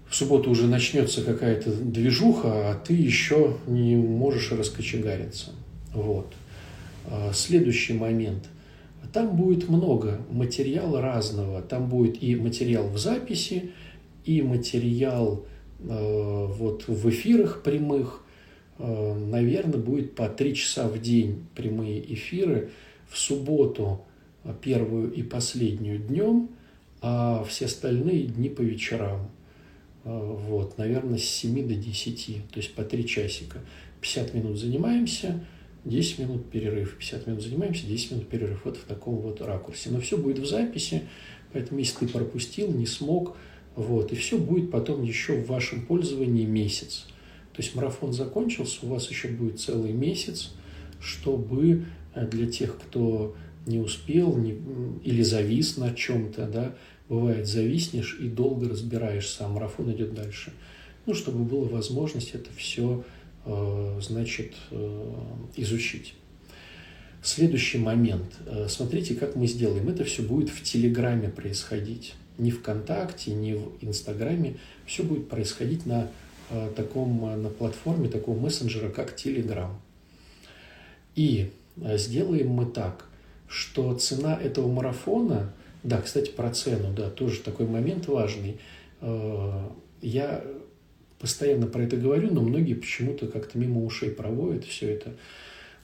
в 0.09 0.15
субботу 0.15 0.51
уже 0.51 0.67
начнется 0.67 1.23
какая-то 1.23 1.71
движуха, 1.73 2.71
а 2.71 2.75
ты 2.75 2.95
еще 2.95 3.57
не 3.67 3.97
можешь 3.97 4.53
раскочегариться. 4.53 5.51
Вот. 5.93 6.33
А, 7.07 7.33
следующий 7.33 7.95
момент. 7.95 8.45
Там 9.13 9.37
будет 9.37 9.69
много 9.69 10.21
материала 10.31 11.01
разного. 11.01 11.63
Там 11.63 11.89
будет 11.89 12.23
и 12.23 12.37
материал 12.37 12.89
в 12.89 12.97
записи, 12.99 13.73
и 14.25 14.41
материал 14.43 15.45
Э, 15.83 16.47
вот 16.47 16.89
в 16.89 17.09
эфирах 17.09 17.63
прямых, 17.63 18.23
э, 18.79 19.15
наверное, 19.15 19.79
будет 19.79 20.15
по 20.15 20.29
три 20.29 20.55
часа 20.55 20.89
в 20.89 21.01
день 21.01 21.47
прямые 21.55 22.13
эфиры. 22.13 22.71
В 23.09 23.19
субботу 23.19 24.03
э, 24.45 24.55
первую 24.61 25.13
и 25.13 25.23
последнюю 25.23 25.99
днем, 25.99 26.51
а 27.01 27.44
все 27.44 27.66
остальные 27.66 28.24
дни 28.24 28.48
по 28.48 28.62
вечерам. 28.62 29.30
Вот, 30.05 30.78
наверное, 30.78 31.18
с 31.18 31.24
7 31.24 31.68
до 31.68 31.74
10, 31.74 32.48
то 32.51 32.59
есть 32.59 32.74
по 32.74 32.84
3 32.84 33.07
часика. 33.07 33.59
50 34.01 34.34
минут 34.34 34.59
занимаемся, 34.59 35.44
10 35.84 36.18
минут 36.20 36.51
перерыв, 36.51 36.96
50 36.98 37.26
минут 37.26 37.42
занимаемся, 37.42 37.86
10 37.86 38.11
минут 38.12 38.28
перерыв. 38.28 38.64
Вот 38.64 38.76
в 38.76 38.84
таком 38.84 39.16
вот 39.16 39.40
ракурсе. 39.40 39.90
Но 39.90 40.01
все 40.01 40.16
будет 40.16 40.38
в 40.38 40.46
записи, 40.46 41.03
поэтому 41.53 41.80
если 41.80 42.07
ты 42.07 42.09
пропустил, 42.09 42.72
не 42.72 42.86
смог, 42.86 43.36
вот, 43.76 44.12
и 44.12 44.16
все 44.16 44.38
будет 44.38 44.70
потом 44.70 45.03
еще 45.03 45.34
в 45.34 45.46
вашем 45.46 45.86
пользовании 45.86 46.44
месяц. 46.44 47.07
То 47.53 47.62
есть 47.62 47.74
марафон 47.74 48.12
закончился, 48.12 48.78
у 48.82 48.88
вас 48.88 49.09
еще 49.11 49.28
будет 49.28 49.61
целый 49.61 49.92
месяц, 49.92 50.53
чтобы 51.01 51.84
э, 52.14 52.26
для 52.26 52.46
тех, 52.46 52.78
кто 52.78 53.34
не 53.67 53.79
успел 53.79 54.37
не, 54.37 54.57
или 55.05 55.23
завис 55.23 55.77
на 55.77 55.95
чем-то, 55.95 56.47
да, 56.47 56.75
бывает 57.09 57.47
зависнешь 57.47 58.19
и 58.21 58.29
долго 58.29 58.69
разбираешься, 58.69 59.45
а 59.45 59.49
марафон 59.49 59.93
идет 59.93 60.15
дальше. 60.15 60.53
ну, 61.11 61.15
чтобы 61.15 61.45
была 61.45 61.69
возможность 61.69 62.35
это 62.35 62.51
все, 62.57 63.05
значит, 64.01 64.55
изучить. 65.57 66.15
Следующий 67.23 67.79
момент. 67.79 68.33
Смотрите, 68.69 69.15
как 69.15 69.37
мы 69.37 69.47
сделаем. 69.47 69.89
Это 69.89 70.05
все 70.05 70.23
будет 70.23 70.49
в 70.49 70.63
Телеграме 70.63 71.29
происходить. 71.29 72.15
Не 72.39 72.51
ВКонтакте, 72.51 73.33
не 73.33 73.55
в 73.55 73.73
Инстаграме. 73.83 74.57
Все 74.87 75.03
будет 75.03 75.29
происходить 75.29 75.85
на 75.85 76.09
таком, 76.77 77.43
на 77.43 77.49
платформе 77.51 78.09
такого 78.09 78.39
мессенджера, 78.39 78.89
как 78.89 79.17
Телеграм. 79.17 79.81
И 81.15 81.51
сделаем 81.77 82.51
мы 82.51 82.67
так, 82.67 83.07
что 83.51 83.92
цена 83.94 84.38
этого 84.40 84.72
марафона, 84.72 85.53
да, 85.82 86.01
кстати, 86.01 86.30
про 86.30 86.51
цену, 86.51 86.94
да, 86.94 87.11
тоже 87.11 87.40
такой 87.40 87.66
момент 87.66 88.07
важный. 88.07 88.61
Э, 89.01 89.68
я 90.01 90.44
постоянно 91.18 91.66
про 91.66 91.82
это 91.82 91.96
говорю, 91.96 92.32
но 92.32 92.42
многие 92.42 92.74
почему-то 92.74 93.26
как-то 93.26 93.59
мимо 93.59 93.84
ушей 93.84 94.11
проводят 94.11 94.64
все 94.64 94.90
это. 94.90 95.16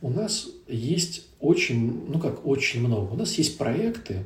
У 0.01 0.11
нас 0.11 0.49
есть 0.69 1.27
очень, 1.41 2.07
ну 2.09 2.21
как 2.21 2.47
очень 2.47 2.87
много, 2.87 3.13
у 3.13 3.17
нас 3.17 3.35
есть 3.35 3.59
проекты 3.59 4.23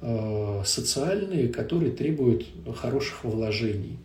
э, 0.00 0.62
социальные, 0.64 1.48
которые 1.48 1.92
требуют 1.92 2.46
хороших 2.74 3.24
вложений. 3.24 3.98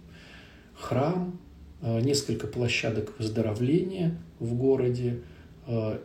Храм, 0.73 1.39
э, 1.81 2.01
несколько 2.01 2.45
площадок 2.45 3.13
выздоровления 3.19 4.17
в 4.39 4.53
городе– 4.55 5.21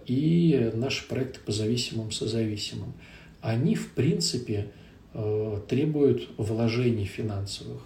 и 0.06 0.70
наши 0.74 1.06
проекты 1.06 1.40
по 1.40 1.52
зависимым 1.52 2.12
созависимым. 2.12 2.94
Они, 3.40 3.74
в 3.74 3.92
принципе, 3.92 4.70
э, 5.12 5.60
требуют 5.68 6.28
вложений 6.36 7.06
финансовых. 7.06 7.82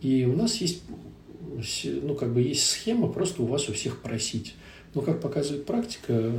И 0.00 0.24
у 0.24 0.36
нас 0.36 0.56
есть, 0.56 0.82
ну, 1.84 2.14
как 2.14 2.32
бы 2.32 2.42
есть 2.42 2.66
схема 2.66 3.08
просто 3.08 3.42
у 3.42 3.46
вас 3.46 3.68
у 3.68 3.72
всех 3.72 4.00
просить. 4.02 4.54
Но, 4.94 5.02
как 5.02 5.20
показывает 5.20 5.66
практика, 5.66 6.32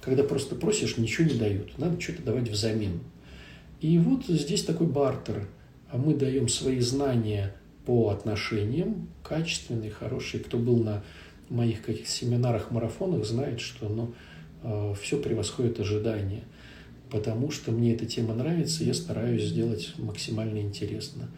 когда 0.00 0.22
просто 0.22 0.54
просишь, 0.54 0.96
ничего 0.98 1.26
не 1.26 1.34
дают. 1.34 1.78
Надо 1.78 2.00
что-то 2.00 2.22
давать 2.22 2.48
взамен. 2.48 3.00
И 3.80 3.98
вот 3.98 4.26
здесь 4.26 4.64
такой 4.64 4.86
бартер. 4.86 5.48
Мы 5.92 6.14
даем 6.14 6.48
свои 6.48 6.80
знания 6.80 7.54
по 7.86 8.10
отношениям, 8.10 9.08
качественные, 9.22 9.90
хорошие. 9.90 10.42
Кто 10.42 10.58
был 10.58 10.82
на 10.82 11.04
моих 11.50 11.82
каких 11.82 12.08
семинарах, 12.08 12.70
марафонах 12.70 13.24
знает, 13.24 13.60
что 13.60 13.88
ну, 13.88 14.14
э, 14.62 14.94
все 15.00 15.18
превосходит 15.20 15.80
ожидания. 15.80 16.44
Потому 17.10 17.50
что 17.50 17.70
мне 17.70 17.94
эта 17.94 18.06
тема 18.06 18.34
нравится, 18.34 18.82
я 18.82 18.94
стараюсь 18.94 19.44
сделать 19.44 19.94
максимально 19.98 20.58
интересно. 20.58 21.28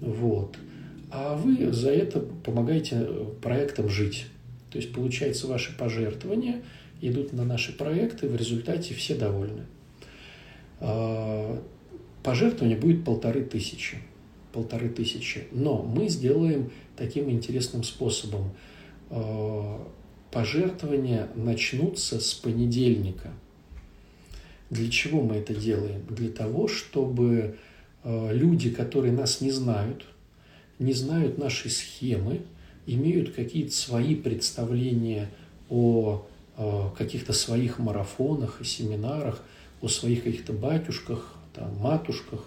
Вот. 0.00 0.56
А 1.10 1.36
вы 1.36 1.72
за 1.72 1.90
это 1.90 2.20
помогаете 2.20 2.96
э, 3.00 3.26
проектам 3.42 3.88
жить. 3.88 4.26
То 4.70 4.78
есть, 4.78 4.92
получается, 4.92 5.46
ваши 5.46 5.76
пожертвования 5.76 6.62
идут 7.00 7.32
на 7.32 7.44
наши 7.44 7.76
проекты, 7.76 8.28
в 8.28 8.36
результате 8.36 8.94
все 8.94 9.14
довольны. 9.14 9.62
А, 10.80 11.62
пожертвование 12.22 12.76
будет 12.76 13.04
полторы 13.04 13.42
тысячи. 13.42 13.98
Полторы 14.52 14.88
тысячи. 14.88 15.44
Но 15.52 15.82
мы 15.82 16.08
сделаем 16.08 16.70
таким 16.96 17.30
интересным 17.30 17.84
способом– 17.84 18.52
Э, 18.60 18.75
пожертвования 20.30 21.28
начнутся 21.34 22.20
с 22.20 22.34
понедельника. 22.34 23.32
Для 24.70 24.90
чего 24.90 25.22
мы 25.22 25.36
это 25.36 25.54
делаем? 25.54 26.04
Для 26.10 26.28
того, 26.28 26.66
чтобы 26.66 27.56
э, 28.02 28.28
люди, 28.32 28.70
которые 28.70 29.12
нас 29.12 29.40
не 29.40 29.50
знают, 29.50 30.04
не 30.78 30.92
знают 30.92 31.38
нашей 31.38 31.70
схемы, 31.70 32.42
имеют 32.86 33.34
какие-то 33.34 33.72
свои 33.72 34.14
представления 34.14 35.30
о 35.70 36.26
э, 36.56 36.82
каких-то 36.98 37.32
своих 37.32 37.78
марафонах 37.78 38.60
и 38.60 38.64
семинарах, 38.64 39.42
о 39.80 39.88
своих 39.88 40.24
каких-то 40.24 40.52
батюшках, 40.52 41.34
там, 41.54 41.76
матушках, 41.76 42.44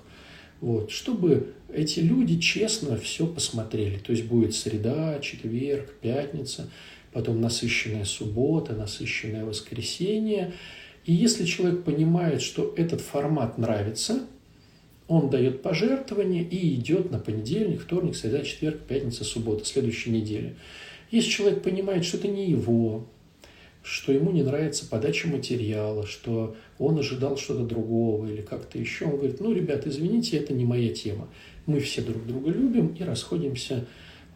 вот, 0.61 0.91
чтобы 0.91 1.53
эти 1.73 1.99
люди 1.99 2.39
честно 2.39 2.97
все 2.97 3.27
посмотрели. 3.27 3.97
То 3.97 4.11
есть 4.11 4.25
будет 4.25 4.55
среда, 4.55 5.19
четверг, 5.19 5.93
пятница, 6.01 6.69
потом 7.13 7.41
насыщенная 7.41 8.05
суббота, 8.05 8.73
насыщенное 8.73 9.45
воскресенье. 9.45 10.53
И 11.05 11.13
если 11.13 11.45
человек 11.45 11.83
понимает, 11.83 12.41
что 12.41 12.73
этот 12.77 13.01
формат 13.01 13.57
нравится, 13.57 14.23
он 15.07 15.29
дает 15.29 15.63
пожертвование 15.63 16.43
и 16.43 16.75
идет 16.75 17.09
на 17.09 17.19
понедельник, 17.19 17.81
вторник, 17.81 18.15
среда, 18.15 18.43
четверг, 18.43 18.81
пятница, 18.87 19.23
суббота, 19.23 19.65
следующей 19.65 20.11
недели. 20.11 20.55
Если 21.09 21.29
человек 21.29 21.63
понимает, 21.63 22.05
что 22.05 22.17
это 22.17 22.27
не 22.27 22.49
его, 22.51 23.07
что 23.89 24.11
ему 24.11 24.31
не 24.31 24.43
нравится 24.43 24.87
подача 24.87 25.27
материала, 25.27 26.05
что 26.05 26.55
он 26.77 26.99
ожидал 26.99 27.37
что-то 27.37 27.63
другого 27.63 28.27
или 28.27 28.41
как-то 28.41 28.77
еще. 28.77 29.05
Он 29.05 29.17
говорит, 29.17 29.39
ну, 29.39 29.51
ребят, 29.51 29.87
извините, 29.87 30.37
это 30.37 30.53
не 30.53 30.63
моя 30.63 30.93
тема. 30.93 31.27
Мы 31.65 31.79
все 31.79 32.01
друг 32.01 32.25
друга 32.27 32.51
любим 32.51 32.89
и 32.89 33.03
расходимся 33.03 33.85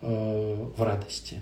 э, 0.01 0.67
в 0.75 0.81
радости. 0.81 1.41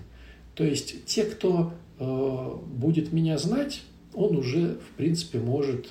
То 0.54 0.62
есть 0.62 1.06
те, 1.06 1.24
кто 1.24 1.72
э, 1.98 2.50
будет 2.66 3.12
меня 3.12 3.38
знать, 3.38 3.80
он 4.12 4.36
уже, 4.36 4.76
в 4.76 4.96
принципе, 4.98 5.38
может 5.38 5.88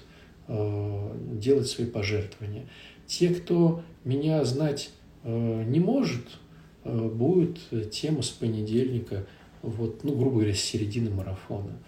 э, 0.47 1.17
делать 1.33 1.67
свои 1.67 1.87
пожертвования. 1.87 2.67
Те, 3.07 3.29
кто 3.29 3.81
меня 4.03 4.43
знать 4.45 4.91
э, 5.23 5.63
не 5.67 5.79
может, 5.79 6.37
э, 6.83 7.09
будет 7.09 7.59
тема 7.91 8.21
с 8.21 8.29
понедельника, 8.29 9.25
вот, 9.63 10.03
ну, 10.03 10.15
грубо 10.15 10.35
говоря, 10.37 10.53
с 10.53 10.59
середины 10.59 11.09
марафона. 11.09 11.79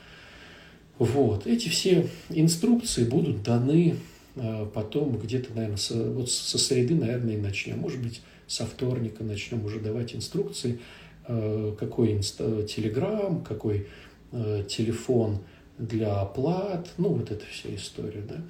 Вот. 1.00 1.48
Эти 1.48 1.70
все 1.70 2.08
инструкции 2.30 3.04
будут 3.04 3.44
даны 3.44 3.96
э, 4.36 4.68
потом 4.74 5.18
где-то, 5.18 5.54
наверное, 5.54 5.78
со, 5.78 5.96
вот 6.12 6.30
со 6.30 6.58
среды, 6.58 6.96
наверное, 6.96 7.36
и 7.36 7.38
начнем. 7.38 7.80
Может 7.80 8.02
быть, 8.02 8.22
со 8.48 8.66
вторника 8.66 9.24
начнем 9.24 9.66
уже 9.66 9.80
давать 9.80 10.16
инструкции, 10.16 10.80
э, 11.28 11.76
какой 11.80 12.14
инста, 12.14 12.64
телеграм, 12.64 13.44
какой 13.44 13.88
э, 14.32 14.64
телефон 14.70 15.40
для 15.80 16.22
оплат, 16.22 16.90
ну, 16.98 17.10
вот 17.10 17.32
эта 17.32 17.44
вся 17.48 17.74
история, 17.76 18.22
да. 18.22 18.42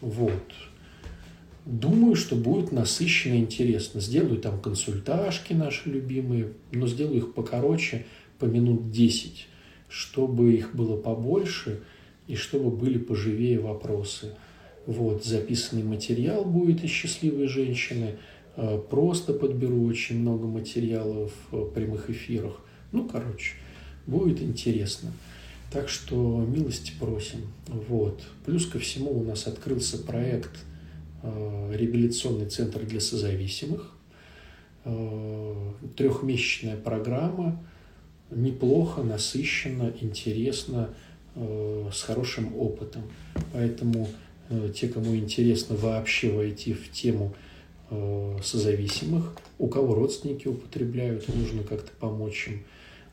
Вот. 0.00 0.52
Думаю, 1.64 2.16
что 2.16 2.36
будет 2.36 2.70
насыщенно 2.72 3.36
интересно. 3.36 4.00
Сделаю 4.00 4.38
там 4.38 4.60
консультажки 4.60 5.52
наши 5.52 5.88
любимые, 5.88 6.52
но 6.72 6.86
сделаю 6.86 7.18
их 7.18 7.34
покороче, 7.34 8.06
по 8.38 8.44
минут 8.44 8.90
10 8.90 9.48
чтобы 9.88 10.54
их 10.54 10.74
было 10.74 10.96
побольше 10.96 11.80
и 12.26 12.34
чтобы 12.34 12.70
были 12.70 12.98
поживее 12.98 13.60
вопросы. 13.60 14.34
Вот, 14.86 15.24
записанный 15.24 15.82
материал 15.82 16.44
будет 16.44 16.84
из 16.84 16.90
«Счастливой 16.90 17.48
женщины», 17.48 18.16
э, 18.56 18.80
просто 18.90 19.32
подберу 19.32 19.84
очень 19.84 20.20
много 20.20 20.46
материалов 20.46 21.32
в 21.50 21.70
прямых 21.70 22.10
эфирах. 22.10 22.60
Ну, 22.92 23.08
короче, 23.08 23.54
будет 24.06 24.40
интересно. 24.40 25.12
Так 25.72 25.88
что 25.88 26.44
милости 26.46 26.92
просим. 26.98 27.40
Вот. 27.66 28.22
Плюс 28.44 28.66
ко 28.66 28.78
всему 28.78 29.18
у 29.18 29.24
нас 29.24 29.46
открылся 29.48 29.98
проект 29.98 30.52
э, 31.22 31.72
«Реабилитационный 31.74 32.48
центр 32.48 32.84
для 32.84 33.00
созависимых». 33.00 33.92
Э, 34.84 35.72
трехмесячная 35.96 36.76
программа– 36.76 37.60
неплохо, 38.30 39.02
насыщенно, 39.02 39.92
интересно, 40.00 40.90
э, 41.34 41.90
с 41.92 42.02
хорошим 42.02 42.56
опытом. 42.56 43.02
Поэтому 43.52 44.08
э, 44.48 44.70
те, 44.74 44.88
кому 44.88 45.14
интересно 45.16 45.76
вообще 45.76 46.30
войти 46.30 46.72
в 46.72 46.90
тему 46.90 47.34
э, 47.90 48.38
созависимых, 48.42 49.36
у 49.58 49.68
кого 49.68 49.94
родственники 49.94 50.48
употребляют, 50.48 51.28
нужно 51.34 51.62
как-то 51.62 51.90
помочь 51.98 52.48
им, 52.48 52.64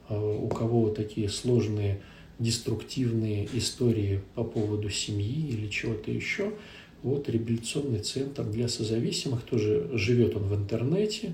у 0.10 0.50
кого 0.50 0.90
такие 0.90 1.30
сложные 1.30 2.02
деструктивные 2.38 3.48
истории 3.54 4.22
по 4.36 4.44
поводу 4.44 4.90
семьи 4.90 5.48
или 5.48 5.70
чего-то 5.70 6.12
еще, 6.12 6.52
вот 7.04 7.30
реабилитационный 7.30 8.00
центр 8.00 8.44
для 8.44 8.68
созависимых, 8.68 9.44
тоже 9.44 9.90
живет 9.94 10.36
он 10.36 10.44
в 10.44 10.56
интернете, 10.56 11.34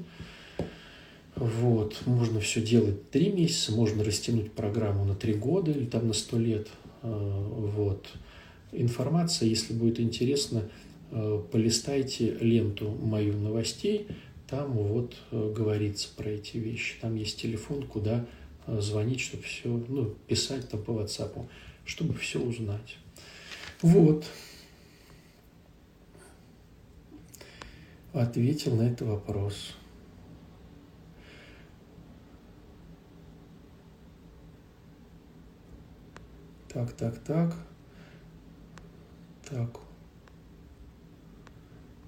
вот, 1.39 2.05
можно 2.05 2.41
все 2.41 2.61
делать 2.61 3.11
три 3.11 3.31
месяца, 3.31 3.71
можно 3.71 4.03
растянуть 4.03 4.51
программу 4.51 5.05
на 5.05 5.15
три 5.15 5.33
года 5.33 5.71
или 5.71 5.85
там 5.85 6.07
на 6.07 6.13
сто 6.13 6.37
лет. 6.37 6.67
А, 7.01 7.07
вот. 7.09 8.07
Информация, 8.73 9.47
если 9.47 9.73
будет 9.73 10.01
интересно, 10.01 10.69
а, 11.11 11.41
полистайте 11.49 12.37
ленту 12.41 12.89
мою 12.89 13.37
новостей, 13.37 14.07
там 14.49 14.73
вот 14.73 15.15
а, 15.31 15.53
говорится 15.53 16.09
про 16.17 16.29
эти 16.29 16.57
вещи. 16.57 16.95
Там 16.99 17.15
есть 17.15 17.41
телефон, 17.41 17.87
куда 17.87 18.25
звонить, 18.67 19.21
чтобы 19.21 19.43
все, 19.43 19.69
ну, 19.69 20.13
писать 20.27 20.69
там 20.69 20.83
по 20.83 20.91
WhatsApp, 20.91 21.45
чтобы 21.85 22.13
все 22.15 22.39
узнать. 22.39 22.97
Вот. 23.81 24.25
Ответил 28.11 28.75
на 28.75 28.83
этот 28.83 29.07
вопрос. 29.07 29.73
Так, 36.71 36.91
так, 36.93 37.17
так. 37.19 37.55
Так. 39.49 39.79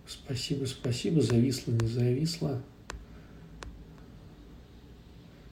Спасибо, 0.06 0.66
спасибо. 0.66 1.22
Зависло, 1.22 1.72
не 1.72 1.88
зависло. 1.88 2.62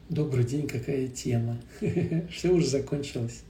Добрый 0.09 0.43
день, 0.43 0.67
какая 0.67 1.07
тема? 1.07 1.57
Все 2.31 2.51
уже 2.51 2.67
закончилось. 2.67 3.43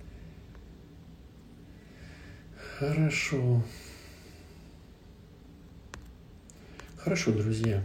Хорошо. 2.77 3.61
Хорошо, 6.95 7.33
друзья. 7.33 7.83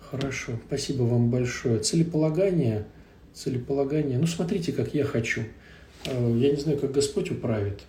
Хорошо. 0.00 0.58
Спасибо 0.66 1.02
вам 1.02 1.30
большое. 1.30 1.78
Целеполагание. 1.78 2.84
Целеполагание. 3.32 4.18
Ну, 4.18 4.26
смотрите, 4.26 4.72
как 4.72 4.94
я 4.94 5.04
хочу. 5.04 5.44
А, 6.08 6.36
я 6.36 6.50
не 6.50 6.56
знаю, 6.56 6.78
как 6.78 6.92
Господь 6.92 7.30
управит, 7.30 7.82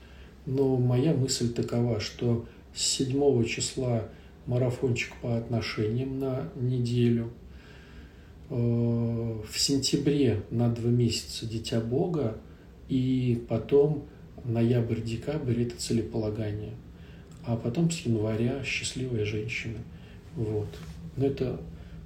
но 0.45 0.78
моя 0.78 1.13
мысль 1.13 1.53
такова, 1.53 1.99
что 1.99 2.45
с 2.74 2.82
7 2.82 3.45
числа 3.45 4.03
марафончик 4.45 5.13
по 5.22 5.38
отношениям 5.38 6.20
на 6.20 6.49
неделю– 6.55 7.30
Э, 8.49 9.41
в 9.49 9.59
сентябре 9.59 10.43
на 10.51 10.70
два 10.70 10.89
месяца 10.89 11.45
«Дитя 11.45 11.82
Бога», 11.82 12.38
и 12.88 13.43
потом 13.49 14.05
ноябрь-декабрь– 14.45 15.63
это 15.63 15.78
целеполагание. 15.78 16.74
А 17.45 17.57
потом 17.57 17.91
с 17.91 17.99
января 17.99 18.63
«Счастливая 18.63 19.26
женщина». 19.26 19.80
Вот. 20.36 20.68
Но 21.18 21.26
это 21.26 21.59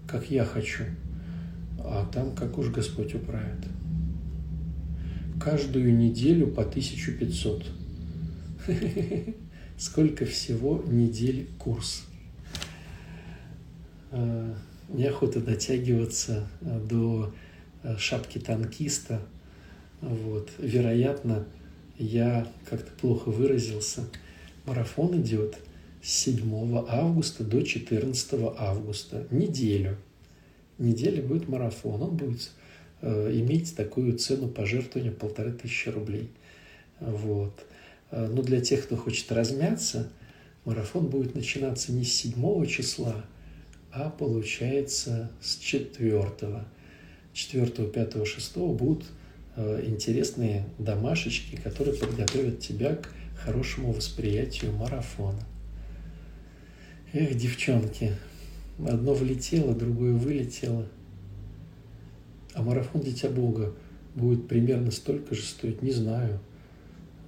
как 0.07 0.31
я 0.31 0.43
хочу. 0.43 0.85
А 1.79 2.09
там 2.11 2.35
как 2.35 2.57
уж 2.57 2.69
Господь 2.69 3.13
управит. 3.13 3.59
Каждую 5.43 5.97
неделю 5.97 6.45
по 6.47 6.61
1500. 6.61 7.65
Сколько 9.77 10.25
всего 10.25 10.83
недель 10.85 11.47
курс. 11.57 12.03
Э, 14.11 14.53
неохота 14.89 15.41
дотягиваться 15.41 16.47
э, 16.61 16.79
до 16.87 17.33
э, 17.81 17.97
шапки 17.97 18.37
танкиста. 18.37 19.21
Вот. 20.01 20.51
Вероятно, 20.59 21.47
я 21.97 22.47
как-то 22.69 22.91
плохо 22.91 23.29
выразился. 23.29 24.03
Марафон 24.67 25.19
идет 25.21 25.57
с 26.03 26.11
7 26.11 26.85
августа 26.87 27.43
до 27.43 27.63
14 27.63 28.33
августа. 28.59 29.25
Неделю. 29.31 29.97
Неделя 30.77 31.23
будет 31.23 31.47
марафон. 31.47 32.03
Он 32.03 32.15
будет 32.15 32.51
иметь 33.01 33.75
такую 33.75 34.17
цену 34.17 34.47
пожертвования 34.47 35.11
полторы 35.11 35.51
тысячи 35.51 35.89
рублей. 35.89 36.29
Вот. 36.99 37.65
Э, 38.11 38.27
но 38.27 38.41
для 38.41 38.61
тех, 38.61 38.83
кто 38.83 38.95
хочет 38.95 39.31
размяться, 39.31 40.09
марафон 40.65 41.07
будет 41.07 41.35
начинаться 41.35 41.91
не 41.91 42.05
с 42.05 42.13
7 42.13 42.65
числа, 42.67 43.25
а 43.91 44.09
получается 44.09 45.31
с 45.41 45.57
четвертого. 45.57 46.65
Четвертого, 47.33 47.89
пятого, 47.89 48.25
шестого 48.25 48.73
будут 48.73 49.05
э, 49.55 49.85
интересные 49.87 50.65
домашечки, 50.77 51.55
которые 51.55 51.97
подготовят 51.97 52.59
тебя 52.59 52.95
к 52.95 53.09
хорошему 53.37 53.93
восприятию 53.93 54.73
марафона. 54.73 55.43
Эх, 57.13 57.35
девчонки, 57.35 58.15
одно 58.85 59.13
влетело, 59.13 59.73
другое 59.73 60.13
вылетело. 60.13 60.85
А 62.53 62.61
марафон 62.61 63.01
Дитя 63.01 63.29
Бога 63.29 63.73
будет 64.15 64.47
примерно 64.47 64.91
столько 64.91 65.35
же 65.35 65.43
стоить, 65.43 65.81
не 65.81 65.91
знаю, 65.91 66.39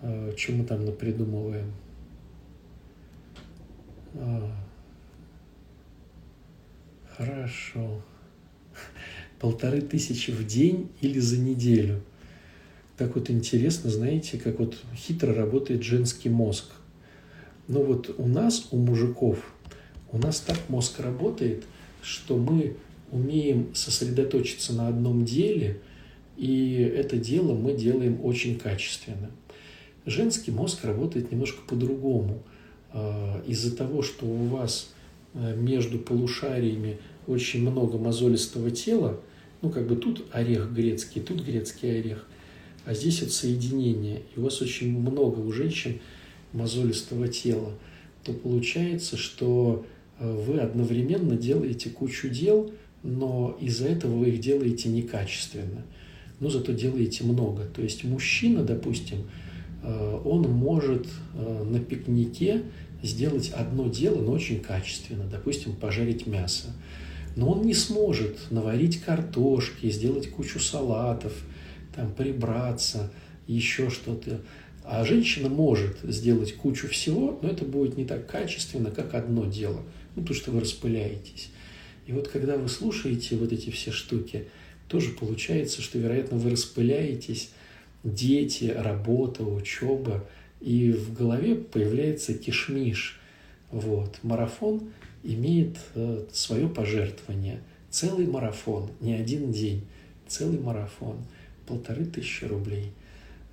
э, 0.01 0.34
чем 0.38 0.57
мы 0.57 0.65
там 0.65 0.86
напридумываем. 0.86 1.71
А, 4.15 4.51
Хорошо. 7.17 8.01
Полторы 9.39 9.82
тысячи 9.82 10.32
в 10.32 10.45
день 10.47 10.89
или 11.01 11.19
за 11.19 11.39
неделю. 11.39 12.01
Так 12.97 13.15
вот 13.15 13.30
интересно, 13.30 13.89
знаете, 13.89 14.38
как 14.38 14.59
вот 14.59 14.78
хитро 14.95 15.34
работает 15.34 15.84
женский 15.84 16.30
мозг. 16.30 16.71
Ну 17.67 17.84
вот 17.84 18.15
у 18.17 18.28
нас, 18.28 18.67
у 18.71 18.78
мужиков, 18.78 19.53
у 20.11 20.17
нас 20.17 20.39
так 20.39 20.57
мозг 20.69 20.99
работает, 20.99 21.65
что 22.01 22.38
мы 22.38 22.78
умеем 23.14 23.74
сосредоточиться 23.76 24.74
на 24.74 24.88
одном 24.88 25.26
деле, 25.26 25.80
и 26.38 26.91
это 26.95 27.18
дело 27.18 27.53
мы 27.53 27.74
делаем 27.74 28.20
очень 28.24 28.57
качественно. 28.57 29.32
Женский 30.05 30.51
мозг 30.51 30.84
работает 30.84 31.32
немножко 31.32 31.61
по-другому. 31.68 32.43
А, 32.91 33.41
из-за 33.47 33.76
того, 33.76 34.01
что 34.01 34.26
у 34.26 34.45
вас 34.47 34.93
Э, 35.36 35.55
между 35.55 35.97
полушариями 35.97 36.99
очень 37.26 37.61
много 37.61 37.97
мозолистого 37.97 38.70
тела, 38.70 39.20
ну, 39.64 39.70
как 39.70 39.88
бы 39.88 39.95
тут 39.95 40.26
орех 40.32 40.72
грецкий, 40.72 41.22
тут 41.22 41.43
грецкий 41.43 41.99
орех, 41.99 42.28
а 42.86 42.93
здесь 42.93 43.22
вот 43.22 43.32
соединение, 43.32 44.22
и 44.36 44.39
у 44.39 44.43
вас 44.43 44.61
очень 44.61 44.95
много 44.95 45.39
у 45.39 45.51
женщин 45.51 45.99
мозолистого 46.51 47.28
тела, 47.28 47.72
то 48.24 48.32
получается, 48.32 49.18
что 49.18 49.86
э, 50.20 50.32
вы 50.32 50.59
одновременно 50.59 51.36
делаете 51.36 51.89
кучу 51.89 52.30
дел, 52.30 52.72
но 53.04 53.58
из-за 53.60 53.88
этого 53.88 54.16
вы 54.16 54.30
их 54.30 54.39
делаете 54.39 54.89
некачественно, 54.89 55.84
но 56.39 56.49
зато 56.49 56.72
делаете 56.72 57.24
много. 57.24 57.66
То 57.66 57.82
есть 57.82 58.04
мужчина, 58.04 58.64
допустим, 58.64 59.30
э, 59.84 60.22
он 60.26 60.43
может 60.51 61.08
на 61.36 61.80
пикнике 61.80 62.64
сделать 63.04 63.51
одно 63.51 63.89
дело, 63.89 64.22
но 64.22 64.32
очень 64.32 64.62
качественно, 64.62 65.26
допустим, 65.26 65.76
пожарить 65.76 66.26
мясо. 66.26 66.68
Но 67.36 67.51
он 67.51 67.66
не 67.66 67.74
сможет 67.74 68.51
наварить 68.51 69.01
картошки, 69.01 69.89
сделать 69.89 70.30
кучу 70.30 70.60
салатов, 70.60 71.34
там, 71.95 72.12
прибраться, 72.14 73.12
еще 73.47 73.89
что-то. 73.89 74.41
А 74.84 75.06
женщина 75.06 75.49
может 75.49 75.97
сделать 76.04 76.56
кучу 76.56 76.88
всего, 76.88 77.39
но 77.41 77.49
это 77.49 77.66
будет 77.66 77.97
не 77.97 78.06
так 78.06 78.28
качественно, 78.28 78.91
как 78.91 79.14
одно 79.14 79.45
дело. 79.45 79.82
Ну, 80.16 80.24
то, 80.24 80.34
что 80.34 80.51
вы 80.51 80.62
распыляетесь. 80.62 81.49
И 82.06 82.12
вот 82.12 82.28
когда 82.28 82.58
вы 82.58 82.70
слушаете 82.70 83.36
вот 83.38 83.51
эти 83.51 83.70
все 83.70 83.91
штуки, 83.91 84.45
тоже 84.88 85.12
получается, 85.12 85.82
что, 85.82 85.97
вероятно, 85.99 86.38
вы 86.38 86.51
распыляетесь, 86.51 87.51
дети, 88.04 88.66
работа, 88.66 89.43
учеба– 89.43 90.28
и 90.64 90.93
в 90.93 91.14
голове 91.14 91.56
появляется 91.56 92.34
кишмиш. 92.34 93.20
Вот. 93.70 94.18
Марафон 94.24 94.91
имеет 95.22 95.78
э, 95.93 96.24
свое 96.32 96.70
пожертвование. 96.70 97.60
Целый 97.89 98.26
марафон, 98.26 98.89
не 99.01 99.14
один 99.14 99.51
день, 99.51 99.86
целый 100.26 100.60
марафон. 100.60 101.18
Полторы 101.68 102.06
тысячи 102.06 102.45
рублей. 102.45 102.91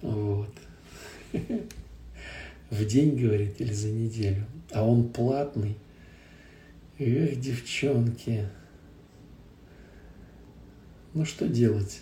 Вот. 0.03 0.55
В 2.71 2.85
день, 2.85 3.17
говорит, 3.17 3.61
или 3.61 3.73
за 3.73 3.89
неделю. 3.91 4.47
А 4.71 4.87
он 4.87 5.09
платный. 5.09 5.75
Эх, 7.03 7.41
девчонки. 7.41 8.47
Ну 11.15 11.25
что 11.25 11.49
делать? 11.49 12.01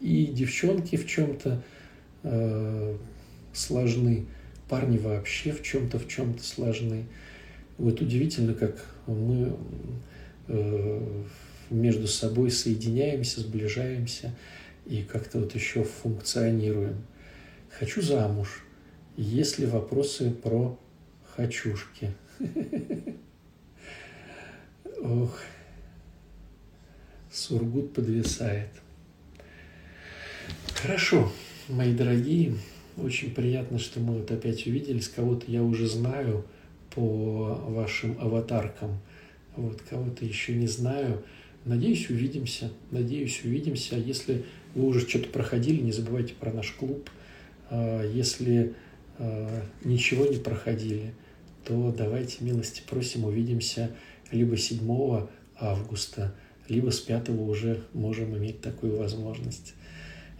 И 0.00 0.26
девчонки 0.26 0.96
в 0.96 1.06
чем-то 1.06 1.62
э, 2.24 2.98
сложны, 3.52 4.26
парни 4.68 4.98
вообще 4.98 5.52
в 5.52 5.62
чем-то, 5.62 6.00
в 6.00 6.08
чем-то 6.08 6.42
сложны. 6.42 7.06
Вот 7.78 8.00
удивительно, 8.00 8.54
как 8.54 8.84
мы 9.06 9.56
э, 10.48 11.24
между 11.70 12.08
собой 12.08 12.50
соединяемся, 12.50 13.40
сближаемся 13.40 14.34
и 14.84 15.04
как-то 15.04 15.38
вот 15.38 15.54
еще 15.54 15.84
функционируем. 15.84 17.06
Хочу 17.70 18.02
замуж. 18.02 18.64
Есть 19.16 19.60
ли 19.60 19.66
вопросы 19.66 20.32
про 20.32 20.76
хочушки? 21.36 22.12
Ох, 25.04 25.38
Сургут 27.30 27.92
подвисает. 27.92 28.70
Хорошо, 30.76 31.30
мои 31.68 31.92
дорогие, 31.92 32.54
очень 32.96 33.34
приятно, 33.34 33.78
что 33.78 34.00
мы 34.00 34.20
вот 34.20 34.30
опять 34.30 34.66
увиделись. 34.66 35.08
Кого-то 35.08 35.50
я 35.52 35.62
уже 35.62 35.88
знаю 35.88 36.46
по 36.94 37.60
вашим 37.68 38.16
аватаркам. 38.18 38.98
Вот, 39.56 39.82
кого-то 39.82 40.24
еще 40.24 40.54
не 40.54 40.68
знаю. 40.68 41.22
Надеюсь, 41.66 42.08
увидимся. 42.08 42.72
Надеюсь, 42.90 43.44
увидимся. 43.44 43.96
Если 43.96 44.46
вы 44.74 44.86
уже 44.86 45.00
что-то 45.00 45.28
проходили, 45.28 45.82
не 45.82 45.92
забывайте 45.92 46.32
про 46.32 46.50
наш 46.50 46.70
клуб. 46.70 47.10
А, 47.68 48.02
если 48.10 48.72
а, 49.18 49.64
ничего 49.84 50.24
не 50.24 50.38
проходили, 50.38 51.12
то 51.66 51.94
давайте 51.94 52.42
милости 52.42 52.82
просим, 52.88 53.24
увидимся 53.26 53.90
либо 54.34 54.56
7 54.56 55.28
августа, 55.58 56.34
либо 56.68 56.90
с 56.90 57.00
5 57.00 57.30
уже 57.30 57.84
можем 57.92 58.36
иметь 58.36 58.60
такую 58.60 58.98
возможность. 58.98 59.74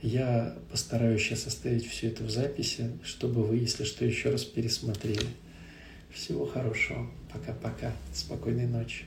Я 0.03 0.57
постараюсь 0.71 1.23
сейчас 1.23 1.47
оставить 1.47 1.87
все 1.87 2.09
это 2.09 2.25
в 2.25 2.31
записи, 2.31 2.91
чтобы 3.03 3.43
вы, 3.43 3.57
если 3.57 3.85
что, 3.85 4.05
еще 4.05 4.31
раз 4.31 4.45
пересмотрели. 4.45 5.27
Всего 6.13 6.45
хорошего. 6.45 7.11
Пока-пока. 7.33 7.93
Спокойной 8.13 8.67
ночи. 8.67 9.05